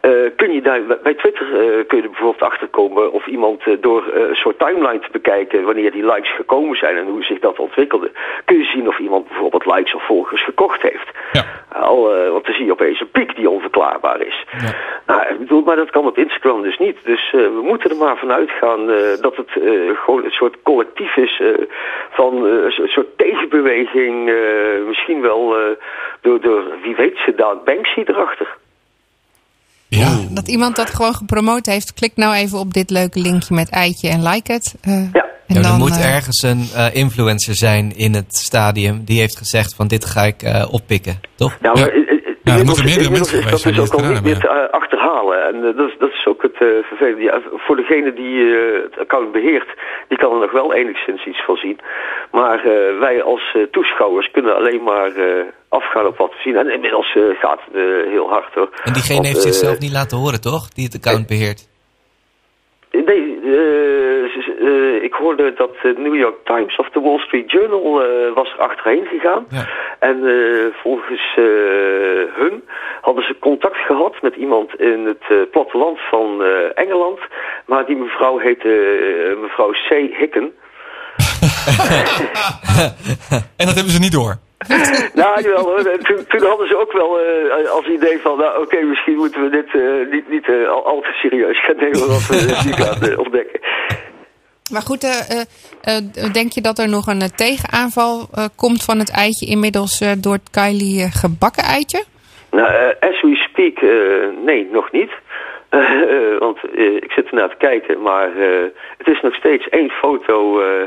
Eh, 0.00 0.10
kun 0.36 0.52
je 0.52 0.62
daar, 0.62 0.80
bij 1.02 1.14
Twitter 1.14 1.46
eh, 1.46 1.86
kun 1.86 1.96
je 1.98 2.02
er 2.02 2.10
bijvoorbeeld 2.10 2.42
achter 2.42 2.68
komen 2.68 3.12
of 3.12 3.26
iemand 3.26 3.66
eh, 3.66 3.74
door 3.80 4.04
een 4.14 4.34
soort 4.36 4.58
timeline 4.58 4.98
te 4.98 5.08
bekijken 5.12 5.64
wanneer 5.64 5.92
die 5.92 6.04
likes 6.04 6.34
gekomen 6.34 6.76
zijn 6.76 6.96
en 6.96 7.06
hoe 7.06 7.24
zich 7.24 7.38
dat 7.38 7.58
ontwikkelde, 7.58 8.10
kun 8.44 8.58
je 8.58 8.64
zien 8.64 8.88
of 8.88 8.98
iemand 8.98 9.28
bijvoorbeeld 9.28 9.66
likes 9.66 9.94
of 9.94 10.06
volgers 10.06 10.44
gekocht 10.44 10.82
heeft. 10.82 11.10
Ja. 11.32 11.44
Al, 11.72 12.30
want 12.30 12.44
dan 12.44 12.54
zie 12.54 12.64
je 12.64 12.72
opeens 12.72 13.00
een 13.00 13.10
piek 13.10 13.36
die 13.36 13.50
onverklaarbaar 13.50 14.20
is. 14.20 14.44
Nou, 15.06 15.22
ik 15.22 15.38
bedoel, 15.38 15.62
maar 15.62 15.76
dat 15.76 15.90
kan 15.90 16.06
op 16.06 16.18
Instagram 16.18 16.62
dus 16.62 16.78
niet. 16.78 16.96
Dus 17.04 17.30
we 17.30 17.60
moeten 17.62 17.90
er 17.90 17.96
maar 17.96 18.16
vanuit 18.16 18.50
gaan 18.50 18.86
dat 19.20 19.36
het 19.36 19.50
gewoon 20.04 20.24
een 20.24 20.30
soort 20.30 20.62
collectief 20.62 21.16
is 21.16 21.42
van 22.10 22.44
een 22.44 22.72
soort- 22.72 23.16
tegenbeweging. 23.18 24.32
misschien 24.86 25.20
wel 25.20 25.54
door, 26.20 26.40
door, 26.40 26.62
wie 26.82 26.96
weet, 26.96 27.16
ze 27.16 27.34
daar 27.34 27.56
Banksy 27.64 28.02
erachter. 28.06 28.56
Ja. 29.88 30.18
Dat 30.30 30.48
iemand 30.48 30.76
dat 30.76 30.90
gewoon 30.90 31.14
gepromoot 31.14 31.66
heeft. 31.66 31.94
Klik 31.94 32.12
nou 32.14 32.34
even 32.34 32.58
op 32.58 32.74
dit 32.74 32.90
leuke 32.90 33.18
linkje 33.20 33.54
met 33.54 33.68
eitje 33.68 34.08
en 34.08 34.22
like 34.22 34.52
het. 34.52 34.74
Eh, 34.80 34.92
Ja. 35.12 35.26
en 35.46 35.62
Ja, 35.62 35.70
er 35.72 35.76
moet 35.78 35.90
eh, 35.96 36.14
ergens 36.14 36.42
een 36.42 36.68
eh, 36.74 36.86
influencer 36.94 37.54
zijn 37.56 37.96
in 37.96 38.14
het 38.14 38.36
stadium 38.36 39.04
die 39.04 39.18
heeft 39.18 39.36
gezegd 39.36 39.74
van 39.74 39.88
dit 39.88 40.04
ga 40.04 40.24
ik 40.24 40.42
eh, 40.42 40.66
oppikken, 40.70 41.20
toch? 41.36 41.58
Ja, 41.62 41.70
Ja. 41.74 41.80
maar, 41.80 41.92
Ja, 42.50 42.58
er 42.58 42.64
moeten 42.64 42.84
inmiddels- 42.84 42.90
meerdere 42.90 43.14
mensen 43.18 43.36
inmiddels 43.38 43.62
geweest 43.62 43.62
zijn 43.62 43.74
is 43.74 43.80
dat 43.80 43.90
dus 43.90 43.90
het 43.90 43.94
ook 43.94 44.06
al 44.06 44.14
niet 44.14 44.26
meer 44.28 44.40
te 44.46 44.48
eh, 44.48 44.78
achterhalen. 44.80 45.36
En 45.48 45.54
eh, 45.68 45.76
dat, 45.78 45.88
is, 45.90 45.96
dat 46.04 46.10
is 46.18 46.26
ook 46.26 46.42
het 46.48 46.58
eh, 46.58 46.68
vervelende. 46.90 47.22
Ja, 47.22 47.40
voor 47.66 47.76
degene 47.76 48.10
die 48.22 48.34
eh, 48.56 48.82
het 48.86 48.98
account 49.04 49.32
beheert, 49.32 49.70
die 50.08 50.18
kan 50.18 50.32
er 50.34 50.40
nog 50.46 50.52
wel 50.60 50.68
enigszins 50.74 51.22
iets 51.30 51.44
van 51.44 51.56
zien. 51.56 51.78
Maar 52.30 52.58
eh, 52.64 52.98
wij 53.06 53.22
als 53.22 53.56
toeschouwers 53.70 54.30
kunnen 54.30 54.56
alleen 54.56 54.82
maar 54.82 55.10
eh, 55.16 55.44
afgaan 55.68 56.06
op 56.06 56.16
wat 56.16 56.30
we 56.30 56.40
zien. 56.44 56.56
En 56.56 56.70
inmiddels 56.72 57.14
eh, 57.16 57.22
gaat 57.40 57.60
het 57.66 57.74
heel 58.14 58.28
hard 58.28 58.54
hoor. 58.54 58.68
En 58.84 58.92
diegene 58.92 59.14
Want, 59.14 59.26
heeft 59.26 59.42
zichzelf 59.42 59.78
niet 59.78 59.92
laten 59.92 60.18
horen, 60.18 60.40
toch? 60.40 60.68
Die 60.68 60.84
het 60.84 60.94
account 60.94 61.26
beheert. 61.26 61.67
Nee, 63.06 63.38
eh, 63.44 64.30
ze- 64.32 64.42
ze- 64.44 64.56
eh, 64.98 65.04
ik 65.04 65.12
hoorde 65.12 65.52
dat 65.56 65.70
de 65.82 65.94
New 65.98 66.14
York 66.16 66.36
Times 66.44 66.76
of 66.76 66.88
de 66.90 67.00
Wall 67.00 67.18
Street 67.18 67.50
Journal 67.50 68.02
eh, 68.02 68.32
was 68.34 68.52
er 68.52 68.58
achterheen 68.58 69.06
gegaan. 69.06 69.46
Ja. 69.50 69.66
En 69.98 70.26
eh, 70.26 70.64
volgens 70.82 71.34
eh, 71.36 71.44
hun 72.40 72.64
hadden 73.00 73.24
ze 73.24 73.36
contact 73.40 73.76
gehad 73.76 74.22
met 74.22 74.34
iemand 74.36 74.80
in 74.80 75.06
het 75.06 75.22
eh, 75.28 75.36
platteland 75.50 75.98
van 76.10 76.42
eh, 76.42 76.48
Engeland. 76.74 77.18
Maar 77.66 77.86
die 77.86 77.96
mevrouw 77.96 78.38
heette 78.38 78.68
eh, 78.68 79.40
mevrouw 79.42 79.70
C. 79.70 79.88
Hicken. 80.18 80.52
En 83.56 83.66
dat 83.66 83.74
hebben 83.74 83.92
ze 83.92 84.00
niet 84.00 84.12
door. 84.12 84.36
Nou, 85.14 85.42
jawel, 85.42 85.64
hoor. 85.64 85.78
En 85.78 86.04
toen, 86.04 86.26
toen 86.28 86.48
hadden 86.48 86.68
ze 86.68 86.80
ook 86.80 86.92
wel 86.92 87.20
eh, 87.20 87.70
als 87.70 87.86
idee 87.86 88.18
van, 88.20 88.38
nou 88.38 88.62
oké, 88.62 88.80
misschien 88.80 89.16
moeten 89.16 89.42
we 89.42 89.50
dit 89.50 89.74
eh, 89.74 90.12
niet, 90.12 90.28
niet 90.28 90.48
eh, 90.48 90.68
al, 90.68 90.86
al 90.86 91.00
te 91.00 91.12
serieus 91.12 91.64
gaan 91.64 91.76
nemen 91.76 92.08
wat 92.08 92.26
we 92.26 92.62
nu 92.64 92.72
gaan 92.72 93.18
ontdekken. 93.24 93.60
Maar 94.72 94.82
goed, 94.82 95.04
eh, 95.04 95.30
eh, 95.30 95.96
eh, 96.24 96.32
denk 96.32 96.52
je 96.52 96.60
dat 96.60 96.78
er 96.78 96.88
nog 96.88 97.06
een 97.06 97.30
tegenaanval 97.36 98.28
eh, 98.34 98.44
komt 98.56 98.84
van 98.84 98.98
het 98.98 99.10
eitje 99.10 99.46
inmiddels 99.46 100.00
eh, 100.00 100.12
door 100.18 100.32
het 100.32 100.50
Kylie 100.50 101.10
gebakken 101.10 101.64
eitje? 101.64 102.04
Nou, 102.50 102.68
eh, 102.68 103.08
as 103.10 103.20
we 103.20 103.34
speak, 103.34 103.76
eh, 103.78 104.44
nee, 104.44 104.68
nog 104.72 104.92
niet. 104.92 105.10
Want 106.44 106.58
eh, 106.74 106.96
ik 106.96 107.12
zit 107.12 107.26
ernaar 107.26 107.48
te 107.48 107.56
kijken, 107.58 108.02
maar 108.02 108.36
eh, 108.36 108.64
het 108.98 109.06
is 109.06 109.20
nog 109.20 109.34
steeds 109.34 109.68
één 109.68 109.90
foto, 109.90 110.60
eh, 110.60 110.86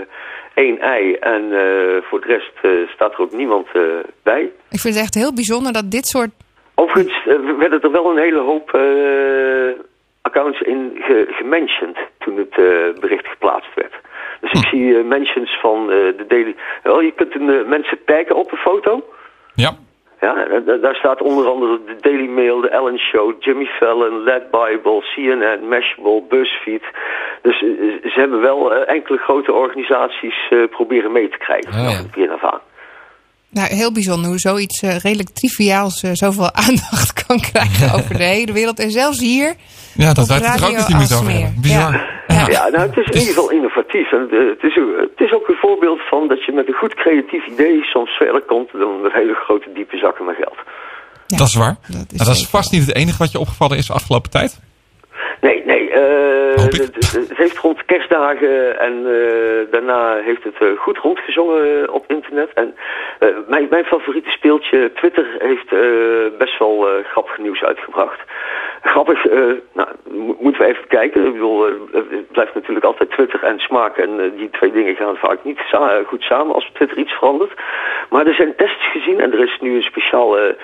één 0.53 0.79
ei. 0.79 1.13
En 1.13 1.43
eh, 1.43 2.01
voor 2.01 2.21
de 2.21 2.27
rest 2.27 2.51
eh, 2.61 2.93
staat 2.93 3.13
er 3.13 3.19
ook 3.19 3.31
niemand 3.31 3.67
eh, 3.73 3.81
bij. 4.23 4.51
Ik 4.69 4.79
vind 4.79 4.93
het 4.93 5.03
echt 5.03 5.13
heel 5.13 5.33
bijzonder 5.33 5.73
dat 5.73 5.91
dit 5.91 6.05
soort... 6.07 6.29
Overigens 6.75 7.25
werden 7.57 7.81
er 7.81 7.91
wel 7.91 8.11
een 8.11 8.17
hele 8.17 8.39
hoop 8.39 8.71
eh, 8.73 9.79
accounts 10.21 10.61
in 10.61 10.91
ge 10.95 11.27
gementiond 11.29 11.97
toen 12.17 12.37
het 12.37 12.57
eh, 12.57 12.99
bericht 12.99 13.27
geplaatst 13.27 13.73
werd. 13.75 13.93
Dus 14.41 14.51
ik 14.51 14.67
zie 14.67 14.97
eh, 14.97 15.03
mentions 15.03 15.59
van 15.59 15.91
eh, 15.91 15.97
de 16.17 16.25
Daily... 16.27 16.55
Wel, 16.83 17.01
je 17.01 17.11
kunt 17.11 17.35
een, 17.35 17.69
mensen 17.69 17.97
taggen 18.05 18.35
op 18.35 18.51
een 18.51 18.57
foto. 18.57 19.03
Ja. 19.53 19.71
Ja, 20.21 20.59
daar 20.81 20.95
staat 20.95 21.21
onder 21.21 21.47
andere 21.47 21.79
de 21.85 21.95
Daily 22.01 22.27
Mail, 22.27 22.61
de 22.61 22.69
Ellen 22.69 22.99
Show, 22.99 23.33
Jimmy 23.39 23.65
Fallon, 23.65 24.23
Led 24.23 24.51
Bible, 24.51 25.01
CNN, 25.01 25.67
Mashable, 25.67 26.21
BuzzFeed. 26.29 26.83
Dus 27.41 27.61
eh, 27.61 27.67
ze 28.11 28.19
hebben 28.19 28.41
wel 28.41 28.73
eh, 28.73 28.93
enkele 28.93 29.17
grote 29.17 29.53
organisaties 29.53 30.47
eh, 30.49 30.63
proberen 30.69 31.11
mee 31.11 31.29
te 31.29 31.37
krijgen 31.37 31.73
Oh, 31.73 31.89
vanaf 32.11 32.41
ja. 32.41 32.61
Nou, 33.51 33.67
heel 33.73 33.91
bijzonder 33.91 34.29
hoe 34.29 34.39
zoiets 34.39 34.81
eh, 34.81 34.97
redelijk 34.97 35.29
triviaals 35.29 36.03
eh, 36.03 36.11
zoveel 36.13 36.53
aandacht 36.65 37.25
kan 37.25 37.39
krijgen 37.39 37.93
over 37.93 38.17
de 38.17 38.23
hele 38.23 38.51
wereld. 38.51 38.79
En 38.79 38.91
zelfs 38.91 39.19
hier. 39.19 39.55
Ja, 39.93 40.13
dat 40.13 40.27
het 40.27 40.43
er 40.43 40.53
ook 40.53 40.69
over 40.69 40.93
Aalsmeer. 40.95 41.31
hebben. 41.41 41.61
Bizar. 41.61 41.93
Ja. 41.93 42.19
Ja. 42.27 42.47
Ja, 42.49 42.67
nou, 42.67 42.87
het 42.89 42.97
is 42.97 43.05
in 43.05 43.13
ieder 43.19 43.33
geval 43.33 43.49
innovatief. 43.51 44.11
En, 44.11 44.27
eh, 44.31 44.37
het, 44.53 44.63
is, 44.63 44.77
ook- 44.81 44.97
het 45.09 45.19
is 45.27 45.33
ook 45.33 45.47
een 45.47 45.55
voorbeeld 45.61 45.99
van 46.09 46.27
dat 46.27 46.45
je 46.45 46.51
met 46.51 46.67
een 46.67 46.73
goed 46.73 46.93
creatief 46.95 47.45
idee 47.47 47.83
soms 47.83 48.09
verder 48.11 48.41
komt 48.41 48.71
dan 48.71 49.01
met 49.01 49.11
hele 49.13 49.33
grote 49.33 49.69
diepe 49.73 49.97
zakken 49.97 50.25
met 50.25 50.35
geld. 50.35 50.57
Ja, 51.27 51.37
Dat 51.37 51.47
is 51.47 51.53
waar. 51.53 51.75
Dat 51.87 52.05
is, 52.11 52.17
dat 52.17 52.27
is 52.27 52.33
zeker. 52.35 52.49
vast 52.49 52.71
niet 52.71 52.85
het 52.85 52.95
enige 52.95 53.17
wat 53.17 53.31
je 53.31 53.39
opgevallen 53.39 53.77
is 53.77 53.87
de 53.87 53.93
afgelopen 53.93 54.29
tijd. 54.31 54.59
Nee, 55.41 55.65
nee. 55.65 55.90
Eh, 55.91 56.63
het, 56.63 56.77
het- 56.77 57.11
het 57.29 57.37
heeft 57.37 57.57
rond 57.57 57.85
kerstdagen 57.85 58.79
en 58.79 58.93
eh, 59.05 59.71
daarna 59.71 60.15
heeft 60.15 60.43
het 60.43 60.55
eh, 60.59 60.67
goed 60.77 60.97
rondgezongen 60.97 61.93
op 61.93 62.03
internet. 62.07 62.49
En 62.53 62.75
mijn, 63.47 63.67
mijn 63.69 63.85
favoriete 63.85 64.29
speeltje, 64.29 64.91
Twitter, 64.93 65.25
heeft 65.39 65.69
best 66.37 66.59
wel 66.59 66.87
grappig 67.03 67.37
nieuws 67.37 67.63
uitgebracht. 67.63 68.19
Grappig, 68.81 69.23
nou, 69.73 69.87
mo- 70.09 70.37
moeten 70.39 70.61
we 70.61 70.67
even 70.67 70.87
kijken. 70.87 71.25
Ik 71.25 71.31
bedoel, 71.33 71.63
het 71.91 72.31
blijft 72.31 72.53
natuurlijk 72.53 72.85
altijd 72.85 73.11
Twitter 73.11 73.43
en 73.43 73.59
smaak. 73.59 73.97
En 73.97 74.33
die 74.37 74.49
twee 74.49 74.71
dingen 74.71 74.95
gaan 74.95 75.17
vaak 75.17 75.43
niet 75.43 75.59
sa- 75.69 76.01
goed 76.05 76.21
samen 76.23 76.55
als 76.55 76.69
Twitter 76.73 76.97
iets 76.97 77.13
verandert. 77.13 77.53
Maar 78.09 78.25
er 78.27 78.33
zijn 78.33 78.55
tests 78.55 78.91
gezien 78.91 79.19
en 79.19 79.31
er 79.33 79.39
is 79.43 79.57
nu 79.61 79.75
een 79.75 79.81
speciale, 79.83 80.55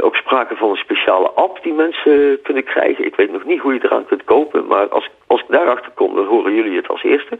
ook 0.00 0.16
sprake 0.16 0.56
van 0.56 0.70
een 0.70 0.76
speciale 0.76 1.30
app 1.30 1.58
die 1.62 1.72
mensen 1.72 2.38
kunnen 2.42 2.64
krijgen. 2.64 3.04
Ik 3.04 3.16
weet 3.16 3.32
nog 3.32 3.44
niet 3.44 3.60
hoe 3.60 3.72
je 3.74 3.80
eraan 3.82 4.06
kunt 4.06 4.24
kopen, 4.24 4.65
maar 4.66 4.88
als, 4.88 5.10
als 5.26 5.40
ik 5.40 5.46
daarachter 5.48 5.92
kom, 5.94 6.14
dan 6.14 6.26
horen 6.26 6.54
jullie 6.54 6.76
het 6.76 6.88
als 6.88 7.02
eerste. 7.02 7.38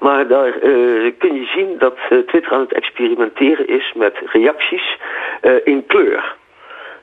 Maar 0.00 0.28
daar 0.28 0.54
eh, 0.54 1.12
kun 1.18 1.34
je 1.34 1.50
zien 1.54 1.78
dat 1.78 1.96
eh, 2.08 2.18
Twitter 2.18 2.52
aan 2.52 2.60
het 2.60 2.72
experimenteren 2.72 3.68
is 3.68 3.92
met 3.96 4.14
reacties 4.24 4.98
eh, 5.40 5.52
in 5.64 5.86
kleur. 5.86 6.38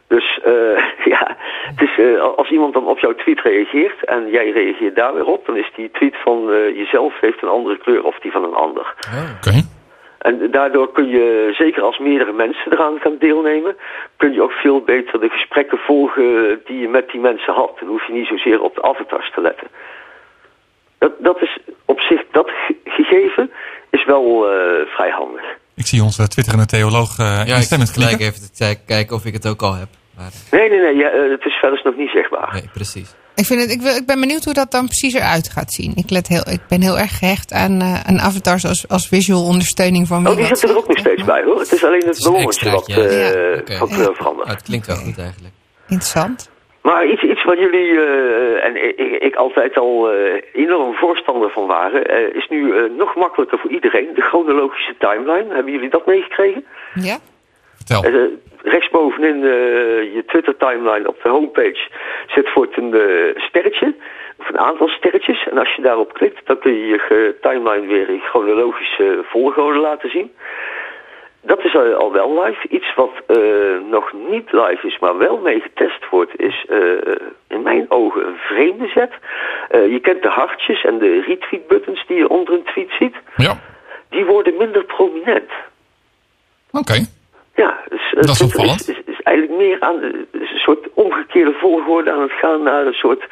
Dus 0.07 0.39
ja, 1.13 1.37
het 1.75 1.81
is, 1.81 2.19
als 2.19 2.49
iemand 2.49 2.73
dan 2.73 2.87
op 2.87 2.99
jouw 2.99 3.15
tweet 3.15 3.41
reageert 3.41 4.03
en 4.05 4.29
jij 4.29 4.49
reageert 4.49 4.95
daar 4.95 5.13
weer 5.13 5.25
op, 5.25 5.45
dan 5.45 5.57
is 5.57 5.71
die 5.75 5.91
tweet 5.91 6.15
van 6.23 6.45
jezelf 6.75 7.19
heeft 7.19 7.41
een 7.41 7.49
andere 7.49 7.77
kleur 7.77 8.03
of 8.03 8.19
die 8.19 8.31
van 8.31 8.43
een 8.43 8.53
ander. 8.53 8.93
Oké. 9.35 9.76
En 10.19 10.51
daardoor 10.51 10.91
kun 10.91 11.07
je, 11.07 11.53
zeker 11.57 11.81
als 11.83 11.97
meerdere 11.99 12.31
mensen 12.33 12.71
eraan 12.71 12.99
gaan 12.99 13.15
deelnemen, 13.19 13.75
kun 14.17 14.33
je 14.33 14.41
ook 14.41 14.51
veel 14.51 14.81
beter 14.81 15.19
de 15.19 15.29
gesprekken 15.29 15.77
volgen 15.77 16.59
die 16.65 16.79
je 16.79 16.87
met 16.87 17.09
die 17.09 17.19
mensen 17.21 17.53
had. 17.53 17.71
Dan 17.79 17.89
hoef 17.89 18.07
je 18.07 18.13
niet 18.13 18.27
zozeer 18.27 18.61
op 18.61 18.75
de 18.75 18.81
avatars 18.81 19.31
te 19.31 19.41
letten. 19.41 19.67
Dat, 20.97 21.11
dat 21.19 21.41
is 21.41 21.57
op 21.85 21.99
zich, 21.99 22.21
dat 22.31 22.49
ge- 22.49 22.75
gegeven 22.85 23.51
is 23.89 24.05
wel 24.05 24.49
eh, 24.51 24.85
vrij 24.87 25.09
handig. 25.11 25.43
Ik 25.75 25.85
zie 25.85 26.03
onze 26.03 26.27
twitterende 26.27 26.65
theoloog 26.65 27.17
eh 27.19 27.25
Ja, 27.25 27.41
ik 27.41 27.47
instemmend 27.47 27.89
gelijk 27.89 28.19
even 28.19 28.41
te 28.41 28.49
kijk- 28.57 28.79
kijken 28.85 29.15
of 29.15 29.25
ik 29.25 29.33
het 29.33 29.47
ook 29.47 29.61
al 29.61 29.73
heb. 29.75 29.87
Maar, 30.17 30.31
Nee, 30.51 30.69
nee, 30.69 30.79
nee, 30.79 30.95
ja, 30.95 31.09
eh, 31.09 31.29
het 31.31 31.45
is 31.45 31.53
verder 31.53 31.81
nog 31.83 31.95
niet 31.95 32.09
zichtbaar. 32.09 32.49
nee, 32.53 32.69
precies. 32.73 33.15
Ik, 33.41 33.45
vind 33.45 33.61
het, 33.61 33.71
ik, 33.71 33.81
wil- 33.81 33.95
ik 33.95 34.05
ben 34.05 34.19
benieuwd 34.19 34.43
hoe 34.43 34.53
dat 34.53 34.71
dan 34.71 34.85
precies 34.85 35.13
eruit 35.13 35.49
gaat 35.49 35.71
zien. 35.73 35.91
Ik, 35.95 36.09
let 36.09 36.27
heel, 36.27 36.43
ik 36.51 36.59
ben 36.69 36.81
heel 36.81 36.97
erg 36.99 37.17
gehecht 37.17 37.51
aan, 37.53 37.81
eh, 37.81 38.01
aan 38.07 38.19
avatars 38.19 38.65
als, 38.65 38.87
als 38.87 39.07
visual 39.07 39.43
ondersteuning 39.43 40.07
van 40.07 40.27
Oh, 40.27 40.35
die 40.35 40.47
wat 40.47 40.47
zitten 40.47 40.69
er 40.69 40.77
ook 40.77 40.87
nog 40.87 40.97
steeds 40.97 41.23
bij 41.23 41.43
hoor. 41.43 41.59
Het 41.59 41.71
is 41.71 41.83
alleen 41.83 42.03
het 42.05 42.23
ballonnetje 42.23 42.69
wat, 42.71 42.87
eh 42.89 43.55
Ja. 43.65 43.79
Wat 43.79 43.89
eh, 43.89 44.07
verandert. 44.13 44.47
Oh, 44.47 44.53
het 44.53 44.63
klinkt 44.63 44.87
wel 44.87 44.95
goed 44.95 45.17
eigenlijk. 45.17 45.53
Interessant. 45.87 46.49
Maar 46.81 47.07
iets, 47.11 47.21
iets 47.23 47.43
waar 47.43 47.59
jullie 47.59 47.91
eh, 47.99 48.65
en 48.65 48.73
ik, 48.89 49.21
ik- 49.21 49.35
altijd 49.35 49.77
al 49.77 50.09
eh, 50.11 50.41
enorm 50.53 50.95
voorstander 50.95 51.49
van 51.51 51.67
waren, 51.67 52.03
eh, 52.05 52.35
is 52.35 52.47
nu 52.49 52.71
eh, 52.77 52.83
nog 52.97 53.15
makkelijker 53.15 53.59
voor 53.59 53.71
iedereen. 53.71 54.07
De 54.15 54.21
chronologische 54.21 54.95
timeline. 54.99 55.53
Hebben 55.53 55.71
jullie 55.73 55.89
dat 55.89 56.05
meegekregen? 56.05 56.65
Ja? 56.93 57.17
Vertel. 57.87 58.11
Eh, 58.11 58.27
rechtsbovenin 58.63 59.43
eh, 59.43 59.49
je 60.13 60.23
Twitter 60.27 60.57
timeline 60.57 61.07
op 61.07 61.19
de 61.23 61.29
homepage 61.29 61.89
zit 62.27 62.49
voor 62.49 62.67
een 62.71 62.93
eh, 62.93 63.43
sterretje. 63.43 63.95
Of 64.37 64.49
een 64.49 64.59
aantal 64.59 64.87
sterretjes. 64.87 65.47
En 65.49 65.57
als 65.57 65.75
je 65.75 65.81
daarop 65.81 66.13
klikt, 66.13 66.47
dan 66.47 66.59
kun 66.59 66.73
je 66.73 66.87
je 66.87 67.35
timeline 67.41 67.87
weer 67.87 68.09
in 68.09 68.19
chronologische 68.19 69.19
volgorde 69.23 69.79
laten 69.79 70.09
zien. 70.09 70.31
Dat 71.41 71.63
is 71.63 71.75
al, 71.75 72.11
wel 72.11 72.43
live. 72.43 72.67
Iets 72.67 72.93
wat 72.95 73.11
nog 73.89 74.13
niet 74.29 74.51
live 74.51 74.87
is, 74.87 74.99
maar 74.99 75.17
wel 75.17 75.37
mee 75.37 75.59
getest 75.59 76.09
wordt, 76.09 76.39
is 76.39 76.65
in 77.47 77.61
mijn 77.61 77.85
ogen 77.89 78.27
een 78.27 78.37
vreemde 78.37 78.87
zet. 78.87 79.11
Je 79.71 79.99
kent 80.01 80.21
de 80.21 80.29
hartjes 80.29 80.83
en 80.83 80.97
de 80.97 81.21
retweet 81.27 81.67
buttons 81.67 82.05
die 82.07 82.17
je 82.17 82.29
onder 82.29 82.53
een 82.53 82.63
tweet 82.63 82.91
ziet. 82.99 83.15
Ja. 83.35 83.59
Die 84.09 84.25
worden 84.25 84.57
minder 84.57 84.83
prominent. 84.83 85.51
Oké. 86.71 87.05
Ja, 87.57 87.77
dus, 87.89 88.13
eh, 88.13 88.21
Dat 88.21 88.29
is 88.29 88.41
opvallend. 88.41 88.79
Is, 88.79 88.87
is, 88.87 89.01
is 89.05 89.21
eigenlijk 89.21 89.57
meer 89.57 89.77
aan 89.79 89.99
de, 89.99 90.27
een 90.31 90.59
soort 90.67 90.87
omgekeerde 90.93 91.53
volgorde 91.53 92.11
aan 92.11 92.21
het 92.21 92.31
gaan 92.31 92.63
naar 92.63 92.85
een 92.85 92.93
soort, 92.93 93.23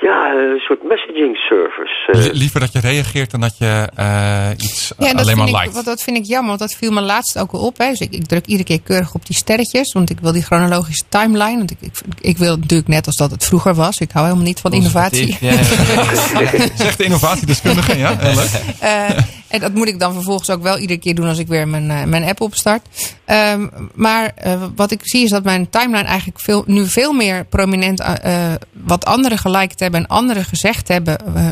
ja, 0.00 0.32
een 0.32 0.58
soort 0.58 0.82
messaging 0.82 1.36
service. 1.36 2.12
Eh, 2.12 2.20
Li- 2.32 2.38
liever 2.38 2.60
dat 2.60 2.72
je 2.72 2.80
reageert 2.80 3.30
dan 3.30 3.40
dat 3.40 3.58
je 3.58 3.88
eh, 3.94 4.48
iets 4.56 4.92
Ja, 4.98 5.10
alleen 5.10 5.14
maar 5.36 5.46
vind, 5.46 5.48
ik, 5.48 5.54
liked. 5.54 5.72
want 5.72 5.84
dat 5.86 6.02
vind 6.02 6.16
ik 6.16 6.24
jammer, 6.24 6.48
want 6.48 6.58
dat 6.60 6.74
viel 6.74 6.90
me 6.90 7.00
laatst 7.00 7.38
ook 7.38 7.52
al 7.52 7.60
op. 7.60 7.78
Hè. 7.78 7.88
Dus 7.90 7.98
ik, 8.00 8.12
ik 8.12 8.26
druk 8.26 8.46
iedere 8.46 8.64
keer 8.68 8.80
keurig 8.82 9.14
op 9.14 9.26
die 9.26 9.36
sterretjes, 9.36 9.92
want 9.92 10.10
ik 10.10 10.20
wil 10.20 10.32
die 10.32 10.42
chronologische 10.42 11.04
timeline. 11.08 11.56
Want 11.56 11.70
ik, 11.70 11.76
ik, 11.80 11.92
ik 12.20 12.38
wil 12.38 12.56
natuurlijk 12.56 12.88
net 12.88 13.06
als 13.06 13.16
dat 13.16 13.30
het 13.30 13.44
vroeger 13.44 13.74
was. 13.74 13.98
Ik 14.00 14.10
hou 14.10 14.24
helemaal 14.26 14.46
niet 14.46 14.60
van 14.60 14.72
innovatie. 14.72 15.36
Ja, 15.40 15.52
ja. 15.52 15.62
Zegt 16.84 16.98
de 16.98 17.04
innovatiedeskundige, 17.04 17.98
ja? 17.98 18.16
Leuk. 18.22 18.48
Eh, 18.80 19.10
en 19.48 19.60
dat 19.60 19.74
moet 19.74 19.88
ik 19.88 19.98
dan 20.00 20.12
vervolgens 20.12 20.50
ook 20.50 20.62
wel 20.62 20.78
iedere 20.78 20.98
keer 20.98 21.14
doen 21.14 21.28
als 21.28 21.38
ik 21.38 21.46
weer 21.46 21.68
mijn, 21.68 21.90
eh, 21.90 22.04
mijn 22.04 22.24
app 22.24 22.40
opstart. 22.40 22.86
Ehm, 23.24 23.66
maar 23.94 24.32
eh, 24.34 24.62
wat 24.76 24.90
ik 24.90 25.00
zie 25.02 25.24
is 25.24 25.30
dat 25.30 25.44
mijn 25.44 25.70
timeline 25.70 26.08
eigenlijk 26.08 26.40
veel, 26.40 26.62
nu 26.66 26.86
veel 26.86 27.12
meer 27.12 27.44
prominent 27.44 28.00
eh, 28.00 28.52
eh, 28.52 28.54
wat 28.72 29.04
anderen 29.04 29.38
geliked 29.38 29.80
hebben 29.80 29.87
en 29.94 30.06
anderen 30.06 30.44
gezegd 30.44 30.88
hebben. 30.88 31.18
eh, 31.34 31.48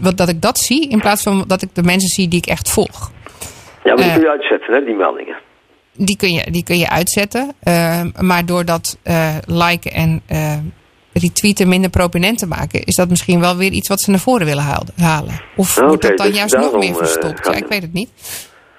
wat, 0.00 0.16
dat 0.16 0.28
ik 0.28 0.42
dat 0.42 0.58
zie 0.58 0.88
in 0.88 1.00
plaats 1.00 1.22
van 1.22 1.44
dat 1.46 1.62
ik 1.62 1.74
de 1.74 1.82
mensen 1.82 2.08
zie 2.08 2.28
die 2.28 2.38
ik 2.38 2.46
echt 2.46 2.70
volg. 2.70 3.10
ja, 3.84 3.94
maar 3.94 3.96
die 3.96 4.04
eh, 4.04 4.12
kun 4.14 4.22
je 4.22 4.30
uitzetten, 4.30 4.74
hè, 4.74 4.84
die 4.84 4.94
meldingen. 4.94 5.36
Die 5.92 6.16
kun 6.16 6.32
je, 6.32 6.50
die 6.50 6.64
kun 6.64 6.78
je 6.78 6.88
uitzetten. 6.88 7.52
Ehm, 7.62 8.10
maar 8.20 8.46
door 8.46 8.64
dat 8.64 8.98
eh, 9.02 9.36
liken 9.46 9.92
en 9.92 10.22
eh, 10.26 10.56
retweeten 11.12 11.68
minder 11.68 11.90
prominent 11.90 12.38
te 12.38 12.46
maken, 12.46 12.84
is 12.84 12.94
dat 12.94 13.08
misschien 13.08 13.40
wel 13.40 13.56
weer 13.56 13.70
iets 13.70 13.88
wat 13.88 14.00
ze 14.00 14.10
naar 14.10 14.18
voren 14.20 14.46
willen 14.46 14.64
halen. 14.96 15.40
Of 15.56 15.76
Oké, 15.78 15.86
wordt 15.86 16.02
dat 16.02 16.16
dan 16.16 16.26
dus 16.26 16.36
juist 16.36 16.56
nog 16.56 16.78
meer 16.78 16.90
eh, 16.90 16.96
verstopt? 16.96 17.46
Ja, 17.46 17.52
ik 17.52 17.66
weet 17.66 17.82
het 17.82 17.92
niet. 17.92 18.10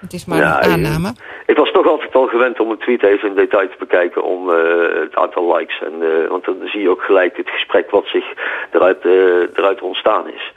Het 0.02 0.12
is 0.12 0.24
maar 0.24 0.38
Ja, 0.38 0.56
een 0.56 0.62
eh, 0.68 0.72
aanname. 0.72 1.12
Ik 1.46 1.56
was 1.56 1.70
toch 1.72 1.86
altijd 1.86 2.14
al 2.14 2.26
gewend 2.26 2.60
om 2.60 2.70
een 2.70 2.78
tweet 2.78 3.02
even 3.02 3.28
in 3.28 3.34
detail 3.34 3.68
te 3.68 3.76
bekijken 3.78 4.24
om 4.24 4.50
eh, 4.50 4.56
het 5.02 5.14
aantal 5.16 5.56
likes. 5.56 5.80
En, 5.82 5.92
eh, 6.02 6.28
want 6.28 6.44
dan 6.44 6.56
zie 6.64 6.80
je 6.80 6.90
ook 6.90 7.02
gelijk 7.02 7.36
het 7.36 7.48
gesprek 7.50 7.90
wat 7.90 8.06
zich 8.06 8.24
eruit, 8.72 9.00
eh, 9.04 9.56
eruit 9.58 9.80
ontstaan 9.82 10.28
is. 10.28 10.52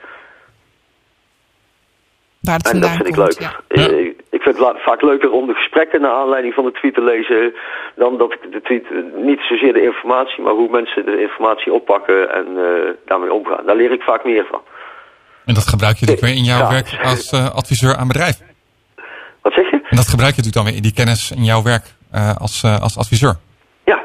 Waar 2.42 2.56
het 2.58 2.72
En 2.72 2.80
dat 2.80 2.90
vind 2.90 3.08
ik 3.08 3.14
komt. 3.14 3.40
leuk. 3.40 3.40
Ja. 3.40 3.54
Eh, 3.68 4.14
Ik 4.30 4.42
vind 4.42 4.58
het 4.58 4.82
vaak 4.82 5.02
leuker 5.02 5.32
om 5.32 5.48
de 5.48 5.54
gesprekken 5.54 6.02
naar 6.02 6.12
aanleiding 6.12 6.54
van 6.54 6.66
de 6.66 6.72
tweet 6.72 6.94
te 6.94 7.04
lezen... 7.04 7.54
dan 7.96 8.18
dat 8.18 8.34
ik 8.34 8.52
de 8.52 8.62
tweet, 8.62 8.86
niet 9.16 9.40
zozeer 9.40 9.74
de 9.74 9.82
informatie, 9.84 10.44
maar 10.44 10.54
hoe 10.54 10.70
mensen 10.70 11.06
de 11.06 11.22
informatie 11.22 11.74
oppakken 11.74 12.34
en 12.34 12.48
eh, 12.58 12.92
daarmee 13.06 13.34
omgaan. 13.34 13.66
Daar 13.66 13.76
leer 13.76 13.92
ik 13.92 14.02
vaak 14.02 14.24
meer 14.24 14.46
van. 14.52 14.62
En 15.46 15.54
dat 15.54 15.68
gebruik 15.68 15.96
je 15.98 16.06
natuurlijk 16.06 16.28
weer 16.34 16.44
in 16.44 16.50
jouw 16.52 16.60
Ja. 16.60 16.70
werk 16.70 17.00
als 17.04 17.34
adviseur 17.34 17.96
aan 17.96 18.08
bedrijf. 18.08 18.38
Wat 19.46 19.54
zeg 19.54 19.72
je? 19.72 19.80
En 19.90 19.96
dat 19.96 20.08
gebruik 20.08 20.36
je 20.36 20.42
natuurlijk 20.42 20.54
dan 20.56 20.66
weer 20.66 20.76
in 20.76 20.82
die 20.82 20.94
kennis 20.94 21.32
in 21.32 21.44
jouw 21.44 21.62
werk 21.64 21.86
eh, 22.12 22.36
als, 22.36 22.64
eh, 22.64 22.82
als 22.82 22.98
adviseur. 22.98 23.36
Ja, 23.86 24.00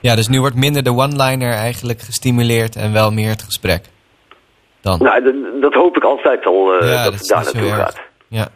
Ja, 0.00 0.14
dus 0.14 0.28
nu 0.28 0.40
wordt 0.40 0.56
minder 0.56 0.82
de 0.82 0.90
one-liner 0.90 1.52
eigenlijk 1.52 2.00
gestimuleerd 2.00 2.76
en 2.76 2.92
wel 2.92 3.10
meer 3.12 3.28
het 3.28 3.42
gesprek. 3.42 3.84
Dan. 4.80 4.98
nou, 5.02 5.22
dat, 5.24 5.62
dat 5.62 5.74
hoop 5.74 5.96
ik 5.96 6.02
altijd 6.04 6.46
al 6.46 6.78
eh, 6.80 6.92
ja, 6.92 7.04
dat 7.04 7.12
is 7.12 7.18
het 7.20 7.28
daar 7.28 7.42
naartoe 7.44 7.70
gaat. 7.70 8.00
Ja. 8.28 8.48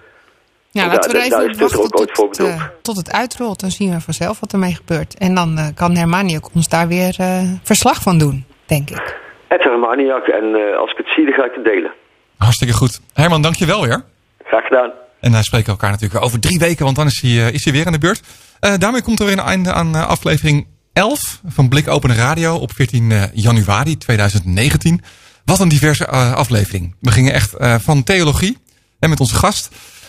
Ja, 0.71 0.83
Ja, 0.85 0.87
laten 0.93 1.11
we 1.11 1.19
even 1.23 1.59
wachten 1.59 1.79
ook 1.79 1.99
ooit 2.01 2.11
voor 2.13 2.29
tot, 2.29 2.37
het, 2.37 2.47
bedoeld. 2.47 2.61
eh, 2.61 2.65
tot 2.83 2.97
het 2.97 3.13
uitrolt. 3.13 3.61
Dan 3.61 3.71
zien 3.71 3.91
we 3.95 4.01
vanzelf 4.01 4.41
wat 4.41 4.53
ermee 4.53 4.75
gebeurt. 4.75 5.19
En 5.19 5.35
dan 5.35 5.59
eh, 5.59 5.67
kan 5.75 5.97
Hermanie 5.97 6.37
ook 6.37 6.51
ons 6.55 6.69
daar 6.69 6.89
weer 6.89 7.15
eh, 7.19 7.43
verslag 7.63 8.03
van 8.03 8.19
doen, 8.19 8.45
denk 8.67 8.91
ik. 8.91 9.19
Het 9.49 9.63
Hermaniak 9.63 10.27
en 10.27 10.55
eh, 10.55 10.79
als 10.79 10.91
ik 10.91 10.97
het 10.97 11.07
zie, 11.15 11.25
dan 11.25 11.35
ga 11.35 11.45
ik 11.45 11.53
het 11.55 11.65
delen. 11.65 11.93
Hartstikke 12.39 12.75
goed. 12.75 13.01
Herman, 13.15 13.43
dank 13.43 13.55
je 13.55 13.67
wel 13.67 13.83
weer. 13.83 14.03
Graag 14.45 14.65
gedaan. 14.67 14.91
En 15.21 15.33
wij 15.33 15.43
spreken 15.43 15.69
elkaar 15.69 15.91
natuurlijk 15.91 16.25
over 16.25 16.41
drie 16.41 16.59
weken, 16.59 16.85
want 16.85 16.97
dan 16.97 17.07
is 17.07 17.21
hij, 17.21 17.47
eh, 17.47 17.55
is 17.55 17.65
hij 17.65 17.73
weer 17.73 17.87
aan 17.87 17.93
de 17.93 17.99
beurt. 17.99 18.21
Eh, 18.61 18.75
daarmee 18.79 19.03
komt 19.03 19.21
er 19.21 19.27
weer 19.27 19.39
een 19.39 19.45
einde 19.45 19.73
aan 19.73 19.97
eh, 19.97 20.07
aflevering 20.07 20.67
11 20.93 21.41
van 21.47 21.69
Blik 21.69 21.89
Open 21.89 22.15
Radio 22.15 22.55
op 22.55 22.75
14 22.75 23.13
eh, 23.13 23.23
januari 23.33 23.97
2019. 23.97 25.03
Wat 25.45 25.61
een 25.61 25.69
diverse 25.69 26.07
aflevering. 26.09 26.95
We 27.01 27.11
gingen 27.11 27.33
echt 27.33 27.55
van 27.59 28.03
theologie 28.03 28.59
en 28.99 29.09
met 29.09 29.21
onze 29.21 29.35
gast 29.35 29.69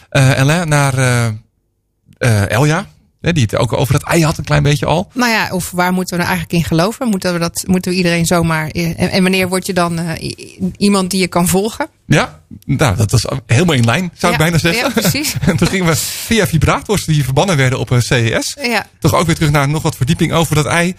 Alain 0.10 0.68
naar 0.68 0.94
Elja. 2.48 2.88
Die 3.22 3.42
het 3.44 3.56
ook 3.56 3.74
over 3.74 3.94
het 3.94 4.04
ei 4.04 4.24
had 4.24 4.38
een 4.38 4.44
klein 4.44 4.64
beetje 4.64 4.86
al. 4.86 5.10
Nou 5.14 5.32
ja, 5.32 5.50
of 5.52 5.72
waar 5.72 5.94
moeten 5.94 6.18
we 6.18 6.24
nou 6.24 6.36
eigenlijk 6.36 6.64
in 6.64 6.68
geloven? 6.70 7.08
Moeten 7.08 7.34
we, 7.34 7.40
dat, 7.40 7.64
moeten 7.68 7.92
we 7.92 7.98
iedereen 7.98 8.26
zomaar... 8.26 8.68
eh, 8.68 8.88
En, 9.00 9.10
en 9.12 9.22
wanneer 9.22 9.50
word 9.50 9.66
je 9.66 9.74
dan 9.74 10.00
eh, 10.00 10.32
iemand 10.78 11.12
die 11.12 11.20
je 11.20 11.28
kan 11.28 11.48
volgen? 11.48 11.88
Ja, 12.08 12.42
nou, 12.66 12.96
dat 12.96 13.12
was 13.12 13.26
helemaal 13.46 13.76
in 13.76 13.86
lijn, 13.86 14.12
zou 14.18 14.34
ik 14.34 14.40
Ja, 14.40 14.46
bijna 14.46 14.58
zeggen. 14.58 14.84
ja, 14.88 15.02
precies. 15.02 15.34
en 15.48 15.58
toen 15.58 15.68
gingen 15.68 15.86
we 15.86 15.96
via 15.96 16.48
vibrators 16.48 17.06
die 17.06 17.24
verbannen 17.24 17.58
werden 17.58 17.80
op 17.80 17.90
een 17.90 18.02
CES. 18.02 18.58
Ja, 18.62 18.88
Toch 19.00 19.14
ook 19.16 19.26
weer 19.26 19.36
terug 19.36 19.52
naar 19.52 19.70
nog 19.70 19.82
wat 19.84 19.96
verdieping 19.96 20.34
over 20.34 20.56
dat 20.56 20.66
ei. 20.66 20.96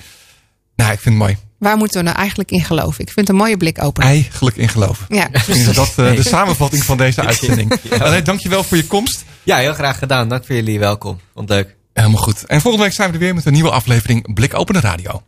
Nou, 0.76 0.92
ik 0.92 1.00
vind 1.00 1.14
het 1.14 1.24
mooi. 1.24 1.36
waar 1.58 1.76
moeten 1.76 1.98
we 1.98 2.04
nou 2.04 2.16
eigenlijk 2.18 2.50
in 2.50 2.64
geloven? 2.64 3.00
Ik 3.00 3.12
vind 3.12 3.26
het 3.26 3.28
een 3.28 3.42
mooie 3.42 3.56
blik 3.56 3.82
open. 3.82 4.02
Eigenlijk 4.02 4.56
in 4.56 4.68
geloven. 4.68 5.06
Ja, 5.08 5.28
precies. 5.32 5.64
dat 5.74 5.92
eh, 5.96 6.14
de 6.16 6.22
samenvatting 6.28 6.84
van 6.84 6.96
deze 6.96 7.20
uitzending. 7.26 7.72
Alain, 7.98 8.24
dankjewel 8.24 8.64
voor 8.64 8.76
je 8.76 8.86
komst. 8.86 9.24
ja, 9.42 9.56
heel 9.56 9.74
graag 9.74 9.98
gedaan. 9.98 10.28
Dank 10.28 10.46
voor 10.46 10.54
jullie 10.54 10.78
welkom. 10.78 11.20
Vond 11.34 11.48
leuk. 11.48 11.76
Helemaal 11.92 12.22
goed. 12.22 12.46
En 12.46 12.60
volgende 12.60 12.86
week 12.86 12.94
zijn 12.94 13.08
we 13.08 13.14
er 13.14 13.20
weer 13.20 13.34
met 13.34 13.46
een 13.46 13.52
nieuwe 13.52 13.70
aflevering 13.70 14.34
Blik 14.34 14.58
Open 14.58 14.80
Radio. 14.80 15.22